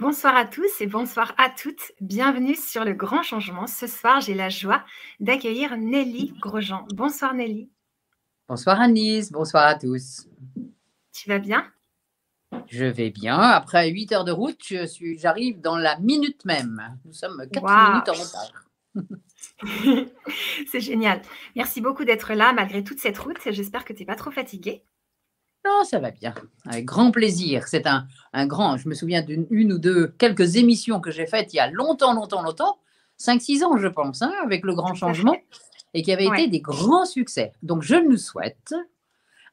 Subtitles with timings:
[0.00, 1.92] Bonsoir à tous et bonsoir à toutes.
[2.00, 3.66] Bienvenue sur le grand changement.
[3.66, 4.82] Ce soir, j'ai la joie
[5.20, 6.86] d'accueillir Nelly Grosjean.
[6.94, 7.68] Bonsoir Nelly.
[8.48, 10.26] Bonsoir Annise, bonsoir à tous.
[11.12, 11.70] Tu vas bien?
[12.68, 13.38] Je vais bien.
[13.38, 16.98] Après 8 heures de route, je suis, j'arrive dans la minute même.
[17.04, 18.64] Nous sommes 4 minutes en retard.
[20.66, 21.20] C'est génial.
[21.56, 23.36] Merci beaucoup d'être là malgré toute cette route.
[23.50, 24.82] J'espère que tu n'es pas trop fatiguée.
[25.64, 26.34] Non, ça va bien.
[26.66, 27.68] Avec grand plaisir.
[27.68, 28.76] C'est un, un, grand.
[28.76, 31.70] Je me souviens d'une une ou deux, quelques émissions que j'ai faites il y a
[31.70, 32.78] longtemps, longtemps, longtemps.
[33.20, 35.36] 5-6 ans, je pense, hein, avec le grand changement,
[35.92, 37.52] et qui avaient été des grands succès.
[37.62, 38.74] Donc, je nous souhaite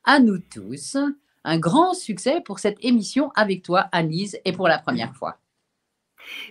[0.05, 0.97] à nous tous
[1.43, 5.37] un grand succès pour cette émission avec toi, Anise, et pour la première fois.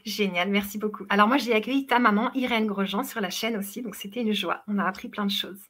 [0.05, 1.05] Génial, merci beaucoup.
[1.09, 4.33] Alors moi, j'ai accueilli ta maman, Irène Grosjean, sur la chaîne aussi, donc c'était une
[4.33, 4.63] joie.
[4.69, 5.61] On a appris plein de choses.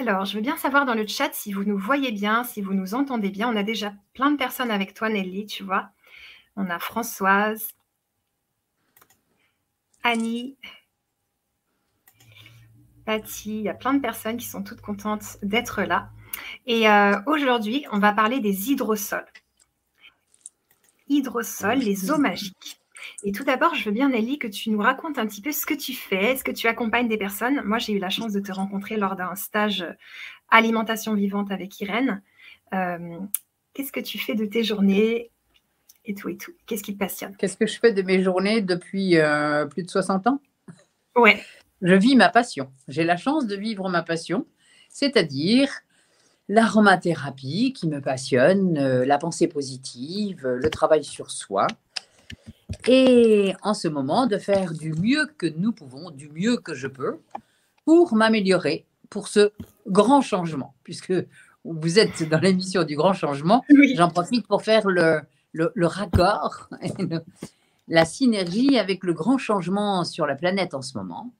[0.00, 2.72] Alors, je veux bien savoir dans le chat si vous nous voyez bien, si vous
[2.72, 3.48] nous entendez bien.
[3.52, 5.90] On a déjà plein de personnes avec toi, Nelly, tu vois.
[6.54, 7.70] On a Françoise,
[10.04, 10.56] Annie,
[13.04, 13.58] Patty.
[13.58, 16.10] Il y a plein de personnes qui sont toutes contentes d'être là.
[16.66, 19.26] Et euh, aujourd'hui, on va parler des hydrosols.
[21.08, 22.80] Hydrosols, les eaux magiques.
[23.24, 25.66] Et tout d'abord, je veux bien, Nelly, que tu nous racontes un petit peu ce
[25.66, 26.32] que tu fais.
[26.32, 27.62] Est-ce que tu accompagnes des personnes?
[27.64, 29.86] Moi, j'ai eu la chance de te rencontrer lors d'un stage
[30.50, 32.22] alimentation vivante avec Irène.
[32.74, 33.18] Euh,
[33.74, 35.30] qu'est-ce que tu fais de tes journées
[36.04, 36.52] et tout et tout?
[36.66, 37.36] Qu'est-ce qui te passionne?
[37.36, 40.40] Qu'est-ce que je fais de mes journées depuis euh, plus de 60 ans?
[41.16, 41.42] Ouais.
[41.82, 42.70] Je vis ma passion.
[42.88, 44.46] J'ai la chance de vivre ma passion,
[44.88, 45.70] c'est-à-dire
[46.48, 51.66] l'aromathérapie qui me passionne, euh, la pensée positive, le travail sur soi
[52.86, 56.86] et en ce moment de faire du mieux que nous pouvons, du mieux que je
[56.86, 57.18] peux,
[57.84, 59.52] pour m'améliorer pour ce
[59.86, 61.14] grand changement, puisque
[61.64, 63.64] vous êtes dans l'émission du grand changement.
[63.94, 65.20] J'en profite pour faire le,
[65.52, 66.68] le, raccord,
[67.88, 71.32] la synergie avec le grand changement sur la planète en ce moment.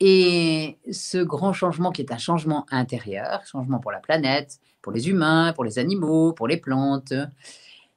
[0.00, 5.08] Et ce grand changement qui est un changement intérieur, changement pour la planète, pour les
[5.08, 7.12] humains, pour les animaux, pour les plantes,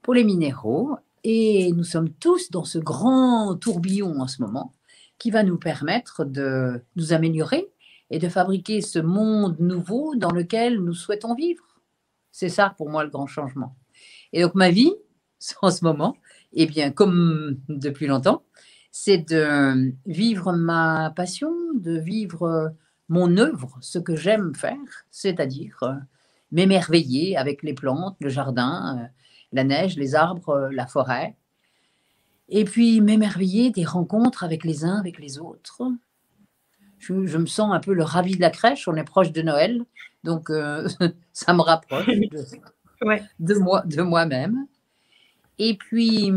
[0.01, 4.73] pour les minéraux, et nous sommes tous dans ce grand tourbillon en ce moment
[5.17, 7.69] qui va nous permettre de nous améliorer
[8.09, 11.63] et de fabriquer ce monde nouveau dans lequel nous souhaitons vivre.
[12.31, 13.75] C'est ça pour moi le grand changement.
[14.33, 14.93] Et donc ma vie
[15.61, 16.17] en ce moment,
[16.53, 18.43] eh bien comme depuis longtemps,
[18.91, 22.73] c'est de vivre ma passion, de vivre
[23.07, 25.79] mon œuvre, ce que j'aime faire, c'est-à-dire
[26.51, 29.09] m'émerveiller avec les plantes, le jardin,
[29.51, 31.35] la neige, les arbres, euh, la forêt.
[32.49, 35.81] Et puis m'émerveiller des rencontres avec les uns, avec les autres.
[36.99, 39.83] Je, me sens un peu le ravi de la crèche, on est proche de Noël,
[40.23, 40.87] donc euh,
[41.33, 42.05] ça me rapproche
[43.39, 44.67] de, moi, de moi-même.
[45.57, 46.31] Et puis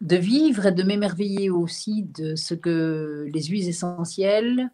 [0.00, 4.70] de vivre et de m'émerveiller aussi de ce que les huiles essentielles,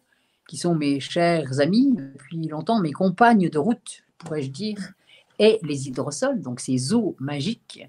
[0.47, 4.93] qui sont mes chers amis depuis longtemps, mes compagnes de route, pourrais-je dire,
[5.39, 7.87] et les hydrosols, donc ces eaux magiques,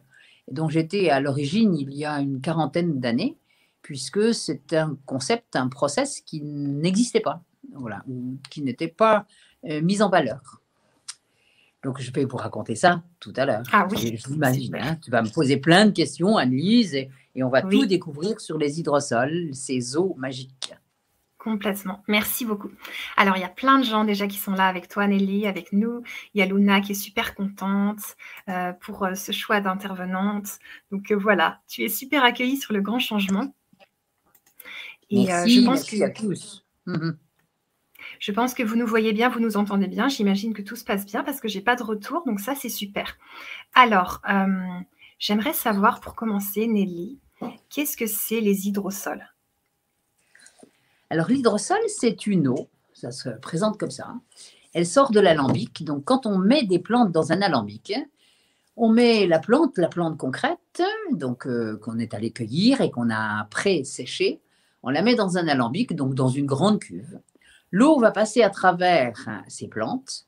[0.51, 3.37] dont j'étais à l'origine il y a une quarantaine d'années,
[3.83, 7.43] puisque c'est un concept, un process qui n'existait pas,
[7.75, 8.05] voilà,
[8.51, 9.27] qui n'était pas
[9.65, 10.61] euh, mis en valeur.
[11.85, 13.63] Donc, je vais vous raconter ça tout à l'heure.
[13.73, 14.17] Ah oui.
[14.17, 17.63] Je m'imagine, hein, tu vas me poser plein de questions, Annelise, et, et on va
[17.63, 20.75] tout découvrir sur les hydrosols, ces eaux magiques.
[21.47, 22.03] Complètement.
[22.09, 22.73] Merci beaucoup.
[23.17, 25.73] Alors, il y a plein de gens déjà qui sont là avec toi, Nelly, avec
[25.73, 26.03] nous.
[26.35, 28.17] Il y a Luna qui est super contente
[28.49, 30.59] euh, pour euh, ce choix d'intervenante.
[30.91, 33.55] Donc euh, voilà, tu es super accueillie sur le grand changement.
[35.09, 36.65] Et merci, je pense que, à tous.
[36.87, 37.17] Mhm.
[38.19, 40.09] Je pense que vous nous voyez bien, vous nous entendez bien.
[40.09, 42.69] J'imagine que tout se passe bien parce que j'ai pas de retour, donc ça c'est
[42.69, 43.17] super.
[43.73, 44.21] Alors,
[45.21, 47.21] j'aimerais savoir pour commencer, Nelly,
[47.71, 49.25] qu'est-ce que c'est les hydrosols?
[51.11, 54.15] Alors l'hydrosol, c'est une eau, ça se présente comme ça.
[54.75, 55.85] Elle sort de l'alambic.
[55.85, 57.95] Donc quand on met des plantes dans un alambic,
[58.77, 60.83] on met la plante, la plante concrète,
[61.13, 64.41] donc euh, qu'on est allé cueillir et qu'on a pré-séchée,
[64.83, 67.21] on la met dans un alambic, donc dans une grande cuve.
[67.71, 70.27] L'eau va passer à travers hein, ces plantes,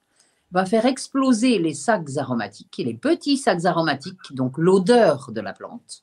[0.51, 6.03] va faire exploser les sacs aromatiques, les petits sacs aromatiques, donc l'odeur de la plante,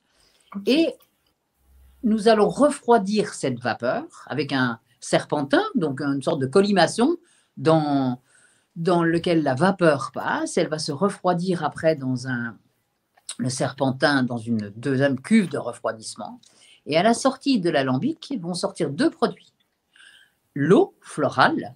[0.67, 0.93] et
[2.05, 7.17] nous allons refroidir cette vapeur avec un serpentin, donc une sorte de colimaçon
[7.57, 8.21] dans,
[8.75, 10.57] dans lequel la vapeur passe.
[10.57, 12.57] Elle va se refroidir après dans un,
[13.39, 16.39] le serpentin dans une deuxième cuve de refroidissement.
[16.85, 19.53] Et à la sortie de l'alambic vont sortir deux produits.
[20.53, 21.75] L'eau florale,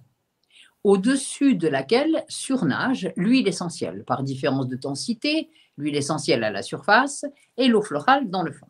[0.84, 7.24] au-dessus de laquelle surnage l'huile essentielle, par différence de densité, l'huile essentielle à la surface
[7.56, 8.69] et l'eau florale dans le fond.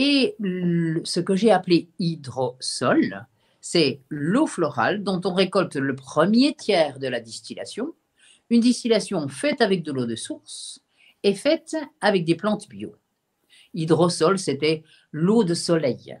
[0.00, 3.26] Et ce que j'ai appelé hydrosol,
[3.60, 7.94] c'est l'eau florale dont on récolte le premier tiers de la distillation,
[8.48, 10.78] une distillation faite avec de l'eau de source
[11.24, 12.94] et faite avec des plantes bio.
[13.74, 16.16] Hydrosol, c'était l'eau de soleil.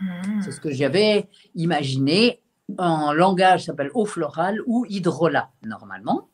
[0.00, 0.40] Hmm.
[0.40, 2.40] C'est ce que j'avais imaginé
[2.78, 6.28] en langage s'appelle eau florale ou hydrolat normalement.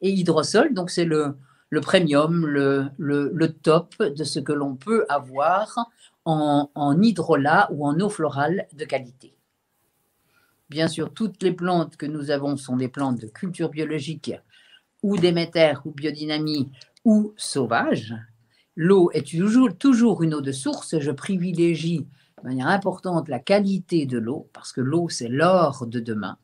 [0.00, 1.36] Et hydrosol, donc c'est le,
[1.68, 5.90] le premium, le, le, top de ce que l'on peut avoir
[6.24, 9.34] en, en hydrolat ou en eau florale de qualité.
[10.70, 14.32] Bien sûr, toutes les plantes que nous avons sont des plantes de culture biologique
[15.02, 16.70] ou d'émetteurs ou biodynamie
[17.04, 18.14] ou sauvages.
[18.76, 20.98] L'eau est toujours, toujours une eau de source.
[20.98, 22.06] Je privilégie
[22.42, 26.38] de manière importante la qualité de l'eau, parce que l'eau, c'est l'or de demain.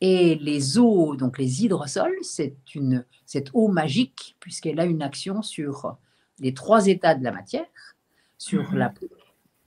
[0.00, 5.40] Et les eaux, donc les hydrosols, c'est une cette eau magique, puisqu'elle a une action
[5.40, 5.96] sur
[6.40, 7.66] les trois états de la matière,
[8.38, 8.92] sur la,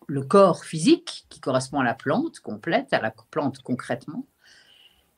[0.07, 4.25] le corps physique, qui correspond à la plante complète, à la plante concrètement,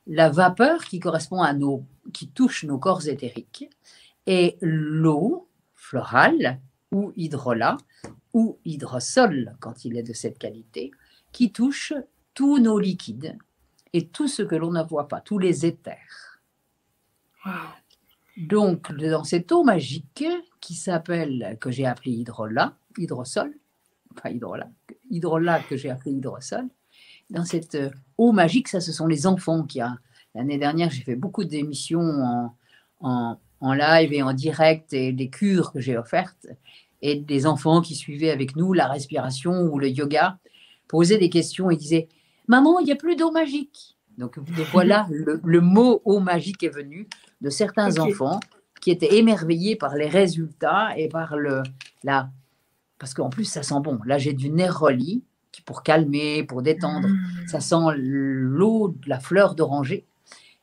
[0.06, 3.68] la vapeur qui correspond à nos, qui touche nos corps éthériques,
[4.26, 6.60] et l'eau florale
[6.90, 7.78] ou hydrolat,
[8.32, 10.90] ou hydrosol quand il est de cette qualité,
[11.32, 11.92] qui touche
[12.34, 13.38] tous nos liquides
[13.92, 16.40] et tout ce que l'on ne voit pas, tous les éthers.
[18.36, 20.24] Donc, dans cette eau magique
[20.60, 23.54] qui s'appelle, que j'ai appelée hydrolat, hydrosol,
[24.12, 24.70] enfin hydrolat,
[25.10, 26.68] hydrolat que j'ai appelé hydrosol,
[27.30, 27.78] dans cette
[28.18, 29.96] eau magique, ça, ce sont les enfants qui a.
[30.34, 32.54] L'année dernière, j'ai fait beaucoup d'émissions
[33.00, 36.46] en, en, live et en direct et des cures que j'ai offertes
[37.02, 40.38] et des enfants qui suivaient avec nous la respiration ou le yoga
[40.88, 42.08] posaient des questions et disaient
[42.48, 43.96] Maman, il n'y a plus d'eau magique.
[44.18, 44.38] Donc,
[44.72, 47.08] voilà, le, mot eau magique est venu
[47.40, 48.40] de certains enfants
[48.80, 51.62] qui étaient émerveillés par les résultats et par le.
[52.02, 52.30] La,
[53.00, 53.98] parce qu'en plus, ça sent bon.
[54.04, 57.08] Là, j'ai du Neroli qui pour calmer, pour détendre.
[57.08, 57.48] Mmh.
[57.48, 60.04] Ça sent l'eau, la fleur d'oranger.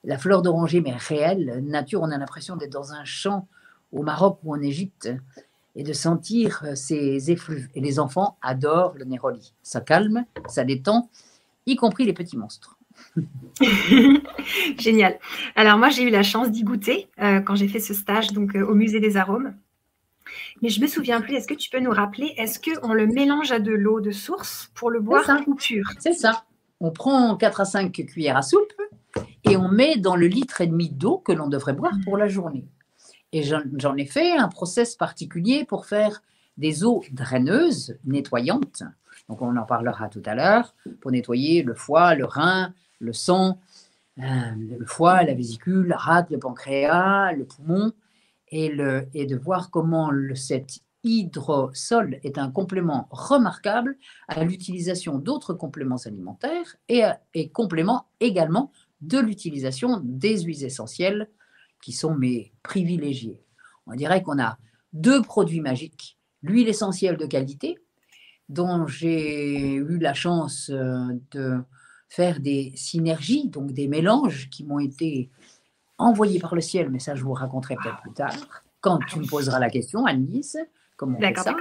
[0.05, 3.47] La fleur d'oranger, mais réelle, nature, on a l'impression d'être dans un champ
[3.91, 5.09] au Maroc ou en Égypte
[5.75, 7.67] et de sentir euh, ces effluves.
[7.75, 9.53] Et les enfants adorent le Néroli.
[9.63, 11.09] Ça calme, ça détend,
[11.65, 12.77] y compris les petits monstres.
[14.79, 15.19] Génial.
[15.55, 18.55] Alors moi, j'ai eu la chance d'y goûter euh, quand j'ai fait ce stage donc
[18.55, 19.53] euh, au musée des arômes.
[20.61, 21.35] Mais je me souviens plus.
[21.35, 24.71] Est-ce que tu peux nous rappeler Est-ce qu'on le mélange à de l'eau de source
[24.75, 26.43] pour le boire en pur C'est ça.
[26.79, 28.73] On prend 4 à 5 cuillères à soupe
[29.43, 32.27] et on met dans le litre et demi d'eau que l'on devrait boire pour la
[32.27, 32.65] journée.
[33.33, 36.21] Et j'en ai fait un process particulier pour faire
[36.57, 38.83] des eaux draineuses, nettoyantes.
[39.29, 43.59] Donc on en parlera tout à l'heure, pour nettoyer le foie, le rein, le sang,
[44.19, 44.23] euh,
[44.79, 47.91] le foie, la vésicule, la rate, le pancréas, le poumon,
[48.49, 53.97] et, le, et de voir comment le, cet hydrosol est un complément remarquable
[54.27, 57.03] à l'utilisation d'autres compléments alimentaires et,
[57.33, 58.71] et complément également
[59.01, 61.29] de l'utilisation des huiles essentielles
[61.81, 63.41] qui sont mes privilégiés.
[63.85, 64.57] On dirait qu'on a
[64.93, 67.77] deux produits magiques, l'huile essentielle de qualité,
[68.49, 71.59] dont j'ai eu la chance euh, de
[72.09, 75.29] faire des synergies, donc des mélanges qui m'ont été
[75.97, 78.35] envoyés par le ciel, mais ça je vous raconterai peut-être plus tard,
[78.81, 80.57] quand tu me poseras la question, Annelise,
[80.95, 81.55] comment on fait ça.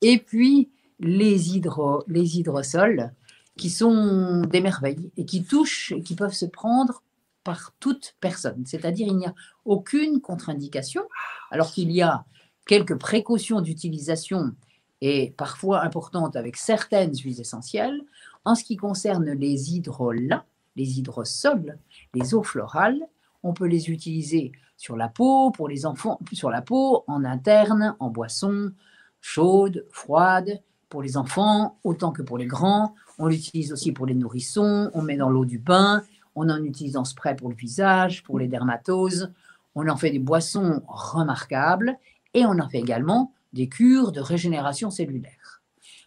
[0.00, 0.70] Et puis
[1.00, 3.12] les, hydro, les hydrosols,
[3.56, 7.02] qui sont des merveilles et qui touchent et qui peuvent se prendre
[7.44, 8.64] par toute personne.
[8.66, 9.34] C'est-à-dire, il n'y a
[9.64, 11.02] aucune contre-indication,
[11.50, 12.24] alors qu'il y a
[12.66, 14.54] quelques précautions d'utilisation
[15.00, 18.00] et parfois importantes avec certaines huiles essentielles.
[18.44, 20.44] En ce qui concerne les hydrolats,
[20.76, 21.78] les hydrosols,
[22.14, 23.00] les eaux florales,
[23.42, 27.96] on peut les utiliser sur la peau, pour les enfants, sur la peau, en interne,
[28.00, 28.72] en boisson,
[29.20, 32.94] chaude, froide, pour les enfants autant que pour les grands.
[33.18, 36.02] On l'utilise aussi pour les nourrissons, on met dans l'eau du bain,
[36.34, 39.32] on en utilise en spray pour le visage, pour les dermatoses.
[39.74, 41.96] On en fait des boissons remarquables
[42.34, 45.62] et on en fait également des cures de régénération cellulaire.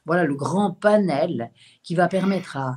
[0.06, 1.52] Voilà le grand panel
[1.82, 2.76] qui va permettre à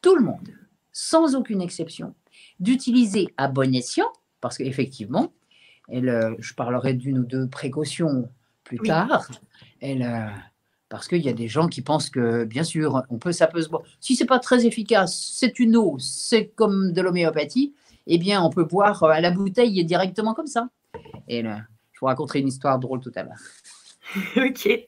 [0.00, 0.50] tout le monde,
[0.92, 2.14] sans aucune exception,
[2.60, 4.10] d'utiliser à bon escient,
[4.40, 5.32] parce qu'effectivement,
[5.90, 8.28] je parlerai d'une ou deux précautions
[8.64, 9.30] plus tard,
[9.80, 10.30] elle,
[10.88, 13.62] parce qu'il y a des gens qui pensent que, bien sûr, on peut, ça peut
[13.62, 13.82] se boire.
[14.00, 17.74] Si c'est pas très efficace, c'est une eau, c'est comme de l'homéopathie,
[18.06, 20.68] eh bien, on peut boire à la bouteille directement comme ça.
[21.28, 23.38] Et je vous raconterai une histoire drôle tout à l'heure.
[24.36, 24.86] ok.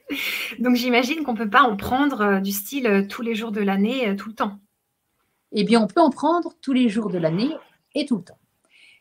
[0.59, 3.53] Donc, j'imagine qu'on ne peut pas en prendre euh, du style euh, tous les jours
[3.53, 4.59] de l'année, euh, tout le temps.
[5.53, 7.51] Eh bien, on peut en prendre tous les jours de l'année
[7.95, 8.39] et tout le temps.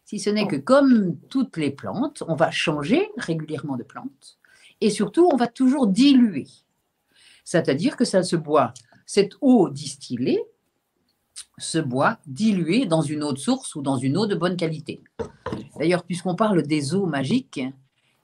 [0.05, 4.39] Si ce n'est que comme toutes les plantes, on va changer régulièrement de plante
[4.81, 6.47] et surtout on va toujours diluer.
[7.43, 8.73] C'est-à-dire que ça se boit,
[9.05, 10.43] cette eau distillée
[11.57, 15.03] se boit diluée dans une eau de source ou dans une eau de bonne qualité.
[15.77, 17.61] D'ailleurs, puisqu'on parle des eaux magiques,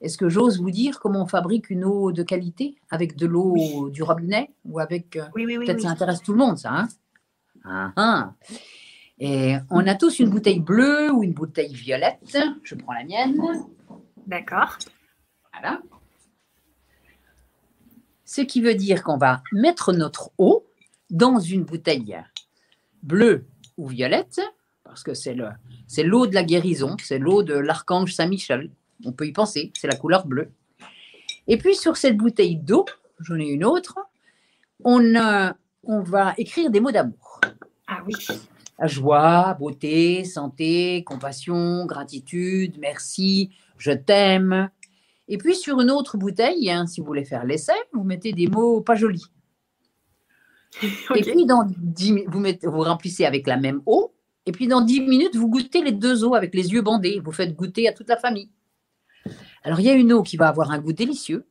[0.00, 3.90] est-ce que j'ose vous dire comment on fabrique une eau de qualité avec de l'eau
[3.90, 5.66] du robinet ou avec euh, Oui, oui, oui.
[5.66, 6.70] Peut-être ça intéresse tout le monde, ça.
[6.72, 6.88] Hein?
[7.68, 8.34] Ah, ah.
[9.18, 12.36] Et on a tous une bouteille bleue ou une bouteille violette.
[12.62, 13.36] Je prends la mienne.
[14.26, 14.76] D'accord.
[15.52, 15.80] Voilà.
[18.24, 20.66] Ce qui veut dire qu'on va mettre notre eau
[21.10, 22.16] dans une bouteille
[23.02, 23.46] bleue
[23.76, 24.40] ou violette,
[24.84, 25.48] parce que c'est le,
[25.86, 28.70] c'est l'eau de la guérison, c'est l'eau de l'archange Saint-Michel.
[29.04, 30.50] On peut y penser, c'est la couleur bleue.
[31.46, 32.84] Et puis sur cette bouteille d'eau,
[33.20, 33.96] j'en ai une autre,
[34.84, 35.54] on, a-
[35.84, 37.40] on va écrire des mots d'amour.
[38.06, 38.14] Oui.
[38.78, 44.70] La joie, beauté, santé, compassion, gratitude, merci, je t'aime.
[45.28, 48.48] Et puis sur une autre bouteille, hein, si vous voulez faire l'essai, vous mettez des
[48.48, 49.24] mots pas jolis.
[51.14, 54.12] Et puis dans 10 mi- vous, mettez, vous remplissez avec la même eau.
[54.44, 57.20] Et puis dans 10 minutes, vous goûtez les deux eaux avec les yeux bandés.
[57.24, 58.50] Vous faites goûter à toute la famille.
[59.64, 61.46] Alors il y a une eau qui va avoir un goût délicieux,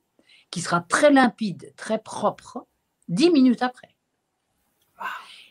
[0.52, 2.68] qui sera très limpide, très propre,
[3.10, 3.95] 10 minutes après.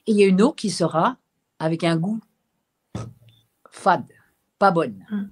[0.07, 1.17] Et il y a une eau qui sera
[1.59, 2.21] avec un goût
[3.71, 4.07] fade,
[4.59, 5.05] pas bonne.
[5.11, 5.25] Mm.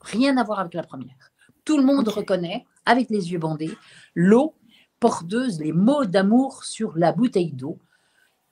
[0.00, 1.32] Rien à voir avec la première.
[1.64, 3.76] Tout le monde reconnaît, avec les yeux bandés,
[4.14, 4.54] l'eau
[5.00, 7.78] porteuse, les mots d'amour sur la bouteille d'eau,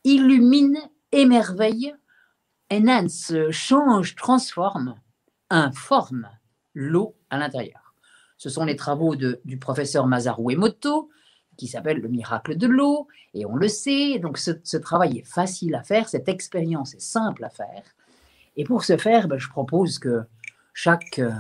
[0.05, 0.79] illumine,
[1.13, 1.95] émerveille,
[2.73, 4.95] enhance, change, transforme,
[5.51, 6.29] informe
[6.75, 7.95] l'eau à l'intérieur.
[8.39, 11.09] Ce sont les travaux de- du professeur Masaru Emoto,
[11.57, 15.27] qui s'appelle Le miracle de l'eau, et on le sait, donc ce, ce travail est
[15.27, 17.83] facile à faire, cette expérience est simple à faire.
[18.57, 20.23] Et pour ce faire, ben, je propose que
[20.73, 21.33] chaque, euh,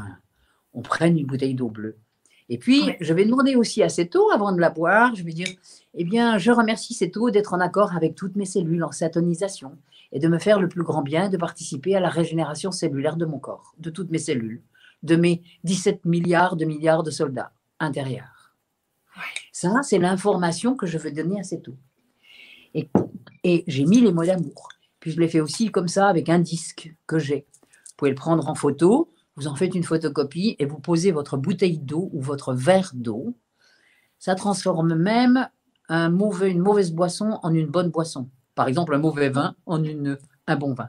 [0.74, 1.96] on prenne une bouteille d'eau bleue.
[2.48, 5.32] Et puis, je vais demander aussi à cette eau, avant de la boire, je vais
[5.32, 5.48] dire,
[5.94, 9.76] eh bien, je remercie cette eau d'être en accord avec toutes mes cellules en syntonisation
[10.12, 13.24] et de me faire le plus grand bien, de participer à la régénération cellulaire de
[13.24, 14.62] mon corps, de toutes mes cellules,
[15.02, 18.35] de mes 17 milliards de milliards de soldats intérieurs.
[19.52, 21.76] Ça, c'est l'information que je veux donner à cette eau.
[22.74, 22.90] Et,
[23.44, 24.68] et j'ai mis les mots d'amour.
[25.00, 27.46] Puis je l'ai fait aussi comme ça avec un disque que j'ai.
[27.62, 31.36] Vous pouvez le prendre en photo, vous en faites une photocopie et vous posez votre
[31.36, 33.36] bouteille d'eau ou votre verre d'eau.
[34.18, 35.48] Ça transforme même
[35.88, 38.28] un mauvais, une mauvaise boisson en une bonne boisson.
[38.54, 40.88] Par exemple, un mauvais vin en une, un bon vin.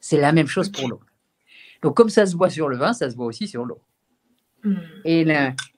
[0.00, 1.00] C'est la même chose pour l'eau.
[1.82, 3.80] Donc, comme ça se boit sur le vin, ça se boit aussi sur l'eau.
[4.64, 4.76] Hmm.
[5.04, 5.26] Et,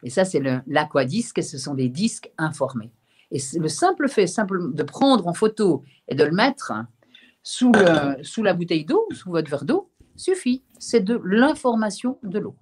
[0.02, 2.90] et ça, c'est l'aquadisque, ce sont des disques informés.
[3.30, 6.72] Et le simple fait simple de prendre en photo et de le mettre
[7.42, 10.64] sous la bouteille d'eau, sous votre verre d'eau, suffit.
[10.78, 12.56] C'est de l'information de l'eau.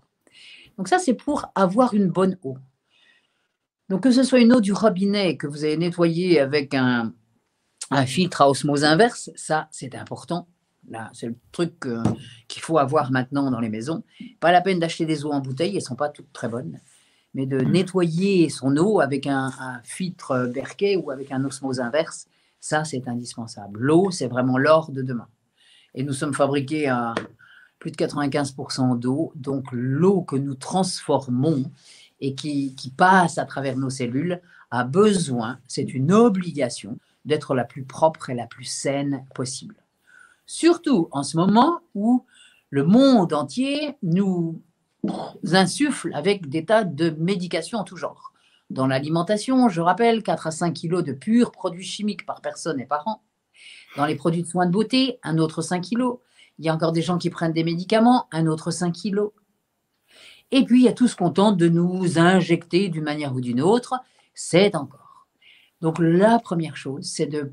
[0.77, 2.57] Donc ça, c'est pour avoir une bonne eau.
[3.89, 7.15] Donc que ce soit une eau du robinet que vous avez nettoyée avec un,
[7.91, 10.49] un filtre à osmose inverse, ça, c'est important.
[11.13, 12.03] C'est le truc euh,
[12.49, 14.03] qu'il faut avoir maintenant dans les maisons.
[14.41, 16.79] Pas la peine d'acheter des eaux en bouteille, elles ne sont pas toutes très bonnes.
[17.35, 22.27] Mais de nettoyer son eau avec un, un filtre Berkey ou avec un osmose inverse,
[22.61, 23.79] ça, c'est indispensable.
[23.79, 25.29] L'eau, c'est vraiment l'or de demain.
[25.95, 27.15] Et nous sommes fabriqués à
[27.79, 29.33] plus de 95% d'eau.
[29.37, 31.71] Donc, l'eau que nous transformons
[32.21, 34.41] et qui, qui passe à travers nos cellules
[34.71, 39.77] a besoin, c'est une obligation, d'être la plus propre et la plus saine possible.
[40.49, 42.25] Surtout en ce moment où
[42.71, 44.63] le monde entier nous
[45.53, 48.33] insuffle avec des tas de médications en tout genre.
[48.71, 52.87] Dans l'alimentation, je rappelle, 4 à 5 kilos de purs produits chimiques par personne et
[52.87, 53.23] par an.
[53.99, 56.19] Dans les produits de soins de beauté, un autre 5 kilos.
[56.59, 59.33] Il y a encore des gens qui prennent des médicaments, un autre 5 kilos.
[60.51, 63.43] Et puis, il y a tout ce qu'on tente de nous injecter d'une manière ou
[63.43, 64.01] d'une autre.
[64.33, 65.27] C'est encore.
[65.83, 67.53] Donc, la première chose, c'est de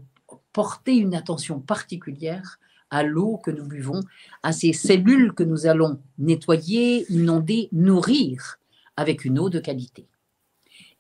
[0.54, 2.58] porter une attention particulière
[2.96, 4.00] à l'eau que nous buvons,
[4.42, 8.58] à ces cellules que nous allons nettoyer, inonder, nourrir
[8.96, 10.08] avec une eau de qualité.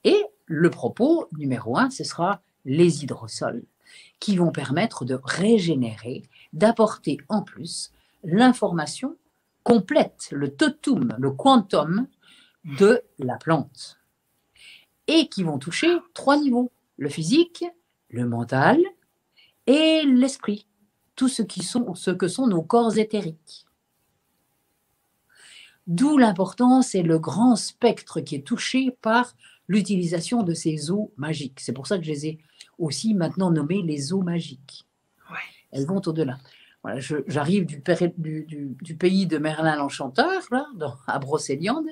[0.03, 3.63] Et le propos numéro un, ce sera les hydrosols
[4.19, 7.93] qui vont permettre de régénérer, d'apporter en plus
[8.25, 9.15] l'information
[9.63, 12.07] complète, le totum, le quantum
[12.77, 14.01] de la plante.
[15.07, 17.63] Et qui vont toucher trois niveaux, le physique,
[18.09, 18.81] le mental
[19.65, 20.67] et l'esprit,
[21.15, 23.65] tout ce, qui sont, ce que sont nos corps éthériques.
[25.87, 29.35] D'où l'importance et le grand spectre qui est touché par
[29.67, 31.59] l'utilisation de ces eaux magiques.
[31.59, 32.39] C'est pour ça que je les ai
[32.77, 34.85] aussi maintenant nommées les eaux magiques.
[35.31, 35.37] Ouais.
[35.71, 36.37] Elles vont au-delà.
[36.83, 37.81] voilà, j'arrive du,
[38.17, 40.67] du, du, pays de Merlin l'Enchanteur, là,
[41.07, 41.87] à Brocéliande.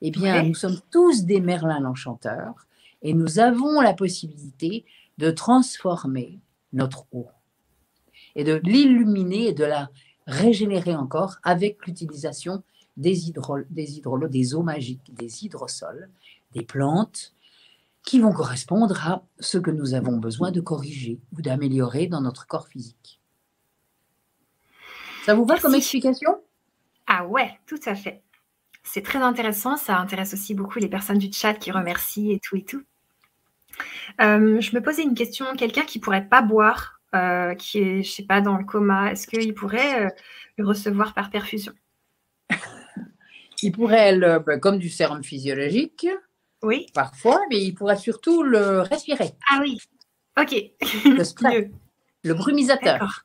[0.00, 2.66] Eh bien, nous sommes tous des Merlin l'Enchanteur
[3.02, 4.84] et nous avons la possibilité
[5.18, 6.40] de transformer
[6.72, 7.28] notre eau
[8.34, 9.90] et de l'illuminer et de la
[10.26, 12.62] régénérer encore avec l'utilisation
[12.96, 13.32] des,
[13.70, 16.08] des hydrolos, des eaux magiques, des hydrosols,
[16.52, 17.34] des plantes
[18.02, 22.46] qui vont correspondre à ce que nous avons besoin de corriger ou d'améliorer dans notre
[22.46, 23.20] corps physique.
[25.24, 26.38] Ça vous va comme explication?
[27.06, 28.22] Ah ouais, tout à fait.
[28.82, 29.78] C'est très intéressant.
[29.78, 32.82] Ça intéresse aussi beaucoup les personnes du chat qui remercient et tout et tout.
[34.20, 35.46] Euh, je me posais une question.
[35.56, 39.26] Quelqu'un qui pourrait pas boire, euh, qui est, je sais pas, dans le coma, est-ce
[39.26, 40.10] qu'il pourrait euh,
[40.56, 41.72] le recevoir par perfusion?
[43.62, 46.06] Il pourrait, le, ben, comme du sérum physiologique,
[46.62, 46.86] oui.
[46.92, 49.30] parfois, mais il pourrait surtout le respirer.
[49.48, 49.78] Ah oui,
[50.38, 50.54] ok.
[51.06, 51.70] Le spray,
[52.24, 53.24] le brumisateur.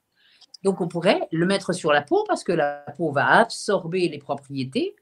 [0.64, 4.20] Donc, on pourrait le mettre sur la peau parce que la peau va absorber les
[4.20, 4.96] propriétés.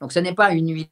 [0.00, 0.88] Donc, ce n'est pas une huile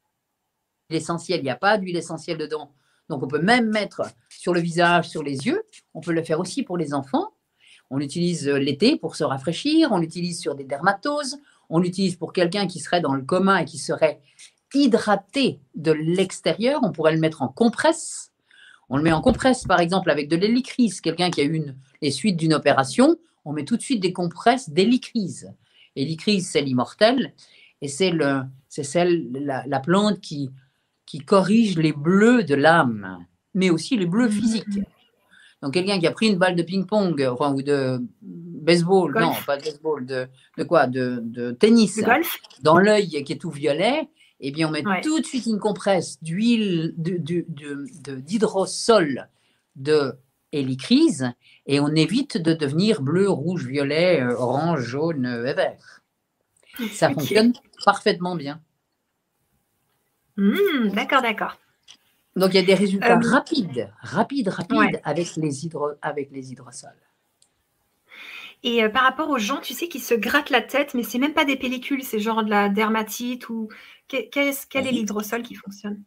[0.90, 2.72] essentielle, il n'y a pas d'huile essentielle dedans.
[3.08, 5.62] Donc, on peut même mettre sur le visage, sur les yeux.
[5.94, 7.32] On peut le faire aussi pour les enfants.
[7.90, 9.92] On l'utilise l'été pour se rafraîchir.
[9.92, 11.38] On l'utilise sur des dermatoses.
[11.70, 14.20] On l'utilise pour quelqu'un qui serait dans le commun et qui serait
[14.74, 16.80] hydraté de l'extérieur.
[16.82, 18.32] On pourrait le mettre en compresse.
[18.90, 21.00] On le met en compresse, par exemple, avec de l'hélicryse.
[21.00, 24.12] Quelqu'un qui a eu une, les suites d'une opération, on met tout de suite des
[24.12, 25.52] compresses d'hélicryse.
[25.96, 27.34] Hélicryse, c'est l'immortel,
[27.80, 28.12] et c'est
[28.68, 30.50] c'est celle, la, plante qui,
[31.08, 33.24] qui corrige les bleus de l'âme,
[33.54, 34.78] mais aussi les bleus physiques.
[35.62, 39.64] Donc quelqu'un qui a pris une balle de ping-pong ou de baseball, non, pas de
[39.64, 41.98] baseball, de, de quoi, de, de tennis,
[42.62, 44.10] dans l'œil qui est tout violet,
[44.40, 49.28] eh bien on met tout de suite une compresse d'huile d'hydrosol
[49.76, 50.12] de,
[50.52, 51.32] hélicryse
[51.66, 56.02] et on évite de devenir bleu, rouge, violet, euh, orange, jaune euh, et vert.
[56.92, 57.52] Ça fonctionne
[57.84, 58.60] parfaitement bien.
[60.38, 61.58] Hmm, d'accord, d'accord.
[62.36, 66.52] Donc il y a des résultats euh, rapides, rapides, rapides avec, les hydro, avec les
[66.52, 66.92] hydrosols.
[68.62, 71.34] Et par rapport aux gens, tu sais, qui se grattent la tête, mais c'est même
[71.34, 73.68] pas des pellicules, c'est genre de la dermatite ou
[74.08, 76.02] quel est l'hydrosol qui fonctionne?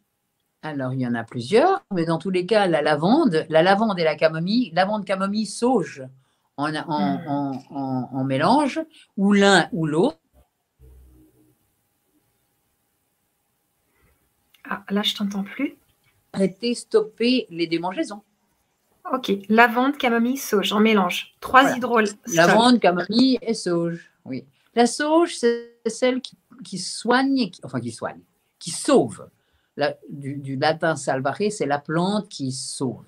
[0.64, 4.00] Alors, il y en a plusieurs, mais dans tous les cas, la lavande, la lavande
[4.00, 6.04] et la camomille, lavande, camomille, sauge
[6.58, 8.80] en, en, mélange,
[9.18, 10.21] ou l'un ou l'autre.
[14.74, 15.76] Ah, là, je t'entends plus.
[16.32, 18.22] Arrêter, stopper les démangeaisons.
[19.12, 21.36] Ok, lavande, camomille, sauge en mélange.
[21.42, 22.08] Trois hydroles.
[22.34, 24.46] Lavande, camomille et sauge, oui.
[24.74, 28.22] La sauge, c'est celle qui, soigne, enfin qui soigne,
[28.60, 29.28] qui sauve
[30.08, 33.04] du, latin salvare, c'est la plante qui sauve,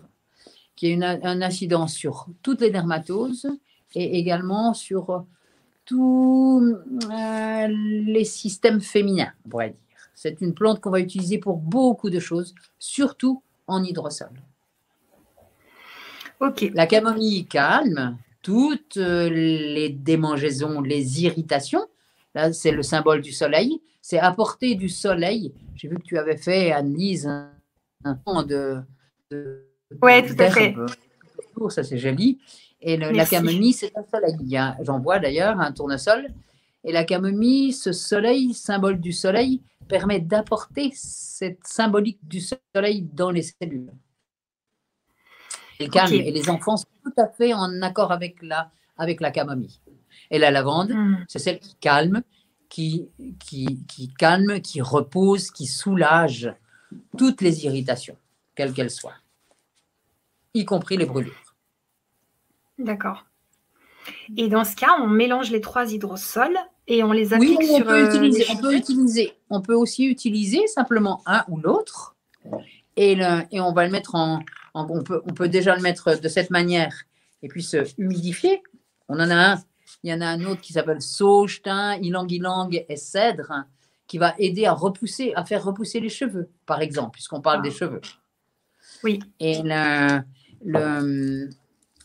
[0.75, 3.47] qui a une, un incidence sur toutes les dermatoses
[3.95, 5.25] et également sur
[5.85, 6.75] tous
[7.09, 9.82] euh, les systèmes féminins, on pourrait dire.
[10.13, 14.29] C'est une plante qu'on va utiliser pour beaucoup de choses, surtout en hydrosol.
[16.39, 16.71] Ok.
[16.73, 21.87] La camomille calme toutes euh, les démangeaisons, les irritations.
[22.35, 25.53] Là, c'est le symbole du soleil c'est apporter du soleil.
[25.75, 27.25] J'ai vu que tu avais fait, Anne-Lise,
[28.03, 28.81] un fond de,
[29.31, 30.75] Oui, tout à fait.
[31.69, 32.37] Ça, c'est joli.
[32.81, 34.59] Et la camomille, c'est un soleil.
[34.81, 36.27] J'en vois d'ailleurs un tournesol.
[36.83, 43.31] Et la camomille, ce soleil, symbole du soleil, permet d'apporter cette symbolique du soleil dans
[43.31, 43.91] les cellules.
[45.79, 46.13] Et calme.
[46.13, 49.79] Et les enfants sont tout à fait en accord avec la, avec la camomille.
[50.31, 51.25] Et la lavande, hmm.
[51.27, 52.23] c'est celle qui calme,
[52.69, 53.07] qui,
[53.39, 56.51] qui, calme, qui repose, qui soulage
[57.17, 58.17] toutes les irritations,
[58.55, 59.17] quelles qu'elles soient,
[60.53, 61.55] y compris les brûlures.
[62.79, 63.25] D'accord.
[64.37, 67.81] Et dans ce cas, on mélange les trois hydrosols et on les applique oui, on
[67.81, 69.33] Peut euh, utiliser, on peut utiliser.
[69.49, 72.15] On peut aussi utiliser simplement un ou l'autre.
[72.95, 73.17] Et,
[73.51, 74.41] et on va le mettre en,
[74.73, 76.93] on, peut, on peut déjà le mettre de cette manière
[77.41, 78.61] et puis se humidifier.
[79.07, 79.59] On en a un
[80.03, 83.65] il y en a un autre qui s'appelle sauge, thym, ylang-ylang et cèdre,
[84.07, 87.69] qui va aider à repousser, à faire repousser les cheveux, par exemple, puisqu'on parle des
[87.69, 87.77] ah.
[87.77, 88.01] cheveux.
[89.03, 89.19] Oui.
[89.39, 91.49] Et le,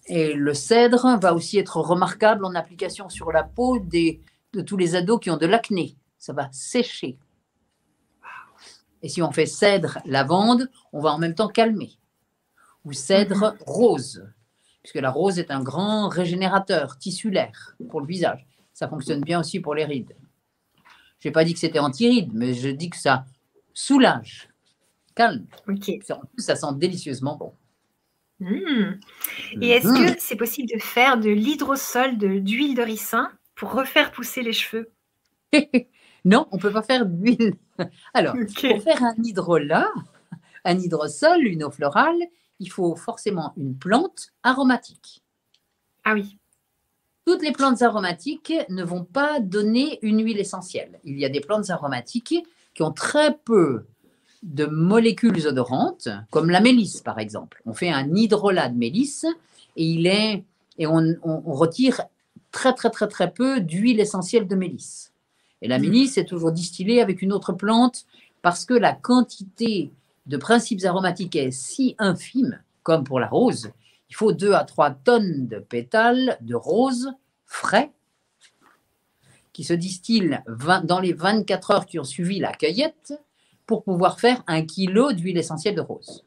[0.09, 4.21] et le cèdre va aussi être remarquable en application sur la peau des,
[4.53, 5.97] de tous les ados qui ont de l'acné.
[6.19, 7.19] Ça va sécher.
[9.03, 11.99] Et si on fait cèdre, lavande, on va en même temps calmer.
[12.85, 13.59] Ou cèdre mhm.
[13.67, 14.27] rose,
[14.83, 18.47] puisque la rose est un grand régénérateur tissulaire pour le visage.
[18.73, 20.17] Ça fonctionne bien aussi pour les rides.
[21.21, 23.25] Je n'ai pas dit que c'était anti-rides, mais je dis que ça
[23.75, 24.49] soulage,
[25.15, 25.47] calme.
[25.69, 25.91] Ok.
[26.39, 27.53] ça sent délicieusement bon.
[28.41, 29.01] Mmh.
[29.61, 30.15] Et est-ce Mhm.
[30.15, 34.91] que c'est possible de faire de l'hydrosol d'huile de ricin pour refaire pousser les cheveux?
[36.25, 37.55] Non, on ne peut pas faire d'huile.
[38.15, 39.89] Alors, pour faire un hydrolat,
[40.65, 42.19] un hydrosol, une eau florale,
[42.61, 45.23] il faut forcément une plante aromatique.
[46.05, 46.39] Ah oui.
[47.27, 51.01] Toutes les plantes aromatiques ne vont pas donner une huile essentielle.
[51.05, 52.37] Il y a des plantes aromatiques
[52.75, 53.87] qui ont très peu
[54.43, 57.63] de molécules odorantes, comme la mélisse par exemple.
[57.67, 59.27] On fait un hydrolat de mélisse
[59.77, 60.45] et, il est,
[60.79, 62.03] et on, on- on retire
[62.53, 65.13] très très très très peu d'huile essentielle de mélisse.
[65.61, 65.85] Et la Mhm.
[65.87, 68.07] mélisse est toujours distillée avec une autre plante
[68.43, 69.93] parce que la quantité
[70.27, 73.71] de principes aromatiques est si infime, comme pour la rose,
[74.11, 77.11] il faut 2 à 3 tonnes de pétales de rose
[77.47, 77.91] frais
[79.53, 83.15] qui se distillent 20 dans les 24 heures qui ont suivi la cueillette
[83.69, 86.25] pour pouvoir faire un kilo d'huile essentielle de rose.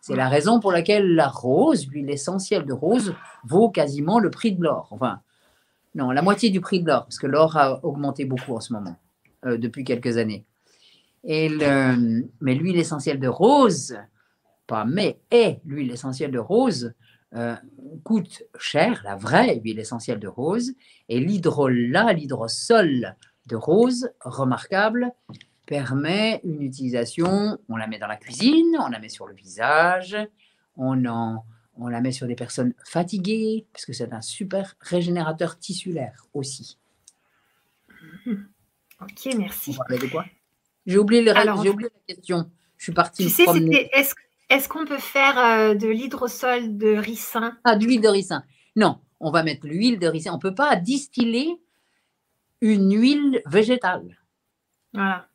[0.00, 3.14] C'est la raison pour laquelle la rose, l'huile essentielle de rose,
[3.44, 4.86] vaut quasiment le prix de l'or.
[4.92, 5.20] Enfin,
[5.96, 8.72] non, la moitié du prix de l'or, parce que l'or a augmenté beaucoup en ce
[8.72, 8.96] moment,
[9.44, 10.44] euh, depuis quelques années.
[11.24, 13.98] Et le- mais l'huile essentielle de rose,
[14.68, 16.94] pas mais, est l'huile essentielle de rose,
[17.34, 17.56] euh,
[18.04, 20.72] coûte cher, la vraie huile essentielle de rose,
[21.08, 25.12] et l'hydrolat, l'hydrosol de rose, remarquable,
[25.68, 30.16] permet une utilisation, on la met dans la cuisine, on la met sur le visage,
[30.76, 31.44] on, en,
[31.76, 36.78] on la met sur des personnes fatiguées, parce que c'est un super régénérateur tissulaire aussi.
[39.00, 39.78] Ok, merci.
[39.90, 40.08] De
[40.86, 42.50] J'ai oublié, le- Alors, j'ai oublié la question.
[42.76, 43.44] Je suis partie Tu sais,
[44.50, 47.56] est-ce qu'on peut faire euh, de l'hydrosol de ricin?
[47.62, 48.42] Ah, d'huile de ricin.
[48.74, 50.32] Non, on va mettre l'huile de ricin.
[50.32, 51.60] On ne peut pas distiller
[52.60, 54.18] une huile végétale.
[54.92, 55.28] Voilà.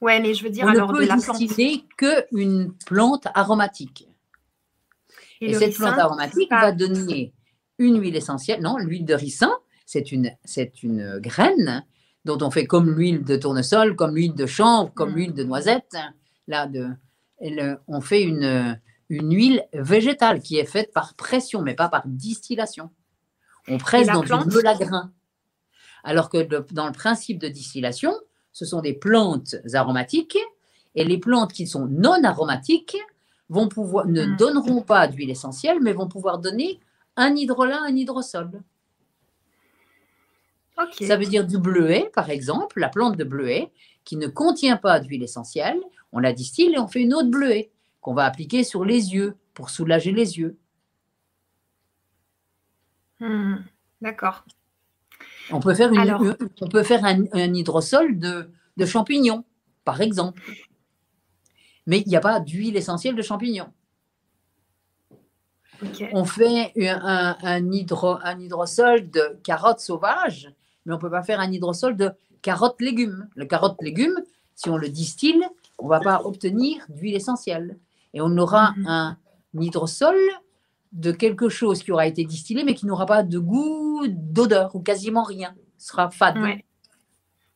[0.00, 1.38] Ouais, mais je veux dire on alors ne de peut plante.
[1.38, 4.08] distiller qu'une plante aromatique.
[5.40, 7.32] Et, cette ricin, plante aromatique pas- va donner
[7.78, 8.60] une huile essentielle.
[8.62, 9.52] Non, l'huile de ricin,
[9.84, 11.84] c'est une, c'est une graine
[12.24, 15.14] dont on fait comme l'huile de tournesol, comme l'huile de chanvre, comme Mm.
[15.16, 15.96] l'huile de noisette.
[16.48, 16.88] Là, de,
[17.86, 22.90] on fait une, une huile végétale qui est faite par pression, mais pas par distillation.
[23.68, 25.12] On presse dans plante du meule à grains.
[26.04, 26.38] Alors que
[26.72, 28.14] dans le principe de distillation,
[28.56, 30.38] ce sont des plantes aromatiques
[30.94, 32.96] et les plantes qui sont non aromatiques
[33.50, 34.36] vont pouvoir, ne Mm.
[34.38, 36.80] donneront pas d'huile essentielle, mais vont pouvoir donner
[37.16, 38.62] un hydrolat, un hydrosol.
[41.06, 43.70] Ça veut dire du bleuet, par exemple, la plante de bleuet,
[44.06, 45.78] qui ne contient pas d'huile essentielle,
[46.12, 49.12] on la distille et on fait une eau de bleuet qu'on va appliquer sur les
[49.12, 50.56] yeux pour soulager les yeux.
[53.20, 53.56] Hmm,
[54.00, 54.46] D'accord.
[55.52, 59.44] On peut faire, une- Alors- une- on peut faire un, un hydrosol de, de champignons,
[59.84, 60.42] par exemple.
[61.86, 63.68] Mais il n'y a pas d'huile essentielle de champignons.
[66.12, 70.50] On fait un, hydro- un hydrosol de carottes sauvages,
[70.84, 72.10] mais on ne peut pas faire un hydrosol de
[72.42, 73.28] carottes légumes.
[73.36, 74.18] Le carotte légume,
[74.54, 75.42] si on le distille,
[75.78, 77.78] on ne va pas obtenir d'huile essentielle.
[78.14, 78.86] Et on aura Mhm.
[78.88, 79.16] un
[79.60, 80.16] hydrosol
[80.96, 84.80] de quelque chose qui aura été distillé, mais qui n'aura pas de goût, d'odeur, ou
[84.80, 85.54] quasiment rien.
[85.78, 86.38] Ce sera fade.
[86.38, 86.64] Ouais.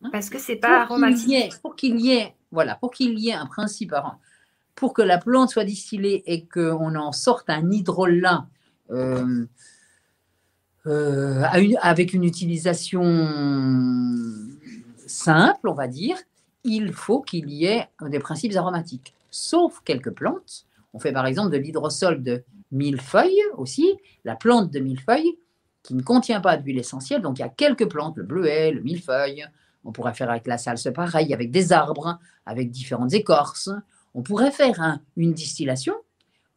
[0.03, 0.11] Hein?
[0.12, 1.33] Parce que c'est pas Pour aromatique.
[1.33, 4.16] ait- Pour qu'il y ait, voilà, pour qu'il y ait un principe, arom-
[4.74, 8.46] pour que la plante soit distillée et qu'on en sorte un hydrolat
[8.90, 9.44] euh,
[10.87, 11.42] euh,
[11.83, 13.03] avec une utilisation
[15.07, 16.16] simple, on va dire,
[16.64, 19.14] il faut qu'il y ait des principes aromatiques.
[19.31, 20.66] Sauf quelques plantes.
[20.92, 22.42] On fait par exemple de l'hydrosol de
[22.73, 25.39] millefeuille aussi, la plante de millefeuille
[25.83, 27.23] qui ne contient pas d'huile essentielle.
[27.23, 29.47] Donc il y a quelques plantes, le bleuet, le millefeuille.
[29.85, 33.71] On pourrait faire avec la salse pareil, avec des arbres, avec différentes écorces.
[34.15, 35.95] On pourrait faire un- une distillation,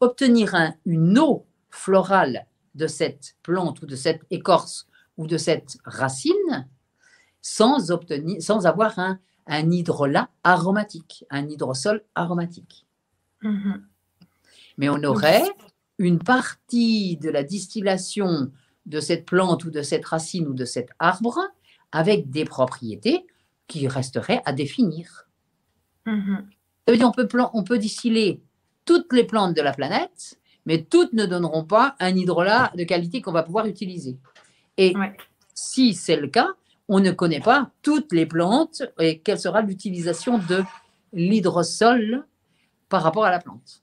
[0.02, 2.46] obtenir un- une eau florale
[2.76, 6.68] de cette plante ou de cette écorce ou de cette racine
[7.42, 12.86] sans, obtenir, sans avoir un, un hydrolat aromatique, un hydrosol aromatique.
[13.42, 13.86] Mhm.
[14.78, 15.44] Mais on aurait
[15.98, 18.52] une partie de la distillation
[18.86, 21.40] de cette plante ou de cette racine ou de cet arbre
[21.92, 23.26] avec des propriétés
[23.68, 25.28] qui resteraient à définir.
[26.86, 28.42] Ça veut dire on peut, on peut distiller
[28.86, 33.22] toutes les plantes de la planète, mais toutes ne donneront pas un hydrolat de qualité
[33.22, 34.18] qu'on va pouvoir utiliser.
[34.78, 35.16] Et Ouais.
[35.54, 36.50] si c'est le cas,
[36.90, 40.64] on ne connaît pas toutes les plantes et quelle sera l'utilisation de
[41.14, 42.26] l'hydrosol
[42.90, 43.83] par rapport à la plante.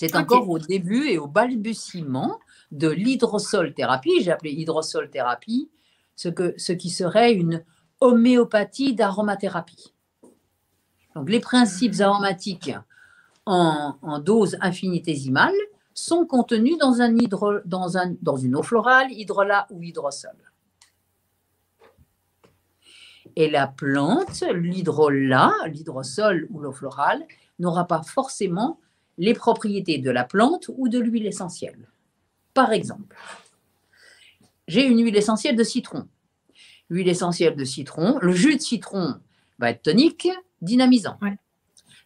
[0.00, 2.40] C'est encore au début et au balbutiement
[2.72, 5.68] de l'hydrosol thérapie, j'ai appelé hydrosol thérapie,
[6.16, 7.62] ce, que, ce qui serait une
[8.00, 9.92] homéopathie d'aromathérapie.
[11.14, 12.72] Donc les principes aromatiques
[13.44, 15.52] en, en dose infinitésimale
[15.92, 20.32] sont contenus dans, un hydro, dans, un, dans une eau florale, hydrolat ou hydrosol.
[23.36, 27.22] Et la plante, l'hydrolat, l'hydrosol ou l'eau florale,
[27.58, 28.80] n'aura pas forcément
[29.20, 31.88] les propriétés de la plante ou de l'huile essentielle.
[32.54, 33.16] Par exemple,
[34.66, 36.08] j'ai une huile essentielle de citron.
[36.88, 39.20] L'huile essentielle de citron, le jus de citron
[39.58, 40.28] va être tonique,
[40.62, 41.18] dynamisant.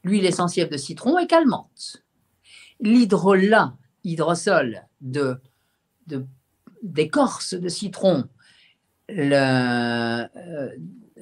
[0.03, 2.03] L'huile essentielle de citron est calmante.
[2.81, 5.41] L'hydrolat, hydrosol de,
[6.83, 8.25] d'écorce de citron,
[9.09, 10.69] le, euh,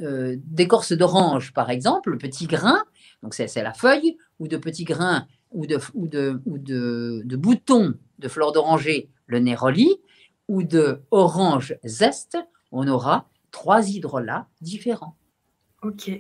[0.01, 2.83] euh, d'écorce d'orange, par exemple, le petit grain,
[3.23, 7.37] donc c'est, la feuille, ou de petits grains, ou de, ou de, ou de, de
[7.37, 9.89] boutons de fleurs d'oranger, le néroli,
[10.49, 12.39] ou de orange zeste,
[12.71, 15.17] on aura trois hydrolats différents.
[15.83, 16.11] Ok.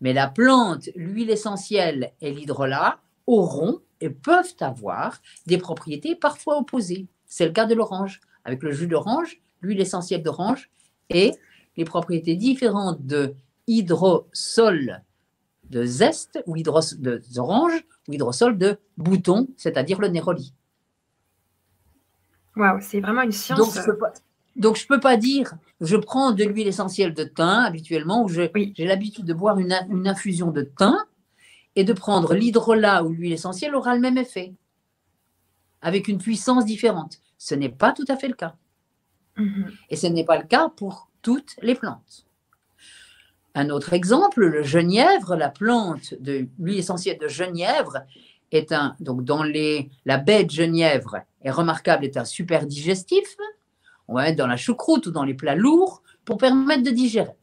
[0.00, 7.06] Mais la plante, l'huile essentielle et l'hydrolat auront et peuvent avoir des propriétés parfois opposées.
[7.26, 8.20] C'est le cas de l'orange.
[8.44, 10.70] Avec le jus d'orange, l'huile essentielle d'orange
[11.10, 11.32] et
[11.76, 13.34] les propriétés différentes de
[13.66, 15.02] hydrosol
[15.70, 20.52] de zeste ou d'orange ou hydrosol de bouton, c'est-à-dire le néroli.
[22.56, 23.58] Waouh, c'est vraiment une science.
[24.56, 28.28] Donc, je ne peux pas dire, je prends de l'huile essentielle de thym habituellement, où
[28.28, 30.98] j'ai l'habitude de boire une, une, infusion de thym,
[31.76, 34.52] et de prendre l'hydrolat ou l'huile essentielle aura le même effet,
[35.82, 37.20] avec une puissance différente.
[37.38, 38.56] Ce n'est pas tout à fait le cas.
[39.36, 39.70] Mhm.
[39.88, 42.26] Et ce n'est pas le cas pour toutes les plantes.
[43.54, 47.98] Un autre exemple, le genièvre, la plante de l'huile essentielle de genièvre
[48.52, 53.36] est un, donc dans les, la baie de genièvre est remarquable, est un super digestif.
[54.08, 57.36] On va mettre dans la choucroute ou dans les plats lourds pour permettre de digérer.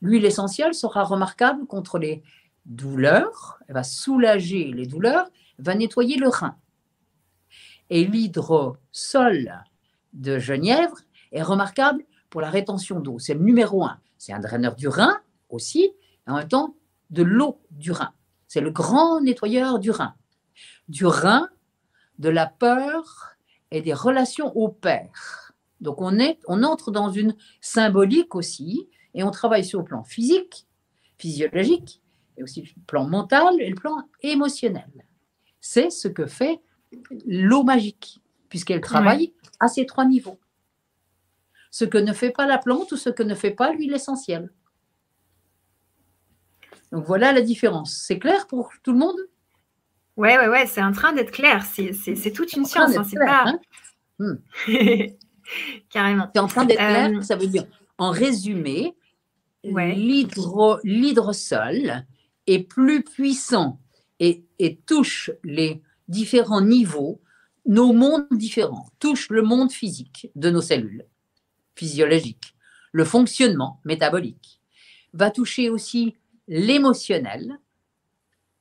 [0.00, 2.22] L'huile essentielle sera remarquable contre les
[2.66, 6.56] douleurs, elle va soulager les douleurs, va nettoyer le rein.
[7.90, 9.64] Et l'hydrosol
[10.12, 10.98] de genièvre
[11.32, 13.18] est remarquable pour la rétention d'eau.
[13.18, 13.98] C'est le numéro un.
[14.18, 16.74] C'est un draineur du rein aussi, et en même temps
[17.10, 18.12] de l'eau du rein.
[18.48, 20.14] C'est le grand nettoyeur du rein.
[20.88, 21.48] Du rein,
[22.18, 23.36] de la peur
[23.70, 25.52] et des relations au père.
[25.80, 30.04] Donc on, est, on entre dans une symbolique aussi, et on travaille sur le plan
[30.04, 30.66] physique,
[31.18, 32.02] physiologique,
[32.36, 34.90] et aussi le plan mental et le plan émotionnel.
[35.60, 36.60] C'est ce que fait
[37.26, 40.38] l'eau magique, puisqu'elle travaille à ces trois niveaux.
[41.78, 44.50] Ce que ne fait pas la plante ou ce que ne fait pas l'huile essentielle.
[46.90, 48.02] Donc voilà la différence.
[48.06, 49.18] C'est clair pour tout le monde?
[50.16, 51.66] Ouais, ouais, ouais, c'est en train d'être clair.
[51.66, 52.96] C'est toute une science.
[52.96, 53.44] Hein, c'est pas.
[53.44, 53.60] Hein?
[54.18, 54.36] Hmm.
[55.90, 56.30] Carrément.
[56.34, 57.66] C'est en train d'être clair, euh, ça veut dire,
[57.98, 58.96] en résumé,
[59.62, 60.80] l'hydrosol
[62.46, 63.82] est plus puissant
[64.18, 64.46] et,
[64.86, 67.20] touche les différents niveaux,
[67.66, 71.04] nos mondes différents, touche le monde physique de nos cellules
[71.76, 72.54] physiologiques,
[72.92, 74.60] le fonctionnement métabolique,
[75.12, 76.16] va toucher aussi
[76.48, 77.58] l'émotionnel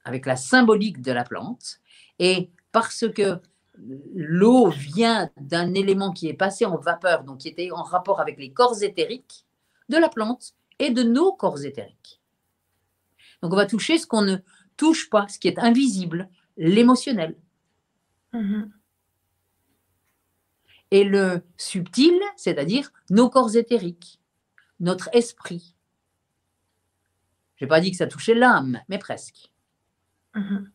[0.03, 1.79] avec la symbolique de la plante
[2.19, 3.39] et parce que
[4.13, 8.37] l'eau vient d'un élément qui est passé en vapeur, donc qui était en rapport avec
[8.37, 9.45] les corps éthériques
[9.89, 12.21] de la plante et de nos corps éthériques.
[13.41, 14.37] Donc on va toucher ce qu'on ne
[14.77, 17.35] touche pas, ce qui est invisible, l'émotionnel.
[18.33, 18.69] Mm-hmm.
[20.91, 24.19] Et le subtil, c'est-à-dire nos corps éthériques,
[24.79, 25.75] notre esprit.
[27.55, 29.51] Je n'ai pas dit que ça touchait l'âme, mais presque.
[30.35, 30.65] Mm-hmm.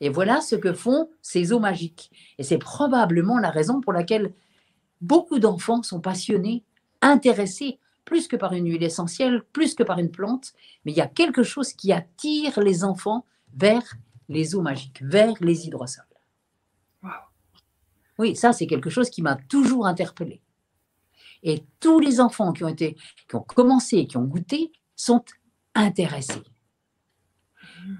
[0.00, 2.10] Et voilà ce que font ces eaux magiques.
[2.38, 4.34] Et c'est probablement la raison pour laquelle
[5.00, 6.64] beaucoup d'enfants sont passionnés,
[7.00, 10.52] intéressés plus que par une huile essentielle, plus que par une plante,
[10.84, 13.82] mais il y a quelque chose qui attire les enfants vers
[14.28, 16.04] les eaux magiques, vers les hydrosols.
[18.18, 20.40] Oui, ça c'est quelque chose qui m'a toujours interpellé.
[21.42, 22.96] Et tous les enfants qui ont été,
[23.28, 25.24] qui ont commencé, qui ont goûté, sont
[25.74, 26.42] intéressés.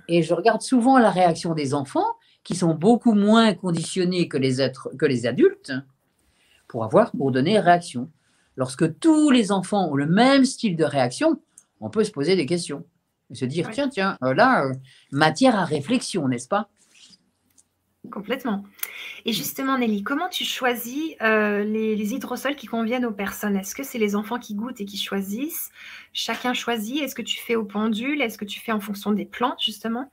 [0.09, 4.61] Et je regarde souvent la réaction des enfants, qui sont beaucoup moins conditionnés que les,
[4.61, 5.73] êtres, que les adultes,
[6.69, 8.09] pour avoir, pour donner réaction.
[8.55, 11.41] Lorsque tous les enfants ont le même style de réaction,
[11.81, 12.85] on peut se poser des questions
[13.31, 14.73] et se dire tiens, tiens, euh, là, euh,
[15.11, 16.69] matière à réflexion, n'est-ce pas?
[18.11, 18.65] Complètement.
[19.25, 23.57] Et justement, Nelly, comment tu choisis euh, les, hydrosols qui conviennent aux personnes?
[23.57, 25.71] Est-ce que c'est les enfants qui goûtent et qui choisissent?
[26.13, 29.25] Chacun choisit Est-ce que tu fais au pendule Est-ce que tu fais en fonction des
[29.25, 30.11] plantes, justement?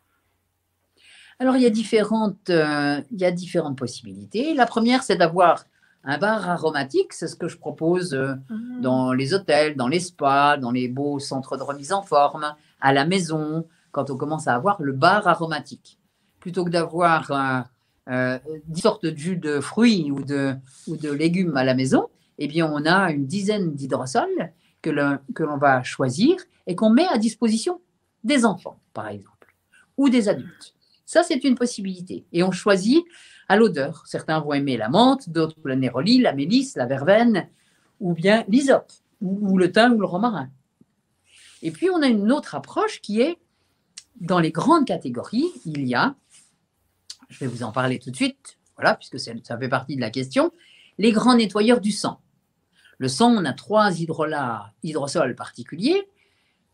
[1.40, 4.54] Alors, il y, a différentes, il y a différentes possibilités.
[4.54, 5.66] La première, c'est d'avoir
[6.04, 8.82] un bar aromatique, c'est ce que je propose euh, mmh.
[8.82, 12.94] dans les hôtels, dans les spas, dans les beaux centres de remise en forme, à
[12.94, 16.00] la maison, quand on commence à avoir le bar aromatique.
[16.40, 17.32] plutôt que d'avoir
[18.10, 18.38] euh,
[18.68, 20.58] 10 sortes de jus de fruits ou de,
[21.12, 26.36] légumes à la maison, eh bien, on a une dizaine d'hydrosols que l'on va choisir
[26.68, 27.80] et qu'on met à disposition
[28.24, 29.56] des enfants, par exemple,
[29.98, 30.74] ou des adultes.
[31.06, 32.26] Ça, c'est une possibilité.
[32.32, 33.04] Et on choisit
[33.48, 34.04] à l'odeur.
[34.08, 37.48] Certains vont aimer la menthe, d'autres le néroli, la mélisse, la verveine,
[38.00, 40.50] ou bien l'hysope, ou, le thym ou le romarin.
[41.62, 43.38] Et puis, on a une autre approche qui est,
[44.20, 46.16] dans les grandes catégories, il y a,
[47.34, 50.10] je vais vous en parler tout de suite, voilà, puisque ça fait partie de la
[50.10, 50.52] question,
[50.98, 52.22] les grands nettoyeurs du sang.
[53.00, 56.08] Le sang, on a trois hydrosols particuliers.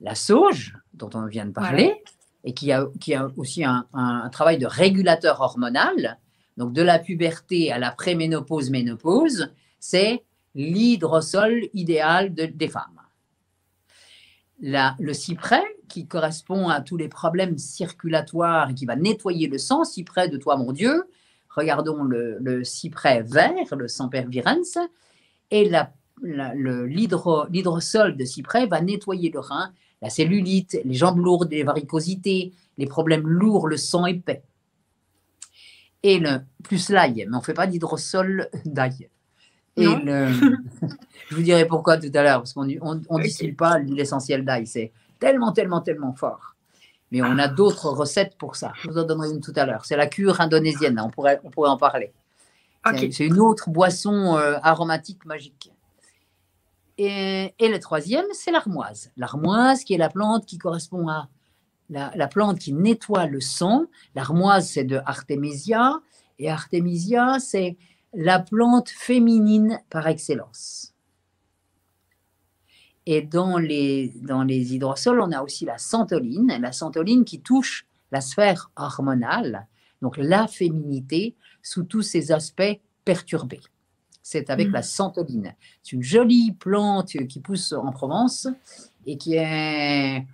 [0.02, 2.04] La sauge, dont on vient de parler,
[2.44, 3.86] et qui a, qui a aussi un,
[4.32, 6.20] travail de régulateur hormonal,
[6.58, 10.24] donc de la puberté à la préménopause, ménopause, c'est
[10.56, 12.99] l'hydrosol idéal des femmes.
[14.62, 19.84] Le cyprès, qui correspond à tous les problèmes circulatoires et qui va nettoyer le sang,
[19.84, 21.04] cyprès de toi mon Dieu,
[21.50, 24.78] regardons le, cyprès vert, le Sempervirens,
[25.52, 25.70] et
[26.22, 32.86] l'hydrosol de cyprès va nettoyer le rein, la cellulite, les jambes lourdes, les varicosités, les
[32.86, 34.44] problèmes lourds, le sang épais.
[36.04, 39.10] Et le, plus l'ail, mais on ne fait pas d'hydrosol d'ail.
[39.80, 39.86] Et
[41.30, 44.92] je vous dirai pourquoi tout à l'heure, parce qu'on ne distille pas l'essentiel d'ail, c'est
[45.20, 46.56] tellement, tellement, tellement fort.
[47.12, 48.72] Mais on a d'autres recettes pour ça.
[48.82, 49.86] Je vous en donnerai une tout à l'heure.
[49.86, 52.14] C'est la cure indonésienne, on pourrait, on pourrait en parler.
[52.86, 55.72] C'est une autre boisson euh, aromatique magique.
[56.98, 59.12] Et, le troisième, c'est l'armoise.
[59.16, 61.30] L'armoise, qui est la plante qui correspond à
[61.90, 63.86] la, plante qui nettoie le sang.
[64.16, 66.02] L'armoise, c'est de Artemisia.
[66.40, 67.78] Et Artemisia, c'est
[68.14, 70.94] la plante féminine par excellence.
[73.06, 77.88] Et dans les, dans les hydrosols, on a aussi la santoline, la santoline qui touche
[78.12, 79.68] la sphère hormonale,
[80.02, 83.62] donc la féminité sous tous ses aspects perturbés
[84.30, 85.48] c'est avec la santoline.
[85.48, 85.54] Mm.
[85.82, 88.48] C'est une jolie plante qui pousse en Provence
[89.08, 90.26] et qui est,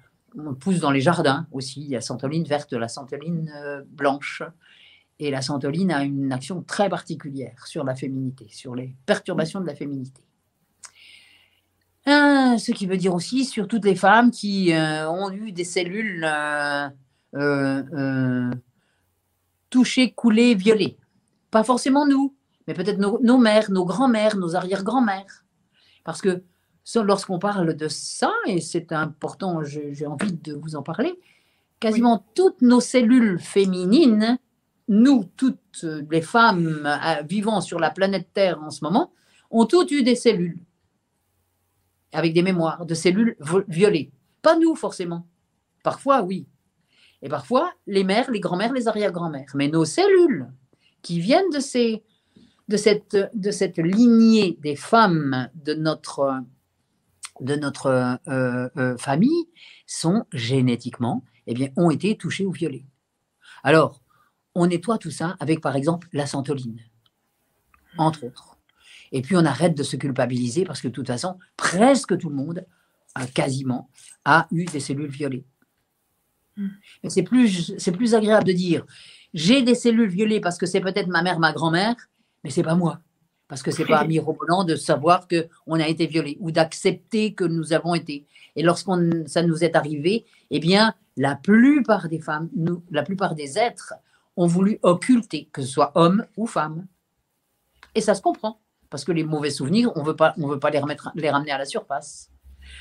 [0.60, 1.82] pousse dans les jardins aussi.
[1.82, 4.44] Il y a la santoline verte, la santoline euh, blanche.
[5.20, 9.66] Et la santoline a une action très particulière sur la féminité, sur les perturbations de
[9.66, 10.22] la féminité.
[12.08, 15.64] Euh, ce qui veut dire aussi sur toutes les femmes qui euh, ont eu des
[15.64, 16.28] cellules
[19.70, 20.98] touchées, coulées, violées.
[21.52, 22.36] Pas forcément nous,
[22.68, 25.44] mais peut-être nos, mères, nos grands-mères, nos arrière-grands-mères.
[26.04, 26.44] Parce que
[26.96, 31.20] lorsqu'on parle de ça, et c'est important, j'ai envie de vous en parler,
[31.80, 34.38] quasiment toutes nos cellules féminines,
[34.88, 39.12] nous, toutes les femmes euh, vivant sur la planète Terre en ce moment,
[39.52, 40.60] ont toutes eu des cellules,
[42.12, 44.12] avec des mémoires, de cellules violées.
[44.42, 45.28] Pas nous forcément.
[45.84, 46.48] Parfois, oui.
[47.22, 49.52] Et parfois, les mères, les grands-mères, les arrière-grands-mères.
[49.56, 50.48] Mais nos cellules,
[51.06, 51.60] qui viennent de
[52.78, 56.42] cette, lignée des femmes de notre,
[57.42, 59.46] de notre euh, euh, famille
[59.86, 62.88] sont génétiquement, eh bien, ont été touchées ou violées.
[63.64, 64.02] Alors,
[64.56, 66.80] on nettoie tout ça avec, par exemple, la santoline,
[67.98, 68.58] entre autres.
[69.12, 72.36] Et puis, on arrête de se culpabiliser parce que, de toute façon, presque tout le
[72.36, 72.66] monde,
[73.14, 73.90] a, quasiment,
[74.26, 75.46] a eu des cellules violées.
[76.58, 76.70] Hmm.
[77.04, 78.86] Mais c'est plus, c'est plus agréable de dire
[79.34, 81.96] j'ai des cellules violées parce que c'est peut-être ma mère, ma grand-mère,
[82.44, 83.02] mais c'est pas moi.
[83.48, 87.74] Parce que c'est pas mirobolant de savoir qu'on a été violé ou d'accepter que nous
[87.74, 88.26] avons été.
[88.56, 93.36] Et lorsqu'on ça nous est arrivé, eh bien, la plupart des femmes, nous, la plupart
[93.36, 93.94] des êtres
[94.38, 96.88] ont voulu occulter, que ce soit homme ou femme.
[97.94, 100.34] Et ça se comprend, parce que les mauvais souvenirs, on on veut pas
[100.72, 102.30] les, ramener à la surface.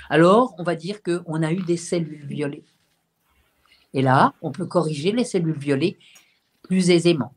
[0.08, 2.64] Alors, on va dire qu'on a eu des cellules violées.
[3.92, 5.98] Et là, on peut corriger les cellules violées
[6.62, 7.32] plus aisément.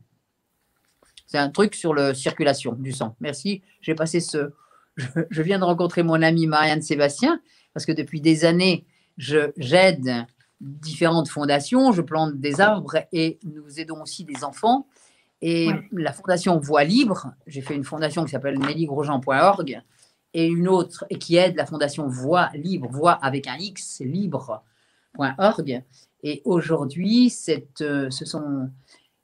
[1.26, 3.14] C'est un truc sur la circulation du sang.
[3.20, 3.62] Merci.
[3.80, 4.50] J'ai passé ce.
[4.96, 7.40] Je, viens de rencontrer mon amie Marianne Sébastien
[7.72, 8.84] parce que depuis des années,
[9.16, 10.26] j'aide
[10.60, 14.86] différentes fondations, je plante des arbres et nous aidons aussi des enfants.
[15.40, 19.82] Et la fondation Voix Libre, j'ai fait une fondation qui s'appelle nellygrosjean.org
[20.34, 25.82] et une autre qui aide la fondation Voix Libre, Voix avec un X, libre.org.
[26.24, 28.70] Et aujourd'hui, ce sont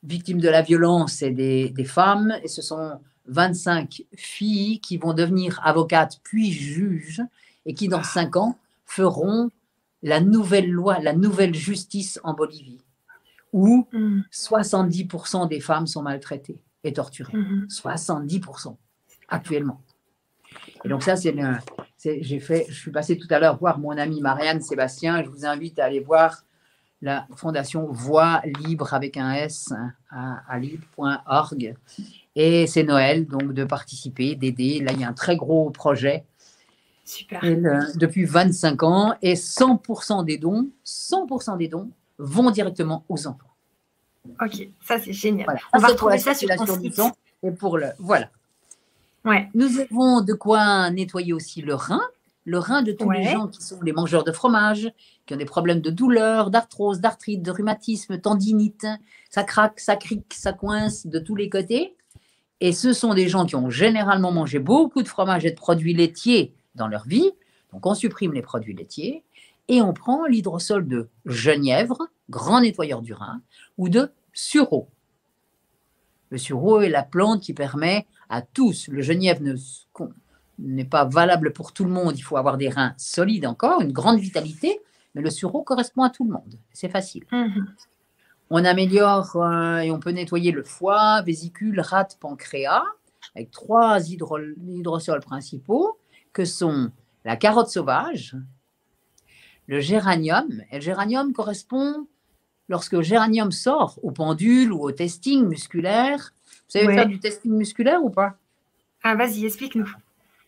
[0.04, 5.60] victimes de la violence et des, femmes, et ce sont 25 filles qui vont devenir
[5.64, 7.22] avocates puis juges,
[7.66, 9.50] et qui dans cinq ans feront
[10.04, 12.80] la nouvelle loi, la nouvelle justice en Bolivie,
[13.52, 13.88] où
[14.30, 15.48] 70% mm.
[15.48, 17.32] des femmes sont maltraitées et torturées.
[17.32, 18.76] 70% mm-hmm.
[19.28, 19.80] actuellement.
[20.84, 21.34] Et donc ça, c'est
[22.20, 25.24] j'ai fait, je suis passé tout à l'heure voir mon amie Marianne Sébastien.
[25.24, 26.44] Je vous invite à aller voir
[27.00, 31.74] la fondation Voix Libre avec un S hein, à, libre.org.
[32.36, 34.80] Et c'est Noël, donc de participer, d'aider.
[34.80, 36.24] Là, il y a un très gros projet.
[37.04, 37.40] Super.
[37.96, 43.50] depuis 25 ans et 100% des dons, 100% des dons vont directement aux enfants.
[44.40, 45.46] Ok, ça c'est génial.
[45.74, 47.00] On va retrouver ça sur ton site.
[47.42, 48.30] Et pour le voilà.
[49.24, 49.48] Ouais.
[49.54, 52.00] Nous avons de quoi nettoyer aussi le rein,
[52.44, 54.90] le rein de tous les gens qui sont les mangeurs de fromage,
[55.26, 58.86] qui ont des problèmes de douleur, d'arthrose, d'arthrite, de rhumatisme, tendinite.
[59.30, 61.94] Ça craque, ça crique, ça coince de tous les côtés.
[62.60, 65.94] Et ce sont des gens qui ont généralement mangé beaucoup de fromage et de produits
[65.94, 67.30] laitiers dans leur vie.
[67.72, 69.24] Donc on supprime les produits laitiers
[69.68, 73.40] et on prend l'hydrosol de genièvre, grand nettoyeur du rein,
[73.78, 74.88] ou de sureau.
[76.30, 79.42] Le sureau est la plante qui permet à tous, le genièvre
[80.58, 83.92] n'est pas valable pour tout le monde, il faut avoir des reins solides encore, une
[83.92, 84.80] grande vitalité,
[85.14, 86.58] mais le sureau correspond à tout le monde.
[86.72, 87.24] C'est facile.
[87.30, 87.66] Mhm.
[88.50, 92.84] On améliore euh, et on peut nettoyer le foie, vésicule, rate, pancréas,
[93.34, 95.98] avec trois hydrosols principaux
[96.34, 96.90] que sont
[97.24, 98.36] la carotte sauvage,
[99.66, 100.62] le géranium.
[100.70, 102.06] Et le géranium correspond,
[102.68, 106.34] lorsque le géranium sort au pendule ou au testing musculaire.
[106.46, 108.36] Vous savez faire du testing musculaire ou pas?
[109.02, 109.90] Ah, vas-y, explique-nous.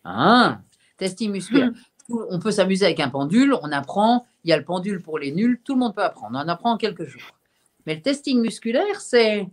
[0.04, 0.60] Ah,
[0.98, 1.70] testing musculaire.
[1.70, 2.18] Hmm.
[2.30, 5.32] On peut s'amuser avec un pendule, on apprend, il y a le pendule pour les
[5.32, 7.36] nuls, tout le monde peut apprendre, on apprend en quelques jours.
[7.84, 9.48] Mais le testing musculaire, c'est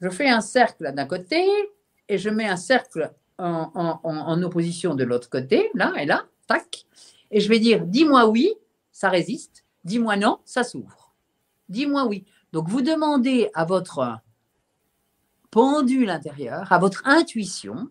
[0.00, 1.44] je fais un cercle d'un côté
[2.08, 6.86] et je mets un cercle en, opposition de l'autre côté, là et là, tac,
[7.30, 8.52] et je vais dire dis-moi oui,
[8.92, 11.14] ça résiste, dis-moi non, ça s'ouvre.
[11.68, 12.24] Dis-moi oui.
[12.52, 14.18] Donc vous demandez à votre
[15.50, 17.90] pendule intérieur, à votre intuition,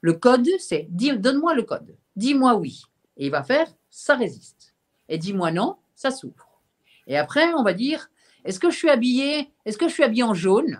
[0.00, 2.82] le code, c'est donne-moi le code, dis-moi oui.
[3.16, 4.74] Et il va faire ça résiste.
[5.08, 6.60] Et dis-moi non, ça s'ouvre.
[7.06, 8.10] Et après, on va dire
[8.44, 10.78] est-ce que je suis habillé Est-ce que je suis habillé en jaune?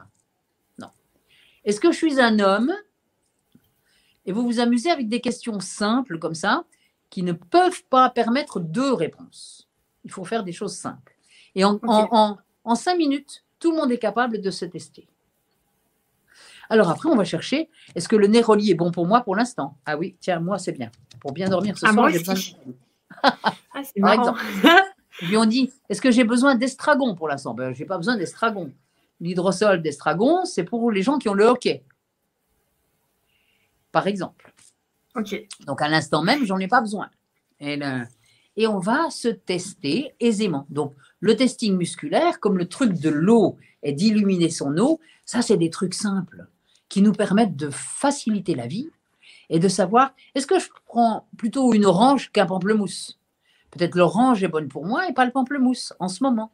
[0.78, 0.90] Non.
[1.64, 2.72] Est-ce que je suis un homme?
[4.26, 6.64] Et vous vous amusez avec des questions simples comme ça,
[7.10, 9.68] qui ne peuvent pas permettre deux réponses.
[10.04, 11.14] Il faut faire des choses simples.
[11.54, 15.06] Et en, en, cinq minutes, tout le monde est capable de se tester.
[16.68, 19.76] Alors après, on va chercher, est-ce que le néroli est bon pour moi pour l'instant?
[19.86, 20.90] Ah oui, tiens, moi c'est bien.
[21.20, 22.34] Pour bien dormir ce ah, soir, j'ai besoin
[23.22, 23.52] ah,
[23.82, 24.34] c'est marrant.
[25.18, 27.54] Puis on dit, est-ce que j'ai besoin d'estragon pour l'instant?
[27.54, 28.72] Ben, Je n'ai pas besoin d'estragon.
[29.20, 31.84] L'hydrosol d'estragon, c'est pour les gens qui ont le hockey
[33.94, 34.52] par exemple.
[35.66, 37.08] Donc à l'instant même, j'en ai pas besoin.
[37.60, 37.78] Et,
[38.56, 40.66] et, on va se tester aisément.
[40.68, 45.56] Donc le testing musculaire, comme le truc de l'eau et d'illuminer son eau, ça c'est
[45.56, 46.48] des trucs simples
[46.88, 48.90] qui nous permettent de faciliter la vie
[49.48, 53.20] et de savoir est-ce que je prends plutôt une orange qu'un pamplemousse?
[53.70, 56.52] Peut-être l'orange est bonne pour moi et pas le pamplemousse en ce moment.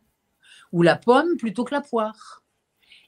[0.72, 2.42] Ou la pomme plutôt que la poire.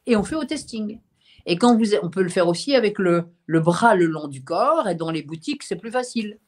[0.07, 0.99] Et on fait au testing.
[1.47, 4.43] Et quand vous, on peut le faire aussi avec le, le bras le long du
[4.43, 6.39] corps, et dans les boutiques, c'est plus facile.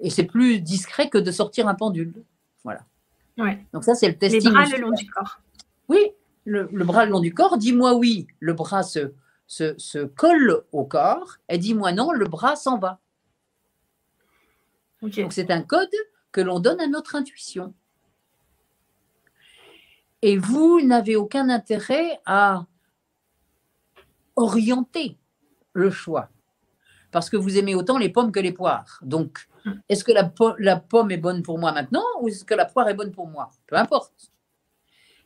[0.00, 2.24] Et c'est plus discret que de sortir un pendule.
[2.62, 2.84] Voilà.
[3.38, 3.64] Ouais.
[3.72, 4.44] Donc ça, c'est le testing.
[4.44, 5.40] Les bras le long du corps.
[5.88, 6.00] Oui,
[6.44, 7.58] le, bras le long du corps.
[7.58, 9.12] Dis-moi oui, le bras se,
[9.46, 13.00] se, se, colle au corps, et dis-moi non, le bras s'en va.
[15.02, 15.94] Donc c'est un code
[16.32, 17.74] que l'on donne à notre intuition.
[20.22, 22.64] Et vous n'avez aucun intérêt à
[24.36, 25.18] orienter
[25.72, 26.30] le choix.
[27.10, 28.98] Parce que vous aimez autant les pommes que les poires.
[29.02, 29.72] Donc, hmm.
[29.88, 32.88] est-ce que la, la, pomme est bonne pour moi maintenant ou est-ce que la poire
[32.88, 33.50] est bonne pour moi?
[33.66, 34.32] Peu importe.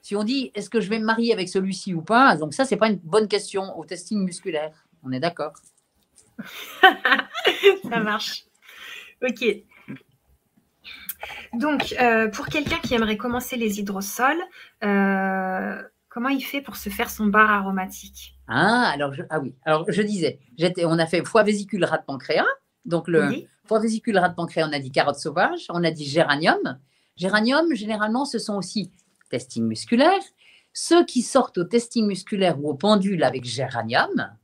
[0.03, 2.65] Si on dit est-ce que je vais me marier avec celui-ci ou pas, donc ça,
[2.65, 4.87] c'est pas une bonne question au testing musculaire.
[5.03, 5.55] On est d'accord
[7.91, 8.45] Ça marche.
[9.23, 9.45] Ok.
[11.55, 14.41] Donc, euh, pour quelqu'un qui aimerait commencer les hydrosols,
[14.85, 15.83] euh,
[16.19, 18.35] comment il fait pour se faire son bar aromatique?
[18.49, 21.99] Ah, alors je, ah oui, alors je disais, j'étais, on a fait foie vésicule rat
[21.99, 22.45] de pancréas.
[22.85, 26.05] Donc le foie vésicule rat de pancréas, on a dit carotte sauvage, on a dit
[26.05, 26.81] géranium.
[27.15, 28.91] Géranium, généralement, ce sont aussi
[29.31, 30.21] testing musculaire.
[30.73, 34.37] Ceux qui sortent au testing musculaire ou au pendule avec géranium,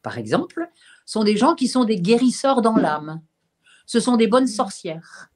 [0.00, 0.70] par exemple,
[1.04, 3.20] sont des gens qui sont des guérisseurs dans l'âme.
[3.84, 5.28] Ce sont des bonnes sorcières.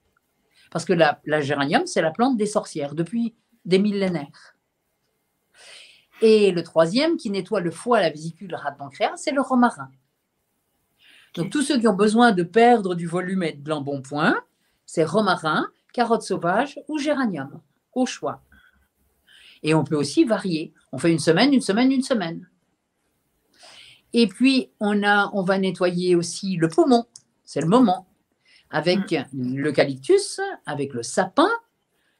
[0.70, 3.34] Parce que la, la géranium, c'est la plante des sorcières depuis
[3.66, 4.54] des millénaires.
[6.20, 9.90] Et le troisième, qui nettoie le foie, la vésicule, le rat pancréas, c'est le romarin.
[11.34, 14.42] Donc, tous ceux qui ont besoin de perdre du volume et de l'embonpoint,
[14.86, 17.60] c'est romarin, carotte sauvage ou géranium,
[17.94, 18.42] au choix.
[19.62, 20.72] Et on peut aussi varier.
[20.92, 22.48] On fait une semaine, une semaine, une semaine.
[24.12, 27.06] Et puis, on, a, on va nettoyer aussi le poumon.
[27.44, 28.08] C'est le moment.
[28.70, 29.56] Avec mm.
[29.56, 31.50] l'eucalyptus, avec le sapin,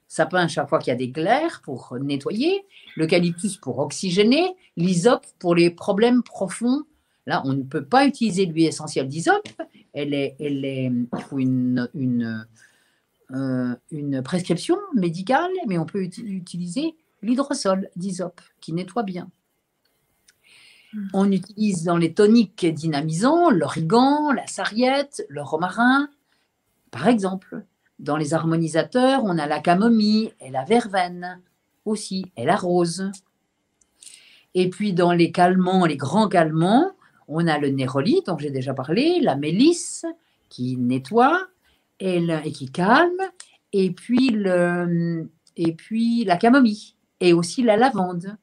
[0.08, 2.64] sapin chaque fois qu'il y a des glaires pour nettoyer,
[2.96, 6.84] l'eucalyptus pour oxygéner, l'hysope pour les problèmes profonds.
[7.26, 9.48] Là, on ne peut pas utiliser l'huile essentielle d'hysope.
[9.92, 12.46] Elle est, elle est, il faut une, une,
[13.32, 19.30] euh, une prescription médicale, mais on peut utiliser l'hydrosol d'hysope qui nettoie bien.
[21.12, 26.08] On utilise dans les toniques dynamisants l'origan, la sarriette, le romarin,
[26.90, 27.62] par exemple.
[27.98, 31.40] Dans les harmonisateurs, on a la camomille et la verveine
[31.84, 33.10] aussi, et la rose.
[34.54, 36.92] Et puis dans les calmants, les grands calmants,
[37.26, 40.06] on a le néroli, dont j'ai déjà parlé, la mélisse
[40.48, 41.46] qui nettoie
[42.00, 42.22] et,
[42.52, 43.20] qui calme,
[43.72, 48.36] et puis, le, et puis la camomille, et aussi la lavande.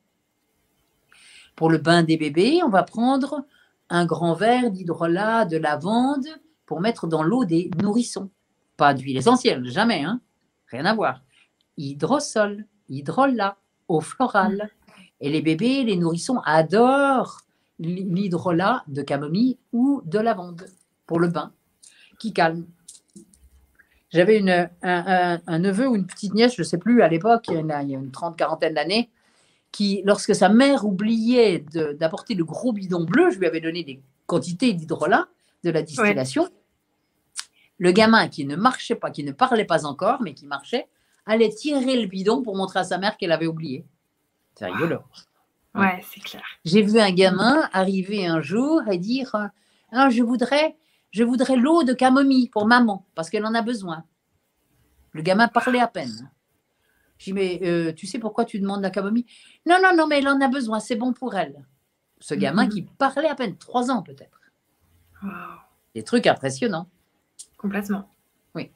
[1.56, 3.46] Pour le bain des bébés, on va prendre
[3.90, 6.28] un grand verre d'hydrolat de lavande
[6.66, 8.30] pour mettre dans l'eau des nourrissons.
[8.78, 10.22] Pas d'huile essentielle, jamais, hein
[10.68, 11.22] rien à voir.
[11.78, 13.58] Hydrosol, hydrolat,
[13.88, 14.70] eau florale.
[15.22, 17.42] Et les bébés, les nourrissons adorent
[17.80, 20.66] l'hydrolat de camomille ou de lavande
[21.06, 21.52] pour le bain,
[22.20, 22.66] qui calme.
[24.10, 27.56] J'avais une, un, neveu ou une petite nièce, je ne sais plus, à l'époque, il
[27.56, 29.10] y a une trente, quarantaine d'années,
[29.72, 31.66] qui, lorsque sa mère oubliait
[32.00, 35.28] d'apporter le gros bidon bleu, je lui avais donné des quantités d'hydrolat
[35.64, 36.48] de la distillation.
[37.78, 40.88] Le gamin qui ne marchait pas, qui ne parlait pas encore, mais qui marchait,
[41.26, 43.86] allait tirer le bidon pour montrer à sa mère qu'elle avait oublié.
[44.56, 45.00] C'est rigolo.
[45.74, 46.44] Ouais, c'est clair.
[46.64, 49.36] J'ai vu un gamin arriver un jour et dire
[49.92, 50.78] ah, Je voudrais
[51.16, 54.04] je voudrais l'eau de camomille pour maman, parce qu'elle en a besoin.
[55.14, 56.30] Le gamin parlait à peine.
[57.18, 59.26] Je dis, mais euh, tu sais pourquoi tu demandes la camomille
[59.66, 61.66] Non, non, non, mais elle en a besoin, c'est bon pour elle.
[62.20, 64.42] Ce gamin qui parlait à peine, trois ans peut-être.
[65.94, 66.90] Des trucs impressionnants.
[67.58, 68.10] Complètement.
[68.54, 68.72] Oui.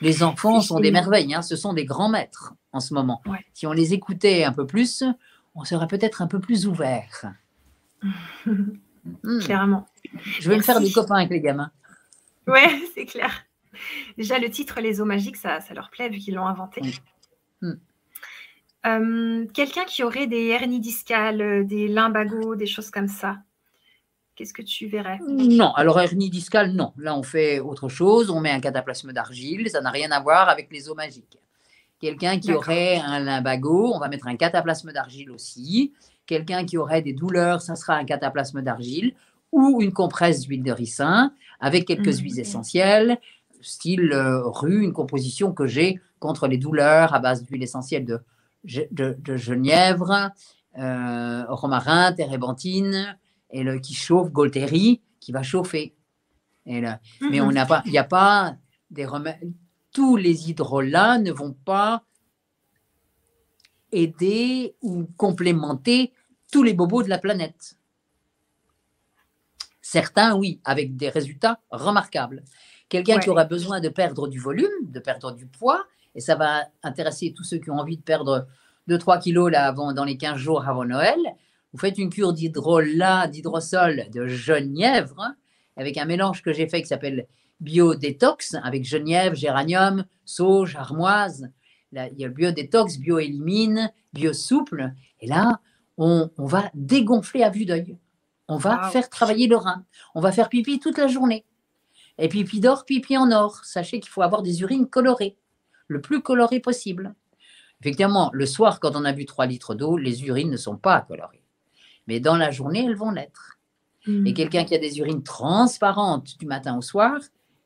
[0.00, 1.42] Les enfants sont des merveilles, hein.
[1.42, 3.22] ce sont des grands maîtres en ce moment.
[3.54, 5.04] Si on les écoutait un peu plus,
[5.54, 7.32] on serait peut-être un peu plus ouvert.
[9.22, 9.38] Hmm.
[9.38, 9.86] Clairement.
[10.40, 11.70] Je vais me faire des copains avec les gamins.
[12.48, 13.46] Ouais, c'est clair.
[14.16, 16.82] Déjà, le titre Les eaux magiques, ça, ça leur plaît vu qu'ils l'ont inventé.
[17.62, 17.74] Hmm.
[18.86, 23.38] Euh, quelqu'un qui aurait des hernies discales, des limbagos, des choses comme ça,
[24.36, 25.18] qu'est-ce que tu verrais?
[25.26, 26.92] Non, alors hernie discale, non.
[26.98, 28.30] Là, on fait autre chose.
[28.30, 29.68] On met un cataplasme d'argile.
[29.70, 31.38] Ça n'a rien à voir avec les eaux magiques.
[31.98, 35.94] Quelqu'un qui aurait un limbago, on va mettre un cataplasme d'argile aussi.
[36.26, 39.14] Quelqu'un qui aurait des douleurs, ça sera un cataplasme d'argile
[39.52, 42.22] ou une compresse d'huile de ricin avec quelques mmh.
[42.22, 43.18] huiles essentielles,
[43.62, 48.20] style euh, rue, une composition que j'ai contre les douleurs à base d'huile essentielle de,
[48.90, 50.30] de, genièvre,
[50.78, 53.16] euh, romarin, térébenthine,
[53.50, 55.94] et le, qui chauffe, Golteri, qui va chauffer.
[56.66, 56.82] Et
[57.30, 58.56] Mais on n'a pas, il n'y a pas
[58.90, 59.52] des remèdes.
[59.92, 62.04] Tous les hydrolats ne vont pas
[63.92, 66.12] aider ou complémenter
[66.50, 67.76] tous les bobos de la planète.
[69.80, 72.44] Certains, oui, avec des résultats remarquables.
[72.88, 75.84] Quelqu'un qui aura besoin de perdre du volume, de perdre du poids,
[76.14, 78.48] et ça va intéresser tous ceux qui ont envie de perdre
[78.88, 81.18] 2-3 kilos là, avant, dans les 15 jours avant Noël.
[81.76, 85.36] Vous faites une cure d'hydrolat, d'hydrosol, de genièvre, hein,
[85.76, 87.26] avec un mélange que j'ai fait qui s'appelle
[87.60, 91.50] Bio-Détox, avec genièvre, géranium, sauge, armoise.
[91.92, 94.94] Là, il y a le bio-détox, bio-élimine, bio-souple.
[95.20, 95.60] Et là,
[95.98, 97.98] on, va dégonfler à vue d'œil.
[98.48, 99.84] On va faire travailler le rein.
[100.14, 101.44] On va faire pipi toute la journée.
[102.16, 103.62] Et pipi d'or, pipi en or.
[103.66, 105.36] Sachez qu'il faut avoir des urines colorées,
[105.88, 107.14] le plus colorées possible.
[107.82, 111.02] Effectivement, le soir, quand on a bu 3 litres d'eau, les urines ne sont pas
[111.02, 111.35] colorées.
[112.06, 113.58] Mais dans la journée, elles vont l'être.
[114.06, 114.34] Et hmm.
[114.34, 117.18] quelqu'un qui a des urines transparentes du matin au soir,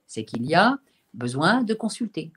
[0.07, 0.79] c'est qu'il y a
[1.13, 2.33] besoin de consulter.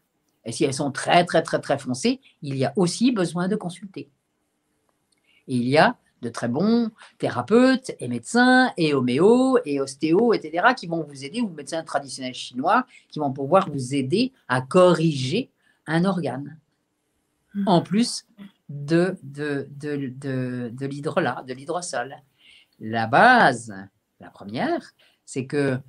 [0.45, 3.55] Et si elles sont très, très, très, très foncées, il y a aussi besoin de
[3.55, 4.09] consulter.
[5.47, 10.73] Et il y a de très bons thérapeutes et médecins et homéo et ostéo, etc.,
[10.75, 15.49] qui vont vous aider, ou médecins traditionnels chinois, qui vont pouvoir vous aider à corriger
[15.85, 16.57] un organe.
[17.53, 17.67] Hmm.
[17.67, 18.25] En plus
[18.69, 22.15] de, de, de, de, de l'hydrolat, de l'hydrosol.
[22.79, 23.73] La base,
[24.19, 24.93] la première,
[25.25, 25.79] c'est que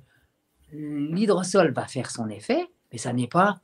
[0.71, 3.61] l'hydrosol va faire son effet, mais ça n'est pas,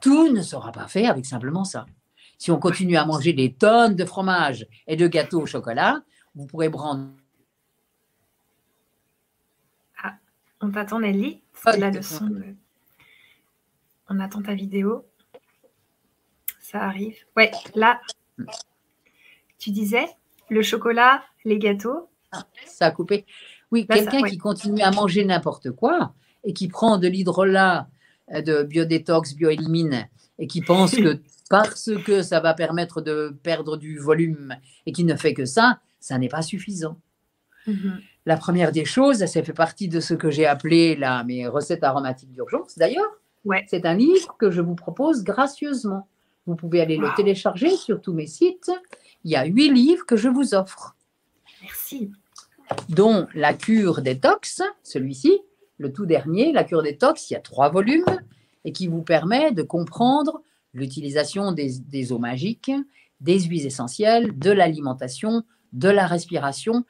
[0.00, 1.86] tout ne sera pas fait avec simplement ça.
[2.38, 6.02] Si on continue à manger des tonnes de fromage et de gâteaux au chocolat,
[6.34, 7.10] vous pourrez prendre.
[10.02, 10.16] Ah,
[10.60, 11.42] on t'attend, Nelly.
[11.54, 12.30] C'est la leçon.
[14.08, 15.06] On attend ta vidéo.
[16.60, 17.16] Ça arrive.
[17.36, 18.00] Ouais, là,
[19.58, 20.06] tu disais
[20.50, 22.08] le chocolat, les gâteaux.
[22.32, 23.24] Ah, ça a coupé.
[23.72, 26.14] Oui, quelqu'un qui continue à manger n'importe quoi
[26.44, 27.88] et qui prend de l'hydrolat,
[28.32, 30.08] euh, de biodétox, bioélimine,
[30.38, 31.18] et qui pense que
[31.50, 35.80] parce que ça va permettre de perdre du volume et qui ne fait que ça,
[36.00, 36.98] ça n'est pas suffisant.
[37.66, 38.00] Mhm.
[38.26, 41.84] La première des choses, ça fait partie de ce que j'ai appelé là, mes recettes
[41.84, 42.76] aromatiques d'urgence.
[42.76, 43.10] D'ailleurs,
[43.44, 43.64] Ouais.
[43.68, 46.08] c'est un livre que je vous propose gracieusement.
[46.46, 48.70] Vous pouvez aller le télécharger sur tous mes sites.
[49.24, 50.96] Il y a huit livres que je vous offre,
[51.62, 52.12] Merci.
[52.88, 55.40] dont La cure détox, celui-ci,
[55.78, 58.04] le tout dernier, La cure détox, il y a trois volumes
[58.64, 60.42] et qui vous permet de comprendre
[60.72, 62.70] l'utilisation des, des eaux magiques,
[63.20, 65.42] des huiles essentielles, de l'alimentation,
[65.72, 66.84] de la respiration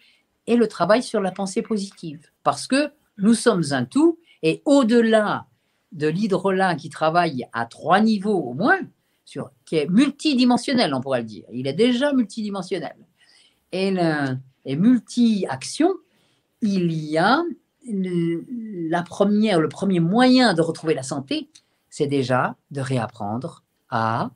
[0.47, 2.31] et le travail sur la pensée positive.
[2.43, 5.47] Parce que nous sommes un tout et au-delà
[5.93, 8.79] de l'hydrolat qui travaille à trois niveaux au moins,
[9.27, 11.45] sur, qui est multidimensionnel, on pourrait le dire.
[11.53, 12.97] Il est déjà multidimensionnel.
[13.73, 15.93] Et, le- et multi-action,
[16.63, 17.43] il y a
[17.87, 18.47] le-
[18.89, 21.51] la première, le premier moyen de retrouver la santé,
[21.91, 24.31] c'est déjà de réapprendre à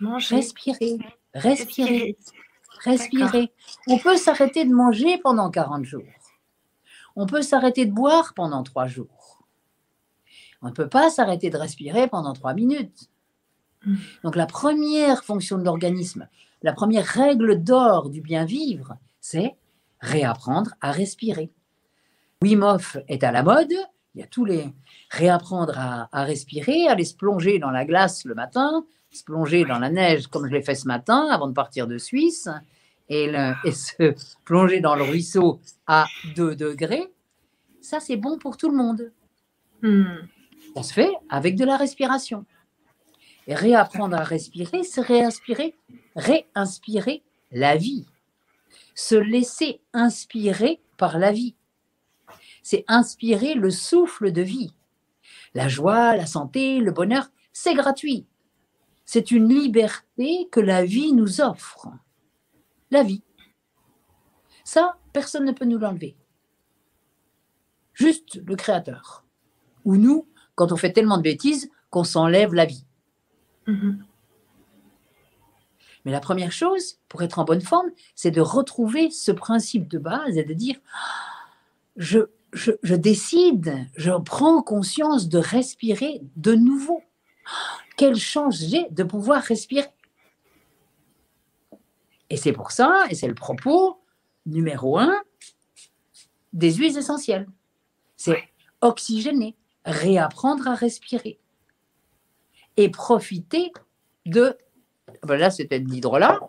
[0.00, 0.36] Manger.
[0.36, 0.98] respirer.
[1.34, 2.16] Respirer.
[2.84, 3.24] Respirer.
[3.24, 3.52] Respirer.
[3.88, 6.04] On peut s'arrêter de manger pendant 40 jours.
[7.16, 9.42] On peut s'arrêter de boire pendant 3 jours.
[10.62, 13.08] On ne peut pas s'arrêter de respirer pendant 3 minutes.
[13.88, 13.96] Mm.
[14.24, 16.28] Donc la première fonction de l'organisme,
[16.62, 19.54] la première règle d'or du bien vivre, c'est
[20.00, 21.50] réapprendre à respirer.
[22.42, 23.72] Wim Hof est à la mode.
[24.14, 24.72] Il y a tous les
[25.10, 29.78] réapprendre à, à respirer, aller se plonger dans la glace le matin, se plonger dans
[29.78, 32.48] la neige comme je l'ai fait ce matin avant de partir de Suisse
[33.08, 34.14] et, le- et se
[34.44, 37.12] plonger dans le ruisseau à 2 degrés.
[37.80, 39.12] Ça, c'est bon pour tout le monde.
[39.82, 40.04] Hmm.
[40.76, 42.44] Ça se fait avec de la respiration.
[43.54, 45.74] Réapprendre à respirer, c'est réinspirer,
[46.14, 48.06] réinspirer la vie.
[48.94, 51.54] Se laisser inspirer par la vie.
[52.62, 54.74] C'est inspirer le souffle de vie.
[55.54, 58.26] La joie, la santé, le bonheur, c'est gratuit.
[59.06, 61.88] C'est une liberté que la vie nous offre.
[62.90, 63.22] La vie.
[64.64, 66.14] Ça, personne ne peut nous l'enlever.
[67.94, 69.24] Juste le Créateur.
[69.86, 72.84] Ou nous, quand on fait tellement de bêtises qu'on s'enlève la vie.
[73.68, 74.04] Mhm.
[76.04, 79.98] Mais la première chose, pour être en bonne forme, c'est de retrouver ce principe de
[79.98, 81.50] base et de dire, Ah,
[81.96, 82.20] je,
[82.52, 87.02] je, je décide, je prends conscience de respirer de nouveau.
[87.46, 89.88] Ah, Quelle chance j'ai de pouvoir respirer.
[92.30, 94.00] Et c'est pour ça, et c'est le propos
[94.46, 95.22] numéro un
[96.54, 97.46] des huiles essentielles.
[98.16, 98.48] C'est
[98.80, 101.38] oxygéner, réapprendre à respirer
[102.78, 103.72] et profiter
[104.24, 104.56] de.
[105.24, 106.40] Ben là, c'était de l'hydrolat.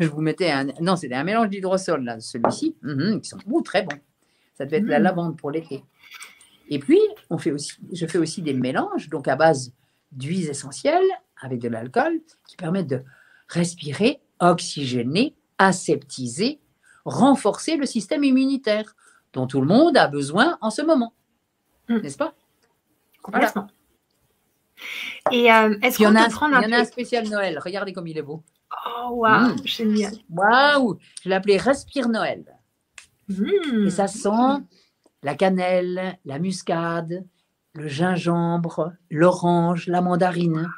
[0.00, 0.66] Je vous mettais un.
[0.80, 3.96] Non, c'était un mélange d'hydrosol, là, celui-ci, Mhm, qui sont ouh, très bons.
[4.56, 5.04] Ça devait être la Mhm.
[5.04, 5.84] lavande pour l'été.
[6.68, 9.72] Et puis, on fait aussi, je fais aussi des mélanges, donc à base
[10.12, 11.06] d'huiles essentielles
[11.40, 13.04] avec de l'alcool, qui permettent de
[13.48, 16.60] respirer, oxygéner, aseptiser,
[17.04, 18.96] renforcer le système immunitaire
[19.32, 21.14] dont tout le monde a besoin en ce moment.
[21.88, 21.98] Mm.
[21.98, 22.34] N'est-ce pas?
[23.22, 23.68] Complètement.
[25.32, 26.84] Et euh, est-ce il qu'on en a, peut prendre il un y en a un
[26.84, 27.58] spécial Noël.
[27.64, 28.42] Regardez comme il est beau.
[28.86, 29.66] Oh, waouh, Mm.
[29.66, 30.12] génial.
[30.30, 32.44] Waouh Je l'ai appelé Respire Noël.
[33.28, 33.86] Hmm.
[33.86, 34.62] Et ça sent
[35.22, 37.24] la cannelle, la muscade,
[37.74, 40.70] le gingembre, l'orange, la mandarine.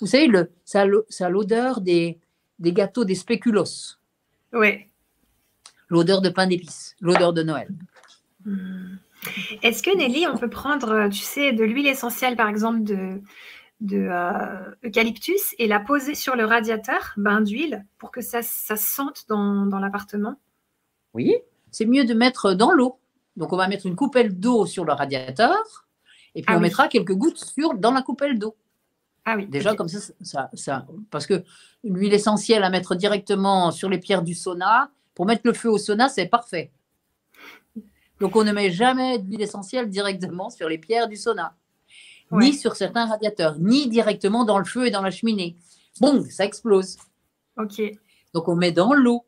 [0.00, 2.18] Vous savez, le, ça, a l'odeur des,
[2.58, 3.96] des gâteaux des spéculoos,
[4.52, 4.88] Ouais.
[5.88, 7.68] l'odeur de pain d'épices, l'odeur de Noël.
[8.44, 8.96] Hmm.
[9.62, 13.20] Est-ce que Nelly, on peut prendre, euh, tu sais, de l'huile essentielle, par exemple, de,
[13.80, 18.76] de euh, eucalyptus et la poser sur le radiateur, bain d'huile, pour que ça, ça
[18.76, 20.36] sente dans, dans l'appartement?
[21.14, 21.36] Oui,
[21.70, 22.98] c'est mieux de mettre dans l'eau.
[23.36, 25.86] Donc, on va mettre une coupelle d'eau sur le radiateur
[26.34, 26.64] et puis Ah on oui.
[26.64, 28.56] mettra quelques gouttes sur, dans la coupelle d'eau.
[29.24, 29.46] Ah oui.
[29.46, 31.44] Déjà, comme ça, ça, ça- parce que
[31.84, 35.70] une huile essentielle à mettre directement sur les pierres du sauna, pour mettre le feu
[35.70, 36.72] au sauna, c'est parfait.
[38.22, 41.56] Donc, on ne met jamais d'huile essentielle directement sur les pierres du sauna,
[42.30, 42.44] Ouais.
[42.46, 45.56] ni sur certains radiateurs, ni directement dans le feu et dans la cheminée.
[46.00, 46.98] Bon, ça explose.
[47.58, 47.82] Ok.
[48.32, 49.24] Donc, on met dans l'eau.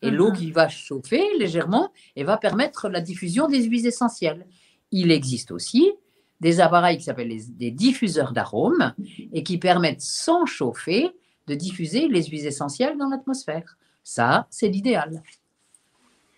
[0.00, 0.36] Et l'eau Mhm.
[0.36, 4.46] qui va chauffer légèrement et va permettre la diffusion des huiles essentielles.
[4.92, 5.92] Il existe aussi
[6.40, 8.94] des appareils qui s'appellent les- des diffuseurs d'arômes
[9.34, 11.10] et qui permettent, sans chauffer,
[11.48, 13.76] de diffuser les huiles essentielles dans l'atmosphère.
[14.02, 15.22] Ça, c'est l'idéal.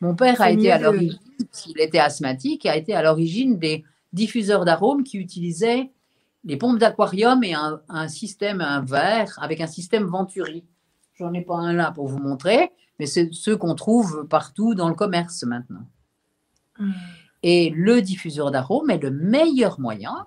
[0.01, 1.18] Mon père a été à l'origine,
[1.51, 5.90] s'il était asthmatique, a été à l'origine des diffuseurs d'arômes qui utilisaient
[6.44, 10.64] les pompes d'aquarium et un, un système, un verre avec un système Venturi.
[11.16, 14.88] J'en ai pas un là pour vous montrer, mais c'est ceux qu'on trouve partout dans
[14.88, 15.86] le commerce maintenant.
[16.78, 16.92] Hmm.
[17.42, 20.26] Et le diffuseur d'arômes est le meilleur moyen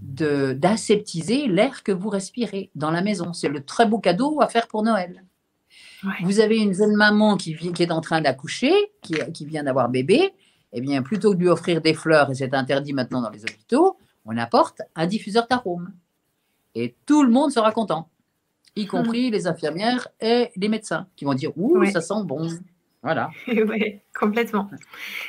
[0.00, 3.32] d'aseptiser l'air que vous respirez dans la maison.
[3.32, 5.24] C'est le très beau cadeau à faire pour Noël.
[6.22, 9.88] Vous avez une jeune maman qui, qui est en train d'accoucher, qui, qui, vient d'avoir
[9.88, 10.32] bébé.
[10.72, 13.42] Eh bien, plutôt que de lui offrir des fleurs, et c'est interdit maintenant dans les
[13.42, 15.92] hôpitaux, on apporte un diffuseur d'arômes.
[16.74, 18.08] Et tout le monde sera content,
[18.74, 22.48] y compris les infirmières et les médecins, qui vont dire Ouh, ça sent bon.
[23.02, 23.30] Voilà.
[23.46, 24.68] oui, complètement.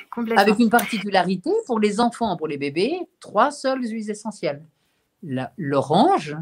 [0.10, 0.42] complètement.
[0.42, 4.66] Avec une particularité, pour les enfants, pour les bébés, trois seules huiles essentielles.
[5.58, 6.38] L'orange,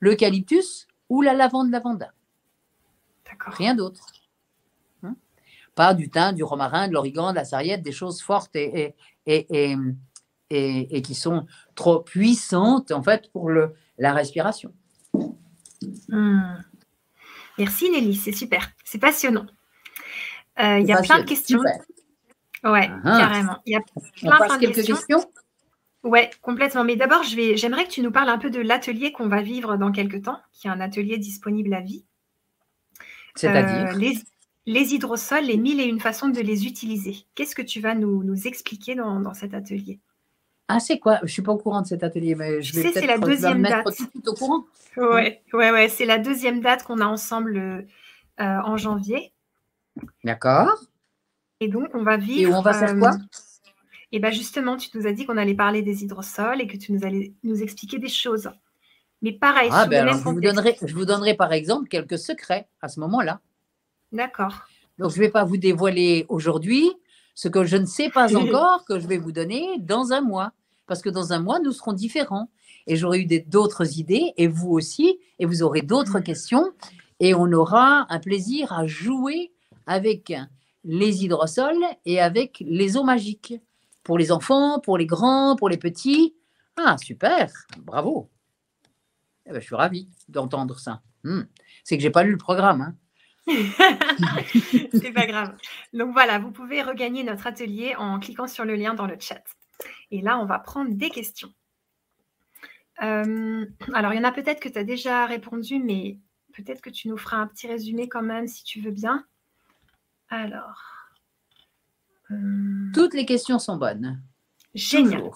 [0.00, 2.12] l'eucalyptus ou la lavande lavanda.
[3.46, 4.12] Rien d'autre.
[5.02, 5.16] Hein?
[5.74, 8.94] Pas du thym, du romarin, de l'origan, de la sarriette, des choses fortes et,
[9.26, 9.74] et,
[10.50, 14.74] et, et, qui sont trop puissantes en fait pour le, la respiration.
[16.08, 16.56] Hmm.
[17.58, 19.46] Merci Nelly, c'est super, c'est passionnant.
[20.58, 21.60] Euh, il y a plein de questions.
[22.64, 23.18] Ouais, ah, ah.
[23.18, 23.56] carrément.
[23.66, 25.24] Il y a plein, de quelques questions.
[26.02, 26.84] Ouais, complètement.
[26.84, 29.92] Mais d'abord, j'aimerais que tu nous parles un peu de l'atelier qu'on va vivre dans
[29.92, 32.04] quelques temps, qui est un atelier disponible à vie.
[33.40, 34.14] C'est-à-dire euh,
[34.66, 37.16] les, hydrosols, les mille et une façons de les utiliser.
[37.34, 39.98] Qu'est-ce que tu vas nous, expliquer dans, cet atelier?
[40.68, 41.16] Ah, c'est quoi?
[41.18, 43.62] Je ne suis pas au courant de cet atelier, mais je vais c'est la deuxième
[43.62, 43.86] date.
[44.26, 44.64] au courant.
[44.96, 47.84] Ouais, ouais, ouais, c'est la deuxième date qu'on a ensemble euh,
[48.38, 49.32] en janvier.
[50.22, 50.70] D'accord.
[51.58, 52.52] Et donc, on va vivre.
[52.52, 53.12] Et on va faire quoi?
[54.12, 56.92] Et bien, justement, tu nous as dit qu'on allait parler des hydrosols et que tu
[56.92, 58.50] nous allais nous expliquer des choses.
[59.22, 62.88] Mais pareil, ah, ben je, vous donnerai, je vous donnerai par exemple quelques secrets à
[62.88, 63.40] ce moment-là.
[64.12, 64.66] D'accord.
[64.98, 66.90] Donc, je ne vais pas vous dévoiler aujourd'hui
[67.34, 70.52] ce que je ne sais pas encore que je vais vous donner dans un mois.
[70.86, 72.50] Parce que dans un mois, nous serons différents.
[72.86, 76.24] Et j'aurai eu d'autres idées, et vous aussi, et vous aurez d'autres mm.
[76.24, 76.72] questions.
[77.20, 79.52] Et on aura un plaisir à jouer
[79.86, 80.32] avec
[80.84, 83.54] les hydrosols et avec les eaux magiques.
[84.02, 86.34] Pour les enfants, pour les grands, pour les petits.
[86.76, 87.52] Ah, super,
[87.84, 88.28] bravo.
[89.50, 91.02] Eh ben, je suis ravi d'entendre ça.
[91.24, 91.42] Hmm.
[91.84, 92.80] C'est que j'ai pas lu le programme.
[92.80, 92.94] Hein.
[94.92, 95.56] C'est pas grave.
[95.92, 99.42] Donc voilà, vous pouvez regagner notre atelier en cliquant sur le lien dans le chat.
[100.12, 101.52] Et là, on va prendre des questions.
[103.02, 106.18] Euh, alors, il y en a peut-être que tu as déjà répondu, mais
[106.52, 109.24] peut-être que tu nous feras un petit résumé quand même, si tu veux bien.
[110.28, 110.80] Alors.
[112.30, 114.22] Euh, Toutes les questions sont bonnes.
[114.74, 115.30] Génial.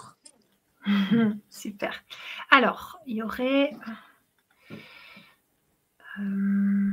[1.51, 2.05] Super.
[2.51, 3.73] Alors, il y aurait.
[6.21, 6.93] Euh,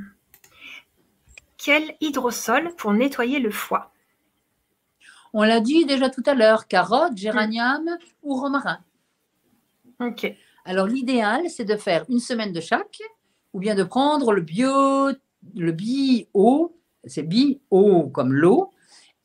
[1.57, 3.91] quel hydrosol pour nettoyer le foie?
[5.33, 8.79] On l'a dit déjà tout à l'heure carotte, géranium ou romarin.
[9.99, 10.33] Ok.
[10.65, 13.01] Alors, l'idéal, c'est de faire une semaine de chaque
[13.53, 15.11] ou bien de prendre le bio,
[15.55, 16.75] le bio
[17.05, 18.71] c'est bi-eau comme l'eau,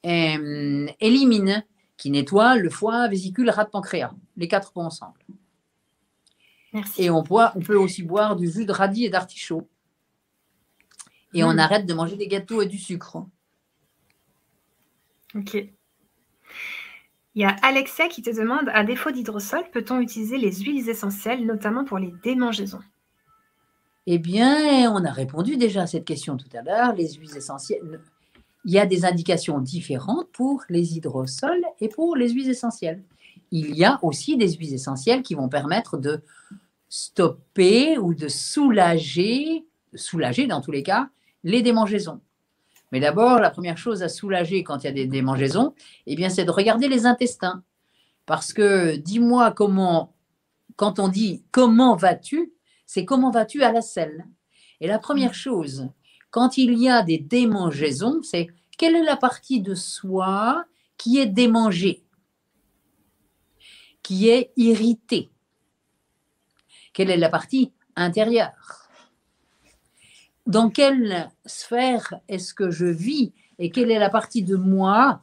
[0.07, 1.65] euh, élimine,
[1.97, 5.21] qui nettoie le foie, vésicule, rate, pancréas, les quatre points ensemble.
[6.73, 7.05] Merci.
[7.05, 9.69] Et on, on peut aussi boire du jus de radis et d'artichaut.
[11.35, 11.59] Et on hmm.
[11.59, 13.25] arrête de manger des gâteaux et du sucre.
[15.35, 15.55] Ok.
[17.35, 21.45] Il y a Alexia qui te demande, à défaut d'hydrosol, peut-on utiliser les huiles essentielles,
[21.45, 22.81] notamment pour les démangeaisons?
[24.07, 26.95] Eh bien, on a répondu déjà à cette question tout à l'heure.
[26.95, 28.01] Les huiles essentielles,
[28.65, 33.03] il y a des indications différentes pour les hydrosols et pour les huiles essentielles.
[33.51, 36.23] Il y a aussi des huiles essentielles qui vont permettre de
[36.89, 41.09] stopper ou de soulager, soulager dans tous les cas,
[41.45, 42.21] les démangeaisons.
[42.93, 45.75] Mais d'abord, la première chose à soulager quand il y a des démangeaisons,
[46.07, 47.63] eh bien, c'est de regarder les intestins.
[48.27, 50.15] Parce que dis-moi comment,
[50.77, 52.53] quand on dit comment vas-tu,
[52.87, 54.27] c'est comment vas-tu à la selle
[54.81, 55.89] Et la première chose,
[56.31, 60.65] quand il y a des démangeaisons, c'est quelle est la partie de soi
[60.97, 62.05] qui est démangée,
[64.07, 65.33] qui est irritée
[66.93, 68.89] Quelle est la partie intérieure?
[70.47, 75.23] Dans quelle sphère est-ce que je vis et quelle est la partie de moi?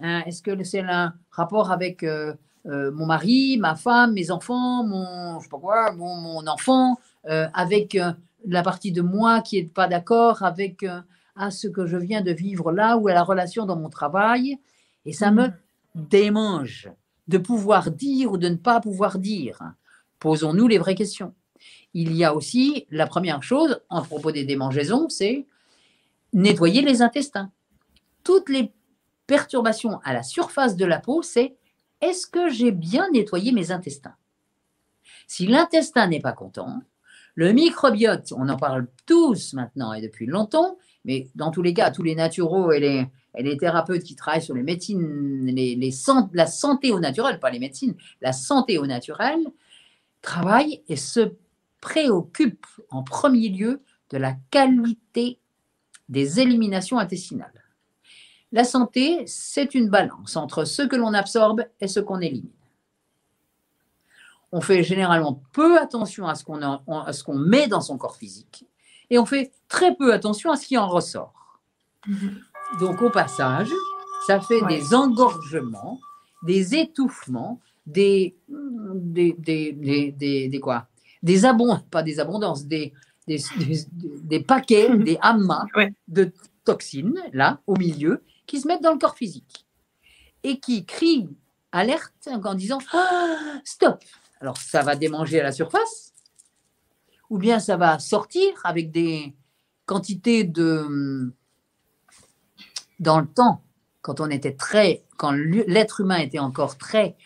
[0.00, 2.34] Hein, Est-ce que c'est un rapport avec euh,
[2.66, 7.46] euh, mon mari, ma femme, mes enfants, mon, je sais pas quoi, mon, enfant, euh,
[7.54, 7.96] avec
[8.48, 10.84] la partie de moi qui n'est pas d'accord avec
[11.36, 14.58] à ce que je viens de vivre là ou à la relation dans mon travail?
[15.06, 15.54] Et ça me mm.
[15.94, 16.90] démange
[17.28, 19.60] de pouvoir dire ou de ne pas pouvoir dire.
[20.18, 21.34] Posons-nous les vraies questions.
[21.94, 25.46] Il y a aussi la première chose en propos des démangeaisons, c'est
[26.32, 27.50] nettoyer les intestins.
[28.24, 28.72] Toutes les
[29.26, 31.56] perturbations à la surface de la peau, c'est
[32.00, 34.16] est-ce que j'ai bien nettoyé mes intestins?
[35.26, 36.82] Si l'intestin n'est pas content,
[37.34, 41.90] le microbiote, on en parle tous maintenant et depuis longtemps, mais dans tous les cas,
[41.90, 43.06] tous les naturaux et les,
[43.42, 45.52] les thérapeutes qui travaillent sur les médecines,
[46.32, 49.38] la santé au naturel, pas les médecines, la santé au naturel,
[50.22, 51.32] travaille et se
[51.80, 55.38] préoccupe en premier lieu de la qualité
[56.08, 57.64] des éliminations intestinales.
[58.52, 62.50] La santé, c'est une balance entre ce que l'on absorbe et ce qu'on élimine.
[64.52, 68.64] On fait généralement peu attention à ce qu'on met dans son corps physique
[69.10, 71.60] et on fait très peu attention à ce qui en ressort.
[72.06, 72.40] Mhm.
[72.80, 73.70] Donc au passage,
[74.26, 76.00] ça fait des engorgements,
[76.42, 80.12] des étouffements, des, des, des,
[80.48, 80.88] des, quoi?
[81.22, 82.92] Des abondances, pas des abondances, des,
[83.26, 85.66] des, paquets, des amas
[86.08, 86.32] de
[86.64, 89.66] toxines, là, au milieu, qui se mettent dans le corps physique
[90.42, 91.28] et qui crient
[91.72, 94.02] alerte en disant ah, stop.
[94.40, 96.12] Alors ça va démanger à la surface,
[97.30, 99.34] ou bien ça va sortir avec des
[99.86, 101.32] quantités de
[103.00, 103.62] dans le temps,
[104.02, 107.16] quand on était très, quand l'être humain était encore très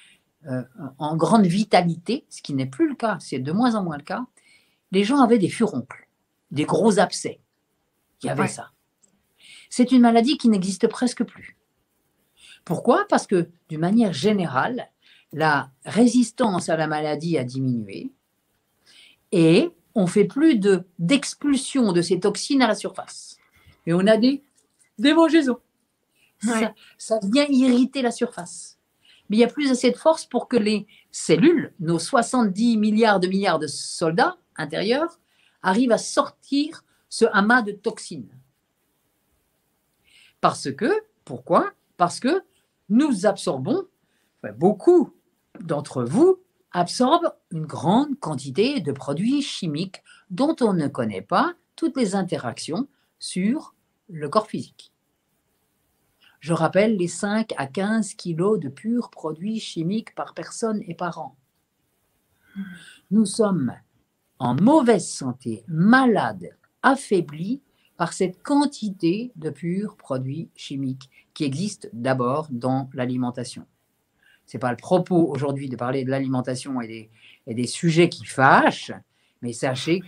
[0.46, 0.62] euh,
[0.98, 4.04] en grande vitalité, ce qui n'est plus le cas, c'est de moins en moins le
[4.04, 4.24] cas,
[4.92, 6.08] les gens avaient des furoncles,
[6.50, 7.40] des gros abcès.
[8.22, 8.70] Il y avait ça.
[9.70, 11.56] C'est une maladie qui n'existe presque plus.
[12.64, 13.06] Pourquoi?
[13.08, 14.88] Parce que, d'une manière générale,
[15.32, 18.12] la résistance à la maladie a diminué
[19.32, 23.36] et on fait plus de d'expulsion de ces toxines à la surface.
[23.86, 24.42] Et on a des
[24.98, 25.58] démangeaisons.
[26.40, 28.78] Ça, ça vient irriter la surface.
[29.28, 33.20] Mais il y a plus assez de force pour que les cellules, nos 70 milliards
[33.20, 35.18] de milliards de soldats intérieurs,
[35.62, 38.38] arrivent à sortir ce amas de toxines.
[40.40, 40.90] Parce que,
[41.24, 41.72] pourquoi?
[41.96, 42.42] Parce que
[42.88, 43.84] nous absorbons,
[44.56, 45.12] beaucoup
[45.60, 46.38] d'entre vous
[46.72, 52.88] absorbent une grande quantité de produits chimiques dont on ne connaît pas toutes les interactions
[53.18, 53.74] sur
[54.08, 54.92] le corps physique.
[56.40, 61.18] Je rappelle les 5 à 15 kilos de purs produits chimiques par personne et par
[61.18, 61.36] an.
[63.10, 63.74] Nous sommes
[64.38, 67.60] en mauvaise santé, malades, affaiblis
[67.96, 73.66] par cette quantité de purs produits chimiques qui existent d'abord dans l'alimentation.
[74.46, 77.10] Ce n'est pas le propos aujourd'hui de parler de l'alimentation et des,
[77.46, 78.92] et des sujets qui fâchent,
[79.42, 80.00] mais sachez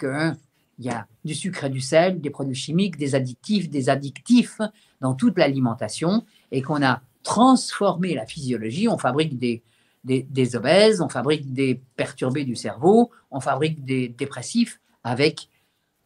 [0.81, 4.61] qu'il y a du sucre et du sel, des produits chimiques, des additifs, des addictifs
[5.01, 8.89] dans toute l'alimentation et qu'on a transformé la physiologie.
[8.89, 9.62] On fabrique des,
[10.05, 15.49] des, obèses, on fabrique des perturbés du cerveau, on fabrique des dépressifs avec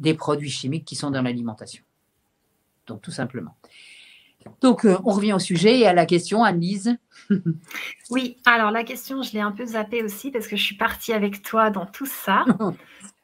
[0.01, 1.85] des produits chimiques qui sont dans l'alimentation.
[2.87, 3.55] Donc tout simplement.
[4.61, 6.99] Donc euh, on revient au sujet et à la question, Anne-Lise.
[8.11, 11.13] oui, alors la question, je l'ai un peu zappée aussi parce que je suis partie
[11.13, 12.45] avec toi dans tout ça.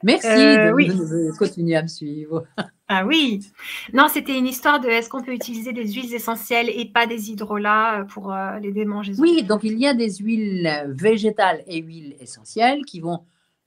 [0.02, 2.44] Merci euh, de, continuer à me suivre.
[2.88, 3.40] ah oui.
[3.92, 7.30] Non, c'était une histoire de est-ce qu'on peut utiliser des huiles essentielles et pas des
[7.30, 12.16] hydrolats pour euh, les démangeaisons Oui, donc il y a des huiles végétales et huiles
[12.20, 13.20] essentielles qui vont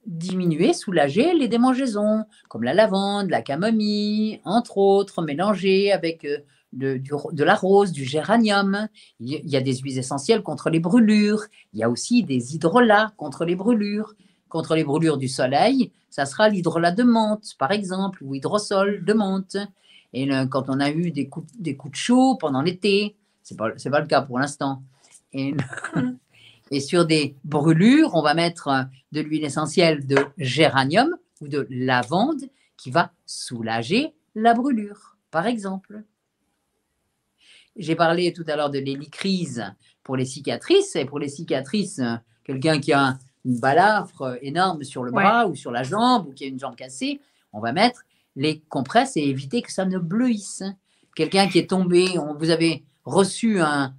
[0.06, 6.38] diminuer, soulager les démangeaisons, comme la lavande, la camomille, entre autres, mélangées avec euh,
[6.72, 7.00] de,
[7.32, 8.88] de, la rose, du géranium.
[9.20, 11.44] Il y a des huiles essentielles contre les brûlures.
[11.72, 14.14] Il y a aussi des hydrolats contre les brûlures
[14.54, 19.12] contre les brûlures du soleil, ça sera l'hydrolat de menthe, par exemple, ou hydrosol de
[19.12, 19.56] menthe.
[20.12, 23.58] Et quand on a eu des coups, des coups de chaud pendant l'été, ce n'est
[23.58, 24.84] pas, pas, le cas pour l'instant.
[25.32, 25.56] Et,
[26.70, 32.44] et, sur des brûlures, on va mettre de l'huile essentielle de géranium ou de lavande
[32.76, 36.04] qui va soulager la brûlure, par exemple.
[37.74, 39.64] J'ai parlé tout à l'heure de l'hélicryse
[40.04, 40.94] pour les cicatrices.
[40.94, 42.00] Et pour les cicatrices,
[42.44, 46.44] quelqu'un qui a une balafre énorme sur le bras ou sur la jambe ou qui
[46.44, 47.20] a une jambe cassée,
[47.52, 48.04] on va mettre
[48.36, 50.62] les compresses et éviter que ça ne bleuisse.
[51.14, 53.94] Quelqu'un qui est tombé, on, vous avez reçu un,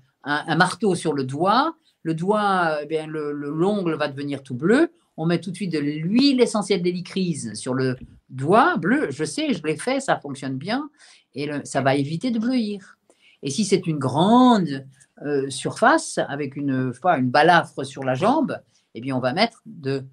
[0.58, 4.92] marteau sur le doigt, le doigt, eh bien, le, l'ongle va devenir tout bleu.
[5.18, 7.96] On met tout de suite de l'huile essentielle d'hélicryse sur le
[8.30, 9.08] doigt bleu.
[9.12, 10.90] Je sais, je l'ai fait, ça fonctionne bien
[11.36, 12.98] et ça va éviter de bleuir.
[13.44, 14.86] Et si c'est une grande
[15.22, 18.60] euh, surface avec une, pas, une balafre sur la jambe,
[18.96, 20.06] eh bien, on va mettre de,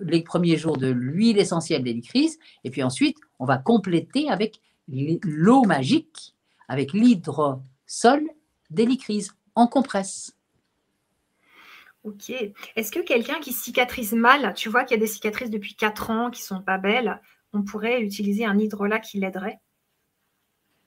[0.00, 5.64] les premiers jours de l'huile essentielle d'hélicryse, et puis ensuite, on va compléter avec l'eau
[5.64, 6.34] magique,
[6.68, 8.30] avec l'hydrosol
[8.70, 10.34] d'hélicryse en compresse.
[12.04, 12.30] Ok.
[12.76, 16.10] Est-ce que quelqu'un qui cicatrise mal, tu vois qu'il y a des cicatrices depuis 4
[16.10, 17.20] ans qui sont pas belles,
[17.52, 19.58] on pourrait utiliser un hydrolat qui l'aiderait?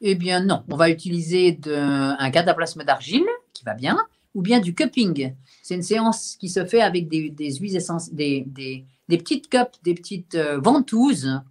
[0.01, 3.97] Eh bien non, on va utiliser de, un cataplasme d'argile qui va bien,
[4.36, 5.34] ou bien du cupping.
[5.63, 10.36] C'est une séance qui se fait avec des, huiles essentielles, des, petites cups, des petites
[10.36, 11.41] euh, ventouses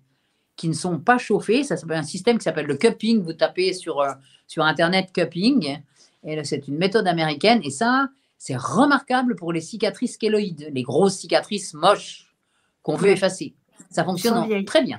[0.56, 1.64] qui ne sont pas chauffées.
[1.64, 3.22] Ça s'appelle un système qui s'appelle le cupping.
[3.22, 4.12] Vous tapez sur, euh,
[4.46, 5.78] sur Internet cupping.
[6.24, 7.60] Et c'est une méthode américaine.
[7.62, 8.08] Et ça,
[8.38, 12.34] c'est remarquable pour les cicatrices kéloïdes, les grosses cicatrices moches
[12.82, 13.54] qu'on veut effacer.
[13.90, 14.98] Ça fonctionne très bien.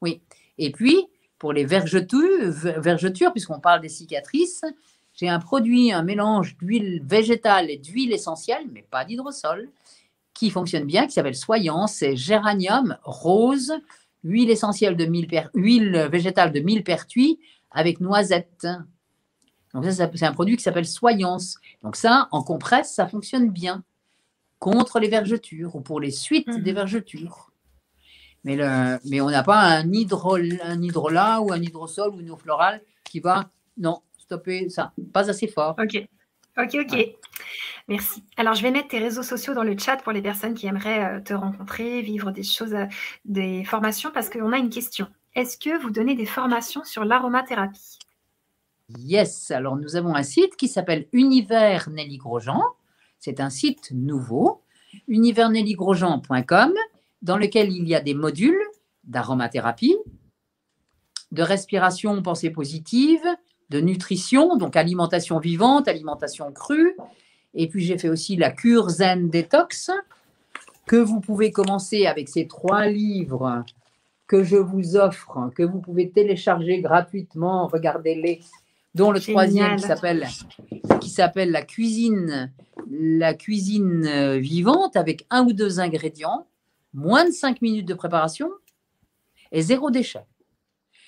[0.00, 0.20] Oui.
[0.58, 1.06] Et puis,
[1.38, 4.64] pour les vergetures, vergetures puisqu'on parle des cicatrices,
[5.20, 9.68] j'ai un produit, un mélange d'huile végétale et d'huile essentielle, mais pas d'hydrosol,
[10.32, 11.86] qui fonctionne bien, qui s'appelle Soyant.
[11.86, 13.74] C'est géranium, rose,
[14.24, 15.04] huile essentielle de
[15.52, 17.38] huile végétale de millepertuis
[17.70, 18.66] avec noisette.
[19.74, 21.58] Donc ça, c'est un produit qui s'appelle Soyance.
[21.82, 23.84] Donc ça, en compresse, ça fonctionne bien
[24.58, 26.76] contre les vergetures ou pour les suites des mhm.
[26.76, 27.52] vergetures.
[28.44, 32.30] Mais, le, mais on n'a pas un, hydrol, un hydrolat ou un hydrosol ou une
[32.30, 34.00] eau florale qui va, non,
[34.30, 34.92] stopper ça.
[35.12, 35.74] Pas assez fort.
[35.82, 36.06] Ok,
[36.56, 37.08] ok, ok.
[37.88, 38.22] Merci.
[38.36, 41.16] Alors, je vais mettre tes réseaux sociaux dans le chat pour les personnes qui aimeraient
[41.16, 42.86] euh, te rencontrer, vivre des choses, euh,
[43.24, 45.08] des formations, parce qu'on a une question.
[45.34, 47.98] Est-ce que vous donnez des formations sur l'aromathérapie?
[48.98, 49.50] Yes.
[49.50, 52.62] Alors, nous avons un site qui s'appelle Univers Nelly Grosjean.
[53.18, 54.62] C'est un site nouveau,
[55.08, 56.72] universnellygrosjean.com,
[57.22, 58.62] dans lequel il y a des modules
[59.04, 59.96] d'aromathérapie,
[61.32, 63.22] de respiration, pensée positive,
[63.70, 66.96] de nutrition, donc alimentation vivante, alimentation crue.
[67.54, 69.90] Et puis j'ai fait aussi la cure Zen Detox,
[70.86, 73.64] que vous pouvez commencer avec ces trois livres
[74.26, 78.40] que je vous offre, que vous pouvez télécharger gratuitement, regardez-les,
[78.94, 80.26] dont le troisième qui s'appelle
[81.00, 82.52] qui s'appelle la cuisine
[82.90, 86.46] la cuisine euh, vivante avec un ou deux ingrédients,
[86.92, 88.50] moins de cinq minutes de préparation
[89.52, 90.24] et zéro déchet.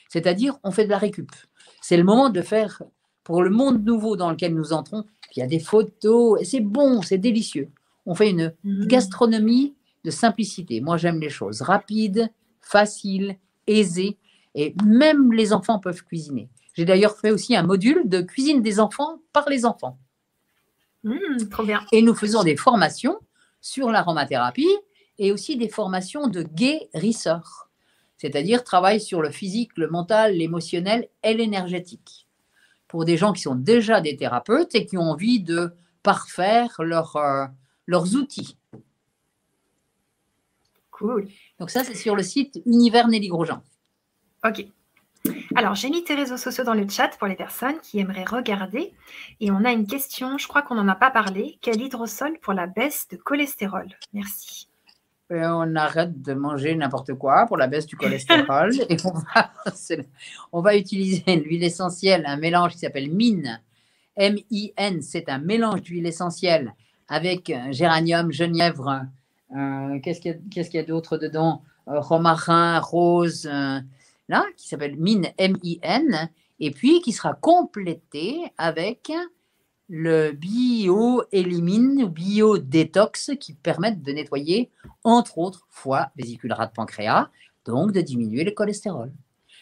[0.09, 1.31] C'est-à-dire, on fait de la récup.
[1.83, 2.83] C'est le moment de faire,
[3.25, 5.05] pour le monde nouveau dans lequel nous entrons,
[5.37, 7.69] il y a des photos, et c'est bon, c'est délicieux.
[8.07, 8.87] On fait une mmh.
[8.87, 9.75] gastronomie
[10.05, 10.81] de simplicité.
[10.81, 12.31] Moi, j'aime les choses rapides,
[12.61, 14.17] faciles, aisées,
[14.55, 16.49] et même les enfants peuvent cuisiner.
[16.75, 19.99] J'ai d'ailleurs fait aussi un module de cuisine des enfants par les enfants.
[21.05, 21.81] Mmh, trop bien.
[21.91, 23.19] Et nous faisons des formations
[23.61, 24.77] sur l'aromathérapie
[25.19, 27.71] et aussi des formations de guérisseurs,
[28.23, 32.29] c'est-à-dire travail sur le physique, le mental, l'émotionnel et l'énergétique.
[32.87, 35.73] Pour des gens qui sont déjà des thérapeutes et qui ont envie de
[36.05, 37.47] parfaire euh,
[37.87, 38.57] leurs outils.
[40.93, 41.27] Cool.
[41.59, 43.61] Donc ça, c'est sur le site Univers Nelly Grosjean.
[44.45, 44.67] Ok.
[45.57, 48.95] Alors, j'ai mis tes réseaux sociaux dans le chat pour les personnes qui aimeraient regarder.
[49.41, 51.59] Et on a une question, je crois qu'on n'en a pas parlé.
[51.61, 53.89] Quel hydrosol pour la baisse de cholestérol?
[54.13, 54.69] Merci.
[55.33, 58.97] Euh, on arrête de manger n'importe quoi pour la baisse du cholestérol et
[60.53, 63.59] on va, utiliser l'huile essentielle, un mélange qui s'appelle MIN.
[64.17, 66.75] M-I-N, c'est un mélange d'huile essentielle
[67.09, 69.07] avec euh, géranium, genièvre,
[69.57, 70.41] euh, qu'est-ce qu'il
[70.75, 71.63] y a, d'autre dedans?
[71.87, 73.51] Romarin, rose,
[74.57, 76.31] qui s'appelle MIN, M-I-N,
[76.61, 79.11] et puis qui sera complété avec
[79.95, 84.71] le bio-élimine ou bio-détox qui permettent de nettoyer,
[85.05, 87.29] entre autres, foie, vésicule rate, pancréas,
[87.67, 89.13] donc de diminuer le cholestérol.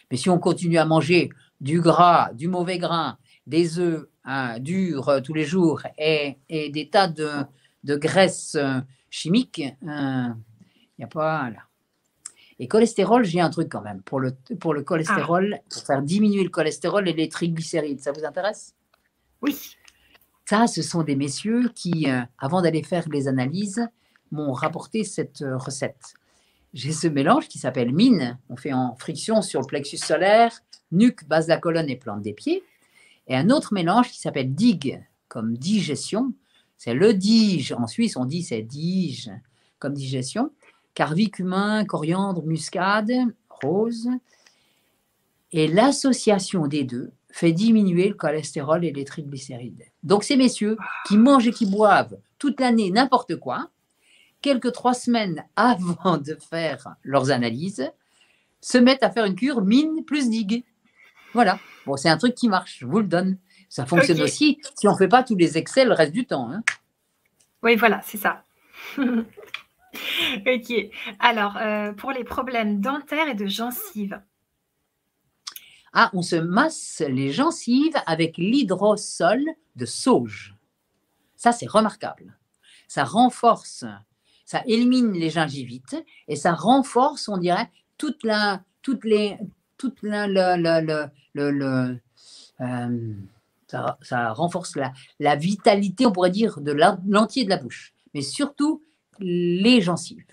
[0.09, 5.09] Mais si on continue à manger du gras, du mauvais grain, des œufs hein, durs
[5.09, 7.29] euh, tous les jours et, des tas de,
[7.83, 8.79] de graisses euh,
[9.09, 10.29] chimiques, il euh,
[10.97, 11.49] n'y a pas.
[11.49, 11.59] Là.
[12.57, 14.01] Et cholestérol, j'ai un truc quand même.
[14.01, 15.63] Pour le, pour le cholestérol, ah.
[15.69, 18.75] pour faire diminuer le cholestérol et les triglycérides, ça vous intéresse?
[19.41, 19.75] Oui.
[20.51, 23.87] Ça, ce sont des messieurs qui, euh, avant d'aller faire les analyses,
[24.31, 26.15] m'ont rapporté cette euh, recette.
[26.73, 28.37] J'ai ce mélange qui s'appelle mine.
[28.49, 30.51] On fait en friction sur le plexus solaire,
[30.91, 32.65] nuque, base de la colonne et plante des pieds.
[33.29, 36.33] Et un autre mélange qui s'appelle dig, comme digestion.
[36.77, 37.71] C'est le dige.
[37.71, 39.31] En Suisse, on dit c'est dige,
[39.79, 40.51] comme digestion
[40.95, 43.13] carvicumin, coriandre, muscade,
[43.49, 44.09] rose.
[45.53, 49.85] Et l'association des deux fait diminuer le cholestérol et les triglycérides.
[50.03, 50.77] Donc ces messieurs
[51.07, 53.69] qui mangent et qui boivent toute l'année n'importe quoi,
[54.41, 57.89] quelques trois semaines avant de faire leurs analyses,
[58.61, 60.63] se mettent à faire une cure mine plus digue.
[61.33, 61.59] Voilà.
[61.85, 63.37] Bon, c'est un truc qui marche, je vous le donne.
[63.69, 66.51] Ça fonctionne aussi si on ne fait pas tous les excès le reste du temps.
[66.51, 66.61] Hein.
[67.63, 68.43] Oui, voilà, c'est ça.
[68.97, 70.73] ok.
[71.19, 74.19] Alors, euh, pour les problèmes dentaires et de gencives.
[75.93, 79.43] Ah, on se masse les gencives avec l'hydrosol
[79.75, 80.55] de sauge.
[81.35, 82.37] Ça, c'est remarquable.
[82.87, 83.85] Ça renforce,
[84.45, 89.37] ça élimine les gingivites et ça renforce, on dirait, toute la, toutes les,
[89.77, 90.27] toute la,
[91.37, 91.95] euh,
[93.67, 94.77] ça, renforce
[95.19, 97.93] la vitalité, on pourrait dire, de l'entier de la bouche.
[98.13, 98.83] Mais surtout,
[99.19, 100.23] les gencives.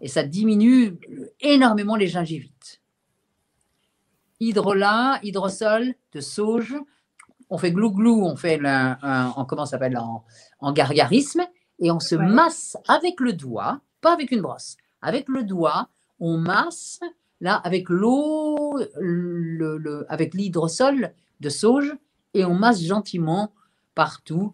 [0.00, 0.98] Et ça diminue
[1.40, 2.79] énormément les gingivites.
[4.40, 6.76] Hydrolat, hydrosol de sauge.
[7.50, 11.42] On fait glou-glou, on fait un, comment s'appelle en, gargarisme
[11.78, 15.88] et on se masse avec le doigt, pas avec une brosse, avec le doigt,
[16.20, 17.00] on masse,
[17.40, 21.96] là, avec l'eau, le, avec l'hydrosol de sauge,
[22.34, 23.52] et on masse gentiment
[23.94, 24.52] partout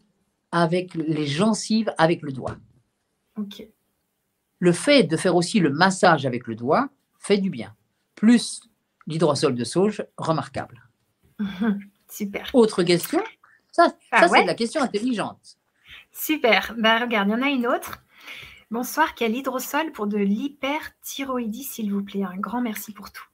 [0.52, 2.56] avec les gencives, avec le doigt.
[3.36, 3.66] Ok.
[4.58, 7.74] Le fait de faire aussi le massage avec le doigt fait du bien.
[8.14, 8.62] Plus
[9.06, 10.82] l'hydrosol de sauge, remarquable.
[12.10, 12.50] Super.
[12.52, 13.22] Autre question?
[13.72, 15.58] Ça, ah c'est la question intelligente.
[16.12, 16.74] Super.
[16.78, 18.02] Ben, regarde, il y en a une autre.
[18.70, 22.24] Bonsoir, quel hydrosol pour de l'hyperthyroïdie, s'il vous plaît?
[22.24, 23.24] Un grand merci pour tout.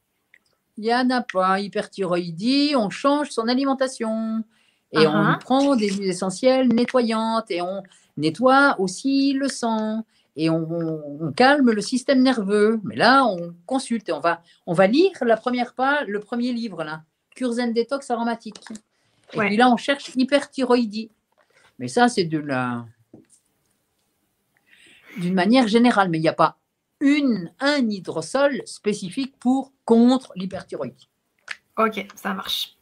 [0.77, 1.61] Il n'y en a pas.
[1.61, 4.45] Hyperthyroïdie, on change son alimentation.
[4.93, 5.39] Et on uh-huh.
[5.39, 7.83] prend des huiles essentielles nettoyantes et on
[8.19, 10.05] nettoie aussi le sang
[10.37, 12.81] et on, calme le système nerveux.
[12.85, 16.53] Mais là, on consulte et on va, on va lire la première page, le premier
[16.53, 17.03] livre, là,
[17.35, 18.61] Curzen Détox aromatique.
[19.35, 21.11] Et puis là, on cherche hyperthyroïdie.
[21.79, 22.85] Mais ça, c'est de la
[25.19, 26.59] d'une manière générale, mais il n'y a pas
[27.01, 31.09] une, un hydrosol spécifique pour contre l'hyperthyroïdie.
[31.77, 32.77] Ok, ça marche.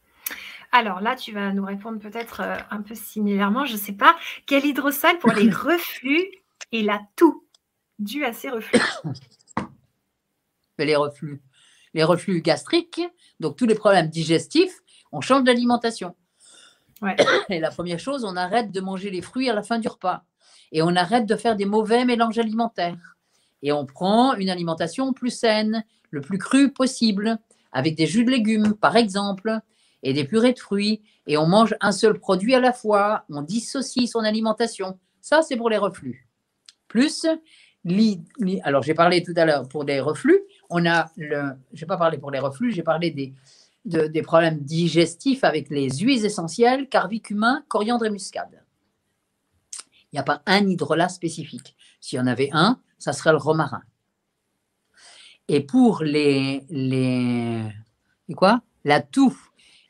[0.71, 4.15] Alors là, tu vas nous répondre peut-être euh, un peu similairement, je ne sais pas.
[4.45, 6.25] Quel hydrosol pour les reflux
[6.71, 7.47] et la toux
[7.99, 8.79] due à ces reflux
[10.79, 11.41] Les reflux.
[11.93, 13.01] Les reflux gastriques,
[13.39, 14.79] donc tous les problèmes digestifs,
[15.11, 16.15] on change d'alimentation.
[17.49, 20.23] Et la première chose, on arrête de manger les fruits à la fin du repas.
[20.71, 23.17] Et on arrête de faire des mauvais mélanges alimentaires.
[23.61, 27.37] Et on prend une alimentation plus saine, le plus cru possible,
[27.71, 29.59] avec des jus de légumes, par exemple,
[30.01, 31.01] et des purées de fruits.
[31.27, 33.25] Et on mange un seul produit à la fois.
[33.29, 34.97] On dissocie son alimentation.
[35.21, 36.30] Ça, c'est pour les reflux.
[36.91, 37.25] Plus,
[38.63, 40.41] alors j'ai parlé tout à l'heure pour des reflux.
[40.69, 43.33] On a le, je n'ai pas parlé pour les reflux, j'ai parlé des,
[44.09, 48.61] des problèmes digestifs avec les huiles essentielles, carvicumin, coriandre et muscade.
[50.11, 51.77] Il n'y a pas un hydrolat spécifique.
[52.01, 53.83] S'il y en avait un, ça serait le romarin.
[55.47, 57.71] Et pour les, les
[58.35, 58.63] quoi?
[58.83, 59.37] La toux.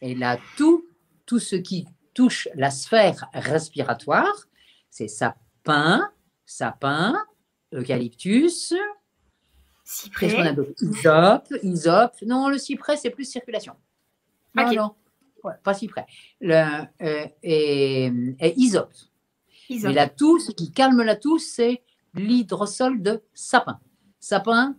[0.01, 0.85] Et la toux,
[1.25, 4.45] tout ce qui touche la sphère respiratoire,
[4.91, 6.11] c'est sapin,
[6.51, 7.15] sapin,
[7.73, 8.73] eucalyptus,
[9.85, 10.27] cyprès.
[10.81, 12.15] Isope, isope.
[12.25, 13.75] Non, le cyprès, c'est plus circulation.
[14.55, 14.95] Non, non,
[15.63, 16.05] pas cyprès.
[16.41, 18.93] Le, euh, et, et isope.
[19.69, 21.81] Mais la toux, ce qui calme la toux, c'est
[22.13, 23.79] l'hydrosol de sapin.
[24.19, 24.75] Sapin,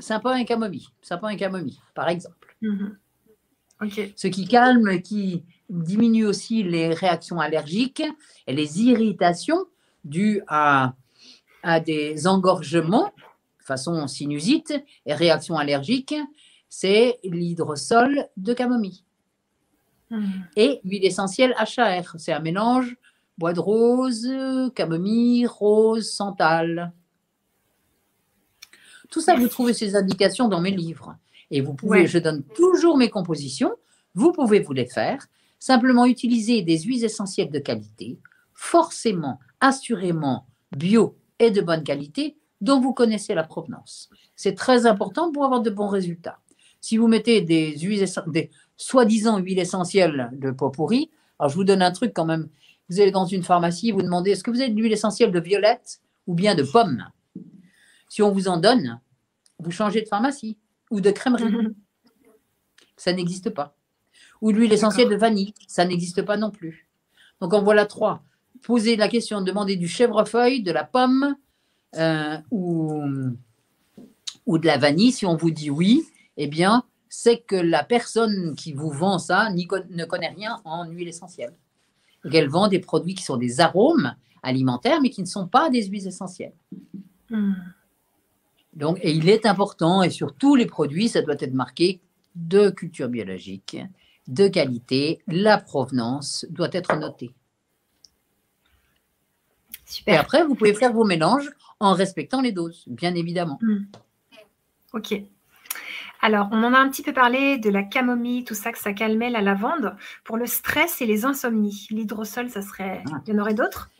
[0.00, 0.88] sapin et camomille.
[1.00, 2.56] Sapin et camomille, par exemple.
[2.60, 2.98] Mhm.
[4.16, 8.02] Ce qui calme, qui diminue aussi les réactions allergiques
[8.46, 9.64] et les irritations
[10.04, 10.94] dues à,
[11.62, 13.12] à des engorgements,
[13.58, 14.72] façon sinusite
[15.06, 16.14] et réactions allergiques,
[16.68, 19.04] c'est l'hydrosol de camomille.
[20.10, 20.46] Mhm.
[20.56, 22.96] Et l'huile essentielle HAR, c'est un mélange
[23.38, 24.28] bois de rose,
[24.74, 26.92] camomille, rose, santal.
[29.10, 31.16] Tout ça, vous trouvez ces indications dans mes livres.
[31.50, 33.72] Et vous pouvez, je donne toujours mes compositions,
[34.14, 35.26] vous pouvez vous les faire.
[35.58, 38.18] Simplement utiliser des huiles essentielles de qualité,
[38.54, 40.46] forcément, assurément
[40.76, 44.10] bio et de bonne qualité, dont vous connaissez la provenance.
[44.36, 46.38] C'est très important pour avoir de bons résultats.
[46.80, 51.64] Si vous mettez des huiles, des soi-disant huiles essentielles de pot pourri, alors je vous
[51.64, 52.48] donne un truc quand même
[52.90, 55.38] vous allez dans une pharmacie, vous demandez est-ce que vous avez de l'huile essentielle de
[55.38, 57.06] violette ou bien de pomme?
[58.08, 59.00] Si on vous en donne,
[59.60, 60.58] vous changez de pharmacie
[60.90, 61.68] ou de crèmerie.
[62.96, 63.76] ça n'existe pas.
[64.40, 66.88] Ou de l'huile essentielle de vanille, ça n'existe pas non plus.
[67.40, 68.24] Donc en voilà trois.
[68.62, 71.34] Posez la question, demandez du chèvrefeuille, de la pomme
[71.96, 73.02] euh, ou,
[74.46, 75.12] ou de la vanille.
[75.12, 76.04] Si on vous dit oui,
[76.36, 81.08] eh bien, c'est que la personne qui vous vend ça ne connaît rien en huile
[81.08, 81.54] essentielle
[82.28, 85.84] qu'elle vend des produits qui sont des arômes alimentaires, mais qui ne sont pas des
[85.86, 86.52] huiles essentielles.
[87.30, 87.54] Hmm.
[88.74, 92.00] Donc, et il est important, et sur tous les produits, ça doit être marqué
[92.34, 93.76] de culture biologique,
[94.28, 97.32] de qualité, la provenance doit être notée.
[99.90, 100.14] Super.
[100.14, 101.50] Et après, vous pouvez faire vos mélanges
[101.80, 103.58] en respectant les doses, bien évidemment.
[103.60, 103.84] Hmm.
[104.92, 105.14] Ok.
[106.22, 108.92] Alors, on en a un petit peu parlé de la camomille, tout ça, que ça
[108.92, 109.96] calmait la lavande.
[110.22, 113.02] Pour le stress et les insomnies, l'hydrosol, ça serait.
[113.10, 113.20] Ah.
[113.26, 113.90] Il y en aurait d'autres?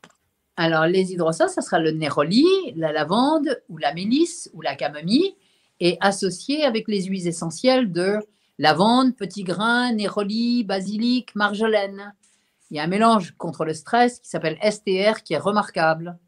[0.56, 2.44] Alors, les hydrosols, ça sera le néroli,
[2.76, 5.34] la lavande ou la mélisse ou la camomille,
[5.80, 8.18] et associé avec les huiles essentielles de
[8.58, 12.14] lavande, petit grain, néroli, basilic, marjolaine.
[12.70, 16.18] Il y a un mélange contre le stress qui s'appelle STR qui est remarquable.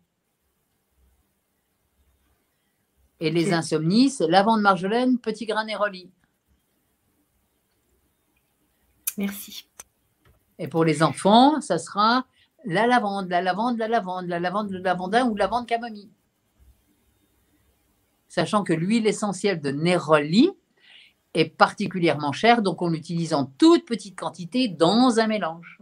[3.21, 6.11] Et les insomnies, c'est lavande marjolaine, petit grain néroli.
[9.17, 9.69] Merci.
[10.59, 12.27] Et pour les enfants, ça sera
[12.65, 16.11] la lavande, la lavande, la lavande, la lavande, le lavandin ou lavande camomille.
[18.29, 20.51] sachant que l'huile essentielle de Neroli
[21.35, 25.82] est particulièrement chère, donc on l'utilise en toute petite quantité dans un mélange.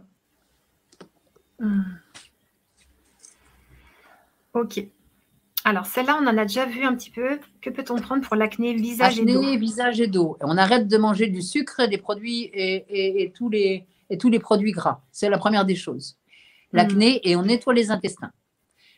[4.53, 4.85] Ok.
[5.63, 7.39] Alors, celle-là, on en a déjà vu un petit peu.
[7.61, 10.37] Que peut-on prendre pour l'acné visage et dos visage et dos.
[10.41, 14.71] On arrête de manger du sucre, des produits et, tous, les, et tous les produits
[14.71, 15.01] gras.
[15.11, 16.17] C'est la première des choses.
[16.73, 17.27] L'acné, hmm.
[17.27, 18.31] et on nettoie les intestins.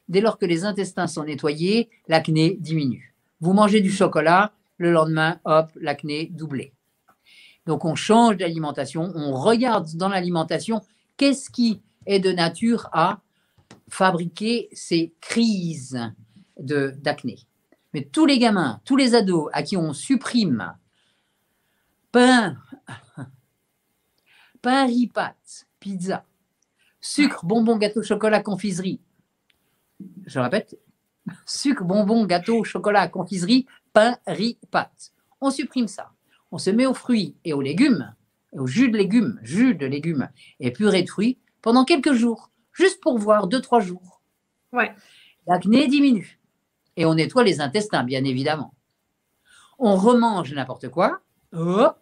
[0.07, 3.14] Dès lors que les intestins sont nettoyés, l'acné diminue.
[3.41, 6.73] Vous mangez du chocolat, le lendemain, hop, l'acné doublé.
[7.65, 10.81] Donc on change d'alimentation, on regarde dans l'alimentation
[11.18, 13.22] qu'est-ce qui est de nature à
[13.90, 16.00] fabriquer ces crises
[16.58, 17.38] d'acné.
[17.94, 20.74] Mais tous les gamins, tous les ados à qui on supprime
[22.12, 22.58] pain,
[24.62, 26.26] pain, riz, pâtes, pizza,
[27.00, 29.00] sucre, bonbon, gâteau, chocolat, confiserie,
[30.26, 30.80] je répète,
[31.46, 35.12] sucre, bonbon, gâteau, chocolat, confiserie, pain, riz, pâtes.
[35.42, 36.12] On supprime ça.
[36.52, 38.14] On se met aux fruits et aux légumes,
[38.54, 43.02] au jus de légumes, jus de légumes et purée de fruits pendant quelques jours, juste
[43.02, 44.22] pour voir, deux, trois jours.
[44.72, 44.94] Ouais.
[45.48, 46.40] L'acné diminue.
[46.98, 48.76] Et on nettoie les intestins, bien évidemment.
[49.80, 51.22] On remange n'importe quoi,
[51.53, 51.98] hop.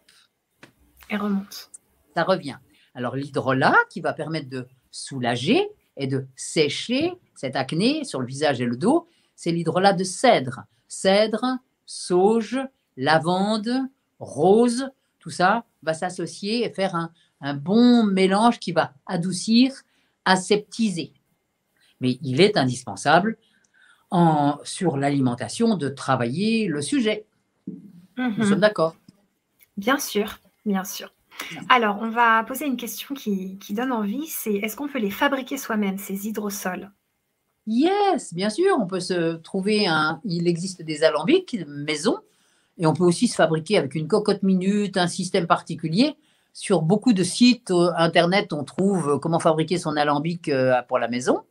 [1.09, 1.69] Et remonte.
[2.15, 2.57] Ça revient.
[2.95, 8.59] Alors l'hydrolat qui va permettre de soulager et de sécher cette acné sur le visage
[8.59, 10.63] et le dos, c'est l'hydrolat de cèdre.
[10.87, 12.59] Cèdre, sauge,
[12.97, 13.71] lavande,
[14.19, 14.89] rose,
[15.19, 17.11] tout ça va s'associer et faire un,
[17.53, 19.73] bon mélange qui va adoucir,
[20.25, 21.13] aseptiser.
[21.99, 23.37] Mais il est indispensable
[24.09, 27.25] en, sur l'alimentation de travailler le sujet.
[28.17, 28.43] Nous mhm.
[28.43, 28.95] sommes d'accord
[29.77, 31.13] Bien sûr, bien sûr.
[31.69, 35.09] Alors, on va poser une question qui, qui donne envie, c'est est-ce qu'on peut les
[35.09, 36.91] fabriquer soi-même, ces hydrosols?
[37.67, 40.19] Yes, bien sûr, on peut se trouver un.
[40.23, 42.19] Il existe des alambics maison
[42.77, 46.15] et on peut aussi se fabriquer avec une cocotte minute, un système particulier.
[46.53, 51.07] Sur beaucoup de sites euh, internet, on trouve comment fabriquer son alambic euh, pour la
[51.07, 51.43] maison.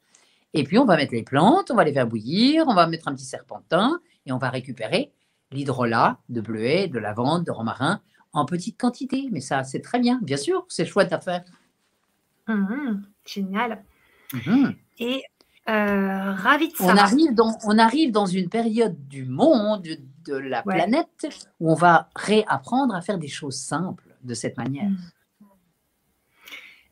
[0.53, 3.09] Et puis on va mettre les plantes, on va les faire bouillir, on va mettre
[3.09, 5.13] un petit serpentin et on va récupérer
[5.53, 8.01] l'hydrolat de bleuet, de lavande, de romarin
[8.33, 9.29] en petite quantité.
[9.31, 11.45] Mais ça, c'est très bien, bien sûr, c'est chouette à faire.
[12.47, 13.85] Mmh, génial.
[14.33, 14.71] Mmh.
[14.99, 15.23] Et
[15.69, 19.87] euh, ravi on arrive, dans, on arrive dans une période du monde,
[20.27, 21.27] de, la planète,
[21.61, 24.89] où on va réapprendre à faire des choses simples de cette manière.
[24.89, 24.97] Mm.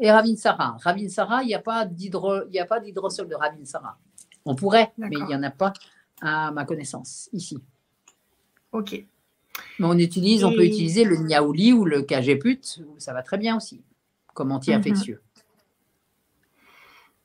[0.01, 2.49] Et Ravinsara, Ravinsara, il n'y a pas d'hydrosol
[3.29, 3.99] de Ravinsara.
[4.45, 5.73] On pourrait, mais il n'y en a pas
[6.21, 7.59] à ma connaissance ici.
[8.73, 8.93] Ok.
[9.81, 13.57] Mais on utilise, on peut utiliser le niaouli ou le cagéput, ça va très bien
[13.57, 13.83] aussi,
[14.35, 15.21] comme anti-infectieux.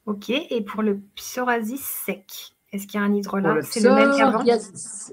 [0.05, 4.17] Ok, et pour le psoriasis sec, est-ce qu'il y a un hydrolat C'est le même
[4.17, 4.43] qu'avant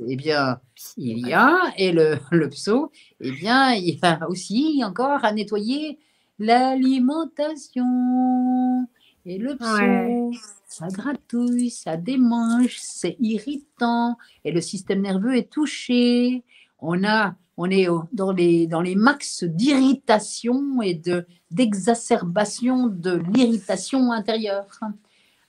[0.08, 0.58] Eh bien,
[0.96, 5.32] il y a, et le, le pso, eh bien, il y a aussi encore à
[5.32, 6.00] nettoyer
[6.38, 8.88] l'alimentation.
[9.26, 10.32] Et le pso,
[10.66, 16.42] ça gratouille, ça démange, c'est irritant, et le système nerveux est touché.
[16.78, 24.12] On a on est dans les, dans les max d'irritation et de, d'exacerbation de l'irritation
[24.12, 24.80] intérieure.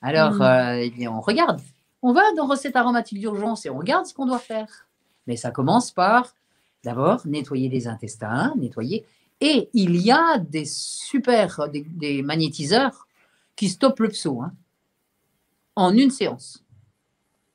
[0.01, 0.41] Alors, mm.
[0.41, 1.61] euh, eh bien, on regarde.
[2.01, 4.87] On va dans recette aromatique d'urgence et on regarde ce qu'on doit faire.
[5.27, 6.33] Mais ça commence par
[6.83, 9.05] d'abord nettoyer les intestins, nettoyer.
[9.39, 13.07] Et il y a des super, des, magnétiseurs
[13.55, 14.53] qui stoppent le pso hein,
[15.75, 16.63] en une séance.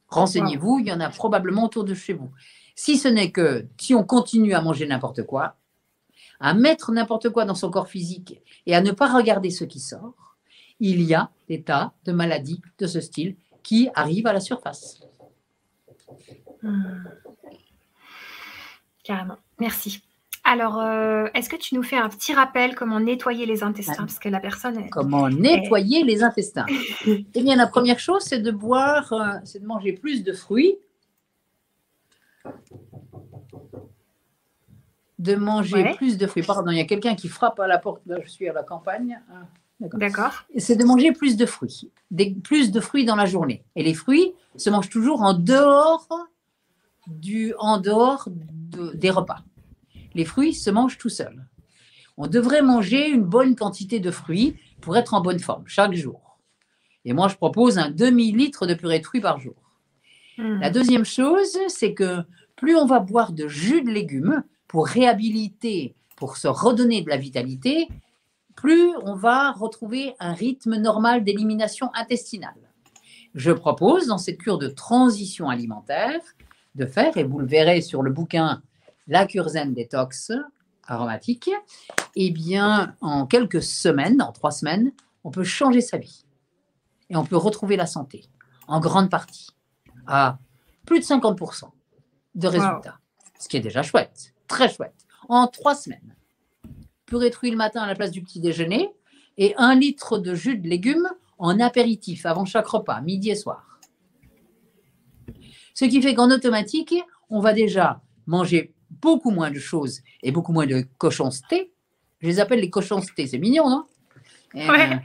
[0.08, 2.30] Renseignez-vous, il y en a probablement autour de chez vous.
[2.76, 5.56] Si ce n'est que si on continue à manger n'importe quoi,
[6.38, 9.80] à mettre n'importe quoi dans son corps physique et à ne pas regarder ce qui
[9.80, 10.36] sort,
[10.78, 13.36] il y a des tas de maladies de ce style
[13.66, 15.00] qui arrivent à la surface.
[16.62, 17.02] Hmm.
[19.02, 19.38] Carrément.
[19.58, 20.02] Merci.
[20.44, 23.96] Alors, euh, est-ce que tu nous fais un petit rappel comment nettoyer les intestins?
[23.96, 24.88] Parce que la personne.
[24.90, 26.66] Comment nettoyer les intestins?
[27.06, 30.78] Eh bien, la première chose, c'est de boire, euh, c'est de manger plus de fruits
[35.18, 36.44] de manger plus de fruits.
[36.44, 38.02] Pardon, il y a quelqu'un qui frappe à la porte.
[38.06, 39.20] Là, je suis à la campagne.
[39.80, 40.44] D'accord.
[40.56, 41.90] C'est de manger plus de fruits.
[42.10, 43.64] Des, plus de fruits dans la journée.
[43.74, 46.08] Et les fruits se mangent toujours en dehors,
[47.06, 48.28] du, en dehors
[48.94, 49.44] des repas.
[50.14, 51.46] Les fruits se mangent tout seuls.
[52.16, 56.38] On devrait manger une bonne quantité de fruits pour être en bonne forme chaque jour.
[57.04, 59.54] Et moi, je propose un demi-litre de purée de fruits par jour.
[60.38, 60.58] Hmm.
[60.60, 62.22] La deuxième chose, c'est que
[62.56, 67.18] plus on va boire de jus de légumes pour réhabiliter, pour se redonner de la
[67.18, 67.88] vitalité,
[68.56, 72.56] plus on va retrouver un rythme normal d'élimination intestinale.
[73.34, 76.20] Je propose dans cette cure de transition alimentaire
[76.74, 78.62] de faire, et vous le verrez sur le bouquin
[79.06, 80.32] La cure zen détox
[80.86, 81.50] aromatique,
[82.16, 84.92] eh bien, en quelques semaines, en trois semaines,
[85.24, 86.24] on peut changer sa vie.
[87.10, 88.24] Et on peut retrouver la santé,
[88.68, 89.50] en grande partie,
[90.06, 90.38] à
[90.86, 91.70] plus de 50%
[92.34, 92.98] de résultats.
[93.38, 95.06] Ce qui est déjà chouette, très chouette.
[95.28, 96.15] En trois semaines.
[97.06, 98.90] Purée de le matin à la place du petit déjeuner
[99.38, 101.08] et un litre de jus de légumes
[101.38, 103.78] en apéritif avant chaque repas, midi et soir.
[105.74, 106.94] Ce qui fait qu'en automatique,
[107.30, 111.70] on va déjà manger beaucoup moins de choses et beaucoup moins de cochonceté.
[112.20, 113.84] Je les appelle les cochoncetés, c'est mignon, non?
[114.54, 115.00] Ouais.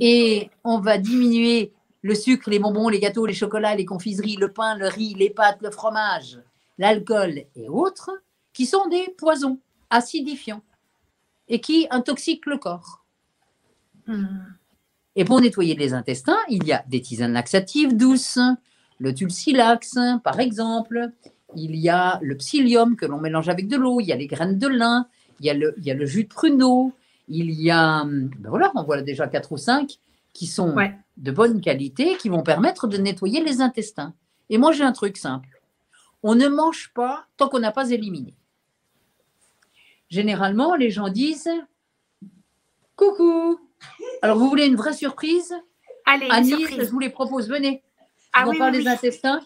[0.00, 1.72] et on va diminuer
[2.02, 5.30] le sucre, les bonbons, les gâteaux, les chocolats, les confiseries, le pain, le riz, les
[5.30, 6.38] pâtes, le fromage,
[6.78, 8.10] l'alcool et autres,
[8.52, 9.58] qui sont des poisons
[9.90, 10.62] acidifiants
[11.48, 13.04] et qui intoxiquent le corps.
[14.06, 14.26] Hmm.
[15.16, 18.38] Et pour nettoyer les intestins, il y a des tisanes laxatives douces,
[18.98, 21.10] le tulsilax, par exemple.
[21.56, 24.00] Il y a le psyllium que l'on mélange avec de l'eau.
[24.00, 25.08] Il y a les graines de lin.
[25.40, 26.92] Il y a le, il y a le jus de pruneau.
[27.28, 29.98] Il y a, ben voilà, on voit déjà quatre ou cinq
[30.32, 30.76] qui sont
[31.16, 34.14] de bonne qualité, qui vont permettre de nettoyer les intestins.
[34.48, 35.48] Et moi, j'ai un truc simple.
[36.22, 38.34] On ne mange pas tant qu'on n'a pas éliminé.
[40.10, 41.50] Généralement, les gens disent
[42.96, 43.60] Coucou
[44.22, 45.54] Alors, vous voulez une vraie surprise?
[46.04, 47.82] Allez, Annie, je vous les propose, venez.
[48.32, 49.40] Ah, on parle des intestins.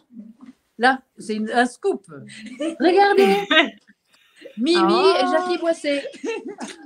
[0.79, 2.07] Là, c'est un scoop.
[2.81, 3.47] Regardez
[4.57, 5.33] Mimi et oh.
[5.33, 6.09] Jackie Boisset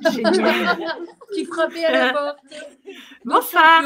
[1.35, 2.39] qui frappaient à la porte.
[3.25, 3.83] Bonsoir.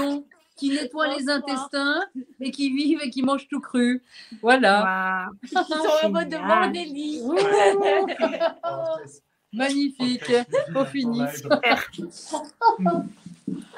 [0.56, 2.05] Qui nettoient les intestins
[2.40, 4.02] et qui vivent et qui mangent tout cru.
[4.40, 5.28] Voilà.
[5.43, 5.64] Ils sont
[6.05, 7.23] heureux de voir Nelly.
[9.52, 10.32] Magnifique.
[10.74, 11.22] Au fini.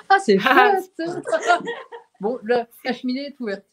[0.09, 0.93] ah, c'est chouette.
[2.21, 3.65] bon, la cheminée est ouverte.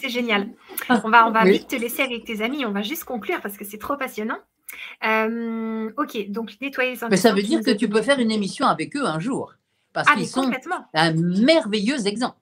[0.00, 0.48] C'est génial.
[0.88, 2.64] On va, on va vite te laisser avec tes amis.
[2.64, 4.38] On va juste conclure parce que c'est trop passionnant.
[5.04, 8.66] Euh, ok, donc nettoyer les Mais ça veut dire que tu peux faire une émission
[8.66, 9.54] avec eux un jour.
[9.92, 10.50] Parce ah, qu'ils sont
[10.94, 12.36] un merveilleux exemple.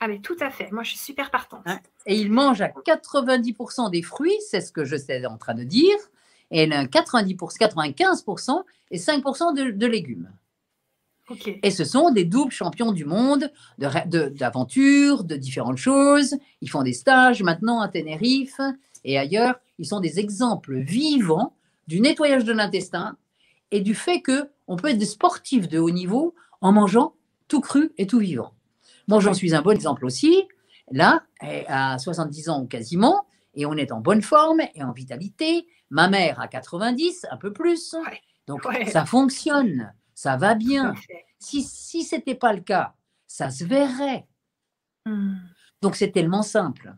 [0.00, 0.70] Ah, mais tout à fait.
[0.72, 1.60] Moi, je suis super partante.
[1.66, 5.52] Hein, et ils mangent à 90% des fruits, c'est ce que je sais en train
[5.54, 5.96] de dire,
[6.50, 10.30] et 90%, 95% et 5% de, de légumes.
[11.62, 16.34] Et ce sont des doubles champions du monde d'aventure, de, de, différentes choses.
[16.60, 18.60] Ils font des stages maintenant à Tenerife
[19.04, 19.60] et ailleurs.
[19.78, 21.54] Ils sont des exemples vivants
[21.86, 23.16] du nettoyage de l'intestin
[23.70, 27.14] et du fait que on peut être des sportifs de haut niveau en mangeant
[27.48, 28.52] tout cru et tout vivant.
[29.08, 30.44] Moi, j'en suis un bon exemple aussi.
[30.92, 31.22] Là,
[31.68, 33.24] à 70 ans quasiment,
[33.54, 35.66] et on est en bonne forme et en vitalité.
[35.90, 37.94] Ma mère a 90, un peu plus.
[38.46, 40.94] Donc, ça fonctionne ça va bien.
[41.38, 42.92] Si, si ce n'était pas le cas,
[43.26, 44.26] ça se verrait.
[45.06, 45.36] Hmm.
[45.80, 46.94] Donc c'est tellement simple.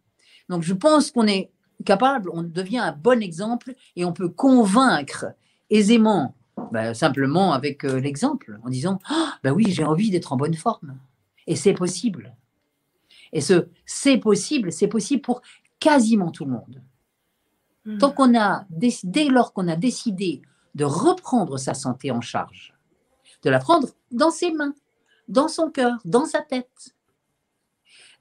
[0.49, 1.53] Donc je pense qu'on est
[1.85, 5.27] capable, on devient un bon exemple et on peut convaincre
[5.70, 6.35] aisément,
[6.73, 10.55] ben, simplement avec euh, l'exemple, en disant ah, ben oui, j'ai envie d'être en bonne
[10.55, 10.99] forme.
[11.47, 12.35] Et c'est possible.
[13.33, 15.43] Et ce c'est possible, c'est possible pour
[15.83, 16.83] quasiment tout le monde.
[17.85, 17.99] Hmm.
[17.99, 20.43] Tant qu'on a, dès lors qu'on a décidé
[20.75, 22.73] de reprendre sa santé en charge,
[23.43, 24.75] de la prendre dans ses mains,
[25.29, 26.95] dans son cœur, dans sa tête.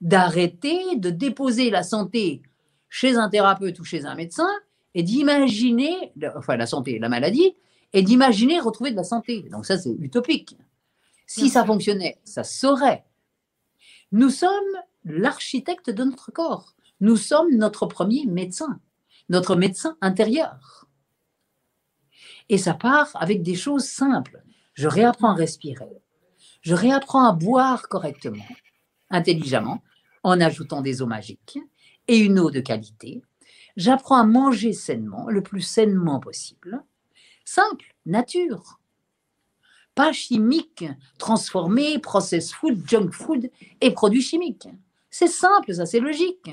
[0.00, 2.42] D'arrêter de déposer la santé
[2.88, 4.50] chez un thérapeute ou chez un médecin
[4.94, 7.54] et d'imaginer, enfin la santé, la maladie,
[7.92, 9.42] et d'imaginer retrouver de la santé.
[9.50, 10.56] Donc ça, c'est utopique.
[11.26, 13.04] Si ça fonctionnait, ça saurait.
[14.10, 14.50] Nous sommes
[15.04, 16.74] l'architecte de notre corps.
[17.02, 18.78] Nous sommes notre premier médecin,
[19.28, 20.86] notre médecin intérieur.
[22.48, 24.44] Et ça part avec des choses simples.
[24.74, 26.00] Je réapprends à respirer.
[26.60, 28.46] Je réapprends à boire correctement,
[29.10, 29.82] intelligemment,
[30.22, 31.58] en ajoutant des eaux magiques
[32.06, 33.20] et une eau de qualité.
[33.76, 36.84] J'apprends à manger sainement, le plus sainement possible.
[37.44, 38.78] Simple, nature.
[39.96, 40.84] Pas chimique,
[41.18, 43.50] transformé, process food, junk food
[43.80, 44.68] et produits chimiques.
[45.10, 46.48] C'est simple, ça, c'est logique.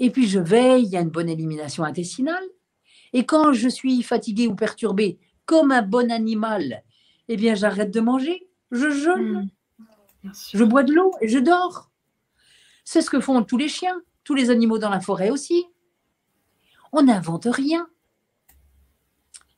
[0.00, 2.42] Et puis je veille à une bonne élimination intestinale.
[3.12, 6.82] Et quand je suis fatigué ou perturbé, comme un bon animal,
[7.28, 9.50] eh bien, j'arrête de manger, je jeûne,
[10.24, 10.30] hmm.
[10.52, 11.90] je bois de l'eau et je dors.
[12.84, 15.64] C'est ce que font tous les chiens, tous les animaux dans la forêt aussi.
[16.92, 17.88] On n'invente rien.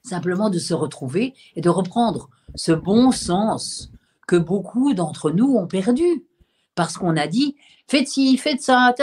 [0.03, 3.93] Simplement de se retrouver et de reprendre ce bon sens
[4.27, 6.27] que beaucoup d'entre nous ont perdu.
[6.75, 7.57] Parce qu'on a dit,
[7.93, 8.95] faites ci, faites ça,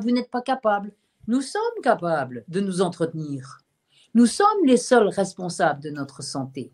[0.00, 0.92] vous n'êtes pas capable.
[1.26, 3.58] Nous sommes capables de nous entretenir.
[4.14, 6.72] Nous sommes les seuls responsables de notre santé.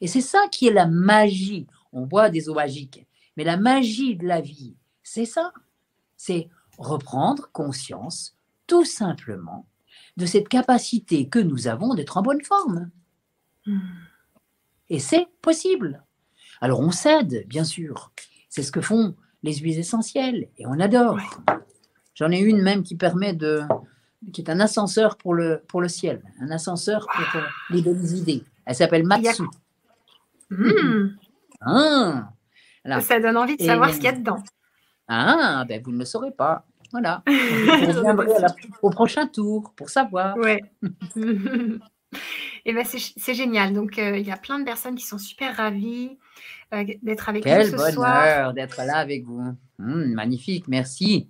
[0.00, 1.68] Et c'est ça qui est la magie.
[1.92, 3.06] On boit des eaux magiques,
[3.36, 5.52] mais la magie de la vie, c'est ça.
[6.16, 9.68] C'est reprendre conscience, tout simplement,
[10.16, 12.90] de cette capacité que nous avons d'être en bonne forme.
[13.64, 13.78] Hmm.
[14.88, 16.02] Et c'est possible.
[16.60, 18.10] Alors on cède, bien sûr.
[18.48, 19.14] C'est ce que font
[19.44, 21.18] les huiles essentielles et on adore.
[22.14, 23.62] J'en ai une même qui permet de,
[24.32, 28.42] qui est un ascenseur pour le, pour le ciel, un ascenseur pour les bonnes idées.
[28.64, 29.42] Elle s'appelle Matsu.
[30.50, 31.08] Hmm.
[31.60, 32.30] Ah,
[33.00, 34.42] Ça donne envie de savoir ce qu'il y a dedans.
[35.08, 36.64] Ah, ben vous ne le saurez pas.
[36.90, 37.22] Voilà.
[37.26, 38.26] vous reviendrez
[38.80, 40.36] au prochain tour pour savoir.
[40.38, 40.62] Ouais.
[42.66, 43.72] Et ben c'est génial.
[43.72, 46.18] Donc, euh, il y a plein de personnes qui sont super ravies
[46.72, 48.54] euh, d'être avec nous ce bonheur soir.
[48.54, 49.54] d'être là avec vous.
[49.78, 51.28] Hmm, magnifique, merci.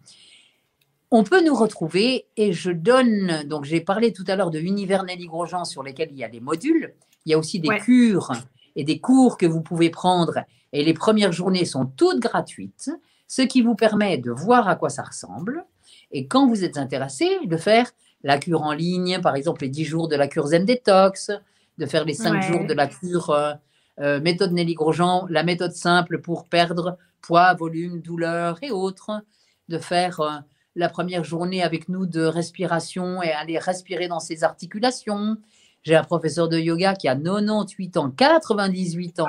[1.11, 5.05] On peut nous retrouver et je donne, donc j'ai parlé tout à l'heure de Univers
[5.05, 6.95] Nelly Grosjean sur lesquels il y a des modules.
[7.25, 8.33] Il y a aussi des cures
[8.77, 10.41] et des cours que vous pouvez prendre
[10.73, 12.91] et les premières journées sont toutes gratuites,
[13.29, 15.65] ce qui vous permet de voir à quoi ça ressemble
[16.11, 17.91] et quand vous êtes intéressé, de faire
[18.25, 21.31] la cure en ligne, par exemple les 10 jours de la cure Zen Detox,
[21.79, 23.53] de faire les 5 jours de la cure euh,
[24.01, 29.23] euh, méthode Nelly Grosjean, la méthode simple pour perdre poids, volume, douleur et autres,
[29.69, 30.31] de faire euh,
[30.75, 35.37] la première journée avec nous de respiration et aller respirer dans ses articulations.
[35.83, 39.29] J'ai un professeur de yoga qui a 98 ans, 98 ans,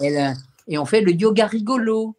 [0.00, 0.16] et,
[0.68, 2.16] et on fait le yoga rigolo.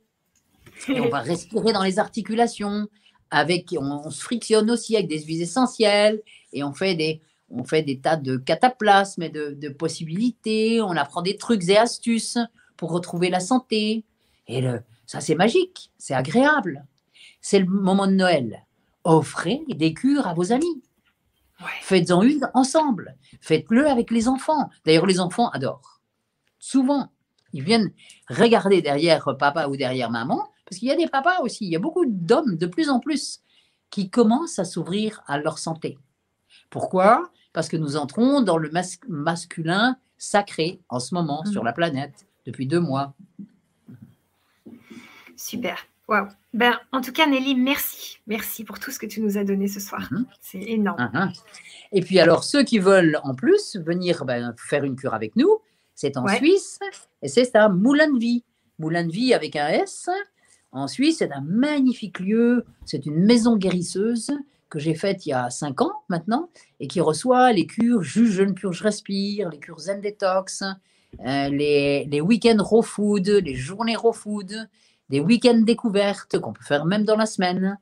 [0.90, 2.90] Et on va respirer dans les articulations
[3.34, 6.22] avec, on, se frictionne aussi avec des huiles essentielles
[6.54, 7.20] et on fait des,
[7.50, 10.82] on fait des tas de cataplasmes et de, possibilités.
[10.84, 12.38] On apprend des trucs et astuces
[12.78, 14.06] pour retrouver la santé.
[14.48, 16.86] Et le, ça, c'est magique, c'est agréable.
[17.42, 18.68] C'est le moment de Noël.
[19.04, 20.84] Offrez des cures à vos amis.
[21.82, 23.18] Faites-en une ensemble.
[23.42, 24.70] Faites-le avec les enfants.
[24.86, 26.02] D'ailleurs, les enfants adorent.
[26.60, 27.12] Souvent,
[27.52, 27.92] ils viennent
[28.30, 31.76] regarder derrière papa ou derrière maman parce qu'il y a des papas aussi, il y
[31.76, 33.42] a beaucoup d'hommes de plus en plus
[33.92, 36.00] qui commencent à s'ouvrir à leur santé.
[36.72, 37.30] Pourquoi?
[37.54, 38.72] Parce que nous entrons dans le
[39.08, 41.68] masculin sacré en ce moment sur mhm.
[41.68, 43.14] la planète depuis deux mois.
[45.38, 45.78] Super.
[46.08, 46.28] Waouh.
[46.56, 48.18] Ben, en tout cas, Nelly, merci.
[48.26, 50.08] Merci pour tout ce que tu nous as donné ce soir.
[50.10, 50.26] Mhm.
[50.42, 50.98] C'est énorme.
[50.98, 51.30] Ah, ah.
[51.92, 55.60] Et puis, alors, ceux qui veulent en plus venir ben, faire une cure avec nous,
[55.94, 56.80] c'est en Suisse
[57.22, 58.44] et c'est à Moulin de Vie.
[58.80, 60.10] Moulin de Vie avec un S.
[60.74, 64.32] En Suisse, c'est un magnifique lieu, c'est une maison guérisseuse
[64.70, 68.32] que j'ai faite il y a cinq ans maintenant et qui reçoit les cures Juge,
[68.32, 74.14] Jeune, Purge, Respire, les cures Zen Detox, euh, les, week-ends raw food, les journées raw
[74.14, 74.68] food,
[75.10, 77.78] des week-ends découvertes qu'on peut faire même dans la semaine.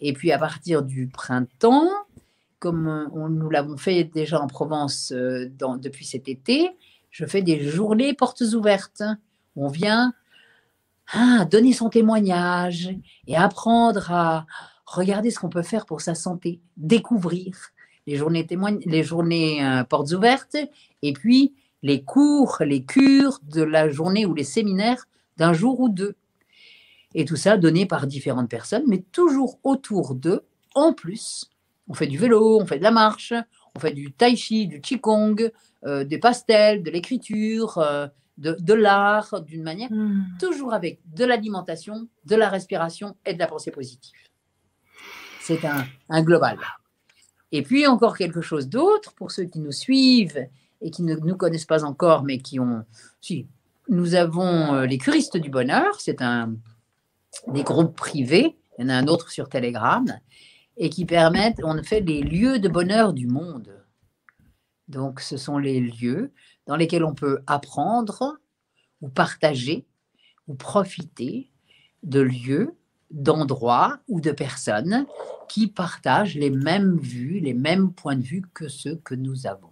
[0.00, 1.88] Et puis à partir du printemps,
[2.58, 5.48] comme on, nous l'avons fait déjà en Provence euh,
[5.78, 6.70] depuis cet été,
[7.10, 9.04] je fais des journées portes ouvertes.
[9.54, 10.12] On vient
[11.12, 12.90] ah, donner son témoignage
[13.26, 14.46] et apprendre à
[14.84, 17.54] regarder ce qu'on peut faire pour sa santé, découvrir
[18.06, 18.46] les journées
[18.84, 20.56] les journées euh, portes ouvertes
[21.02, 25.06] et puis les cours, les cures de la journée ou les séminaires
[25.36, 26.16] d'un jour ou deux.
[27.14, 30.42] Et tout ça donné par différentes personnes, mais toujours autour d'eux,
[30.74, 31.50] en plus.
[31.88, 33.32] On fait du vélo, on fait de la marche,
[33.74, 35.50] on fait du tai chi, du qigong,
[35.84, 38.08] euh, des pastels, de l'écriture, euh,
[38.38, 40.36] de, l'art, d'une manière, hmm.
[40.38, 44.14] toujours avec de l'alimentation, de la respiration et de la pensée positive.
[45.40, 46.58] C'est un, global.
[47.52, 50.48] Et puis encore quelque chose d'autre pour ceux qui nous suivent
[50.80, 52.84] et qui ne nous connaissent pas encore, mais qui ont...
[53.20, 53.46] Si,
[53.88, 56.56] nous avons euh, les curistes du bonheur, c'est un
[57.48, 60.04] des groupes privés, il y en a un autre sur Telegram,
[60.76, 63.82] et qui permettent, on fait les lieux de bonheur du monde.
[64.88, 66.32] Donc ce sont les lieux
[66.66, 68.38] dans lesquels on peut apprendre
[69.00, 69.86] ou partager
[70.48, 71.50] ou profiter
[72.02, 72.74] de lieux,
[73.10, 75.06] d'endroits ou de personnes
[75.48, 79.70] qui partagent les mêmes vues, les mêmes points de vue que ceux que nous avons.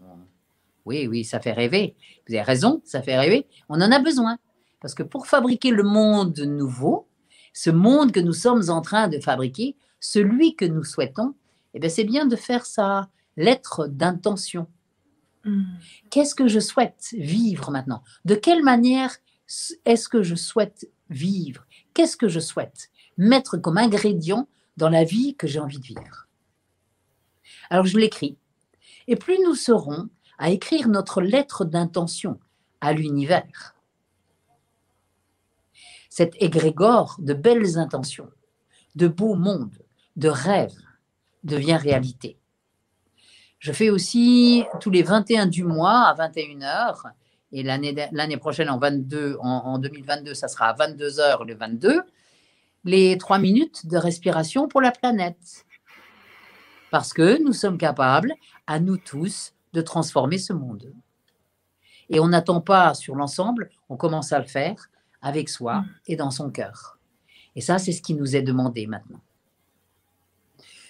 [0.85, 1.97] Oui, oui, ça fait rêver.
[2.27, 3.47] Vous avez raison, ça fait rêver.
[3.69, 4.39] On en a besoin.
[4.81, 7.09] Parce que pour fabriquer le monde nouveau,
[7.53, 11.35] ce monde que nous sommes en train de fabriquer, celui que nous souhaitons,
[11.73, 14.67] eh c'est bien de faire sa lettre d'intention.
[15.45, 15.65] Mm.
[16.11, 18.03] Qu'est-ce que je souhaite vivre maintenant?
[18.25, 19.17] De quelle manière
[19.85, 21.67] est-ce que je souhaite vivre?
[21.93, 26.29] Qu'est-ce que je souhaite mettre comme ingrédient dans la vie que j'ai envie de vivre?
[27.71, 28.37] Alors je l'écris.
[29.07, 30.09] Et plus nous serons
[30.39, 32.41] à écrire notre lettre d'intention
[32.81, 33.75] à l'univers,
[36.11, 38.31] cet égrégore de belles intentions,
[38.95, 39.79] de beaux mondes,
[40.17, 40.81] de rêves
[41.43, 42.39] devient réalité.
[43.65, 46.97] Je fais aussi tous les 21 du mois à 21h.
[47.51, 52.03] Et l'année prochaine, en, 22, en, 2022, ça sera à 22h le 22.
[52.85, 55.65] les trois minutes de respiration pour la planète.
[56.91, 58.35] Parce que nous sommes capables,
[58.67, 60.93] à nous tous, de transformer ce monde.
[62.11, 64.91] Et on n'attend pas sur l'ensemble, on commence à le faire
[65.23, 65.87] avec soi mm.
[66.09, 66.99] et dans son cœur.
[67.57, 69.23] Et ça, c'est ce qui nous est demandé maintenant.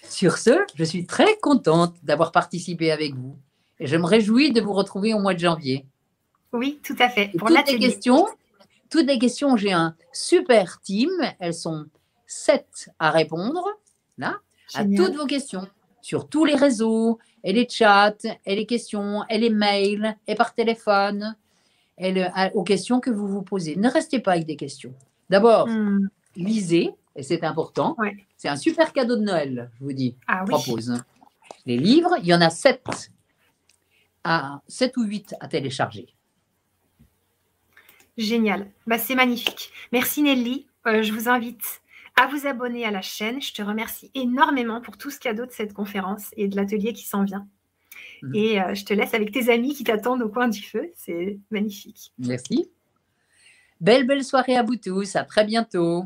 [0.09, 3.37] Sur ce, je suis très contente d'avoir participé avec vous
[3.79, 5.85] et je me réjouis de vous retrouver au mois de janvier.
[6.53, 7.31] Oui, tout à fait.
[7.37, 8.27] Pour toutes les questions,
[8.89, 11.09] toutes les questions, j'ai un super team.
[11.39, 11.85] Elles sont
[12.27, 13.65] sept à répondre,
[14.17, 14.37] là,
[14.73, 15.67] à toutes vos questions
[16.05, 18.13] sur tous les réseaux, et les chats,
[18.45, 21.35] et les questions, et les mails, et par téléphone,
[21.97, 22.13] et
[22.53, 23.75] aux questions que vous vous posez.
[23.75, 24.93] Ne restez pas avec des questions.
[25.31, 26.07] D'abord, hmm.
[26.35, 27.95] lisez, et c'est important.
[28.37, 30.15] C'est un super cadeau de Noël, je vous dis.
[30.27, 30.49] Ah, oui.
[30.49, 31.01] propose.
[31.65, 33.11] Les livres, il y en a sept,
[34.23, 36.07] à, sept ou huit à télécharger.
[38.17, 38.69] Génial.
[38.87, 39.71] Bah, c'est magnifique.
[39.91, 40.67] Merci Nelly.
[40.87, 41.81] Euh, je vous invite
[42.15, 43.41] à vous abonner à la chaîne.
[43.41, 47.05] Je te remercie énormément pour tout ce cadeau de cette conférence et de l'atelier qui
[47.05, 47.47] s'en vient.
[48.21, 48.35] Mhm.
[48.35, 50.91] Et euh, je te laisse avec tes amis qui t'attendent au coin du feu.
[50.95, 52.13] C'est magnifique.
[52.19, 52.69] Merci.
[53.81, 55.15] Belle, belle soirée à vous tous.
[55.15, 56.05] À très bientôt.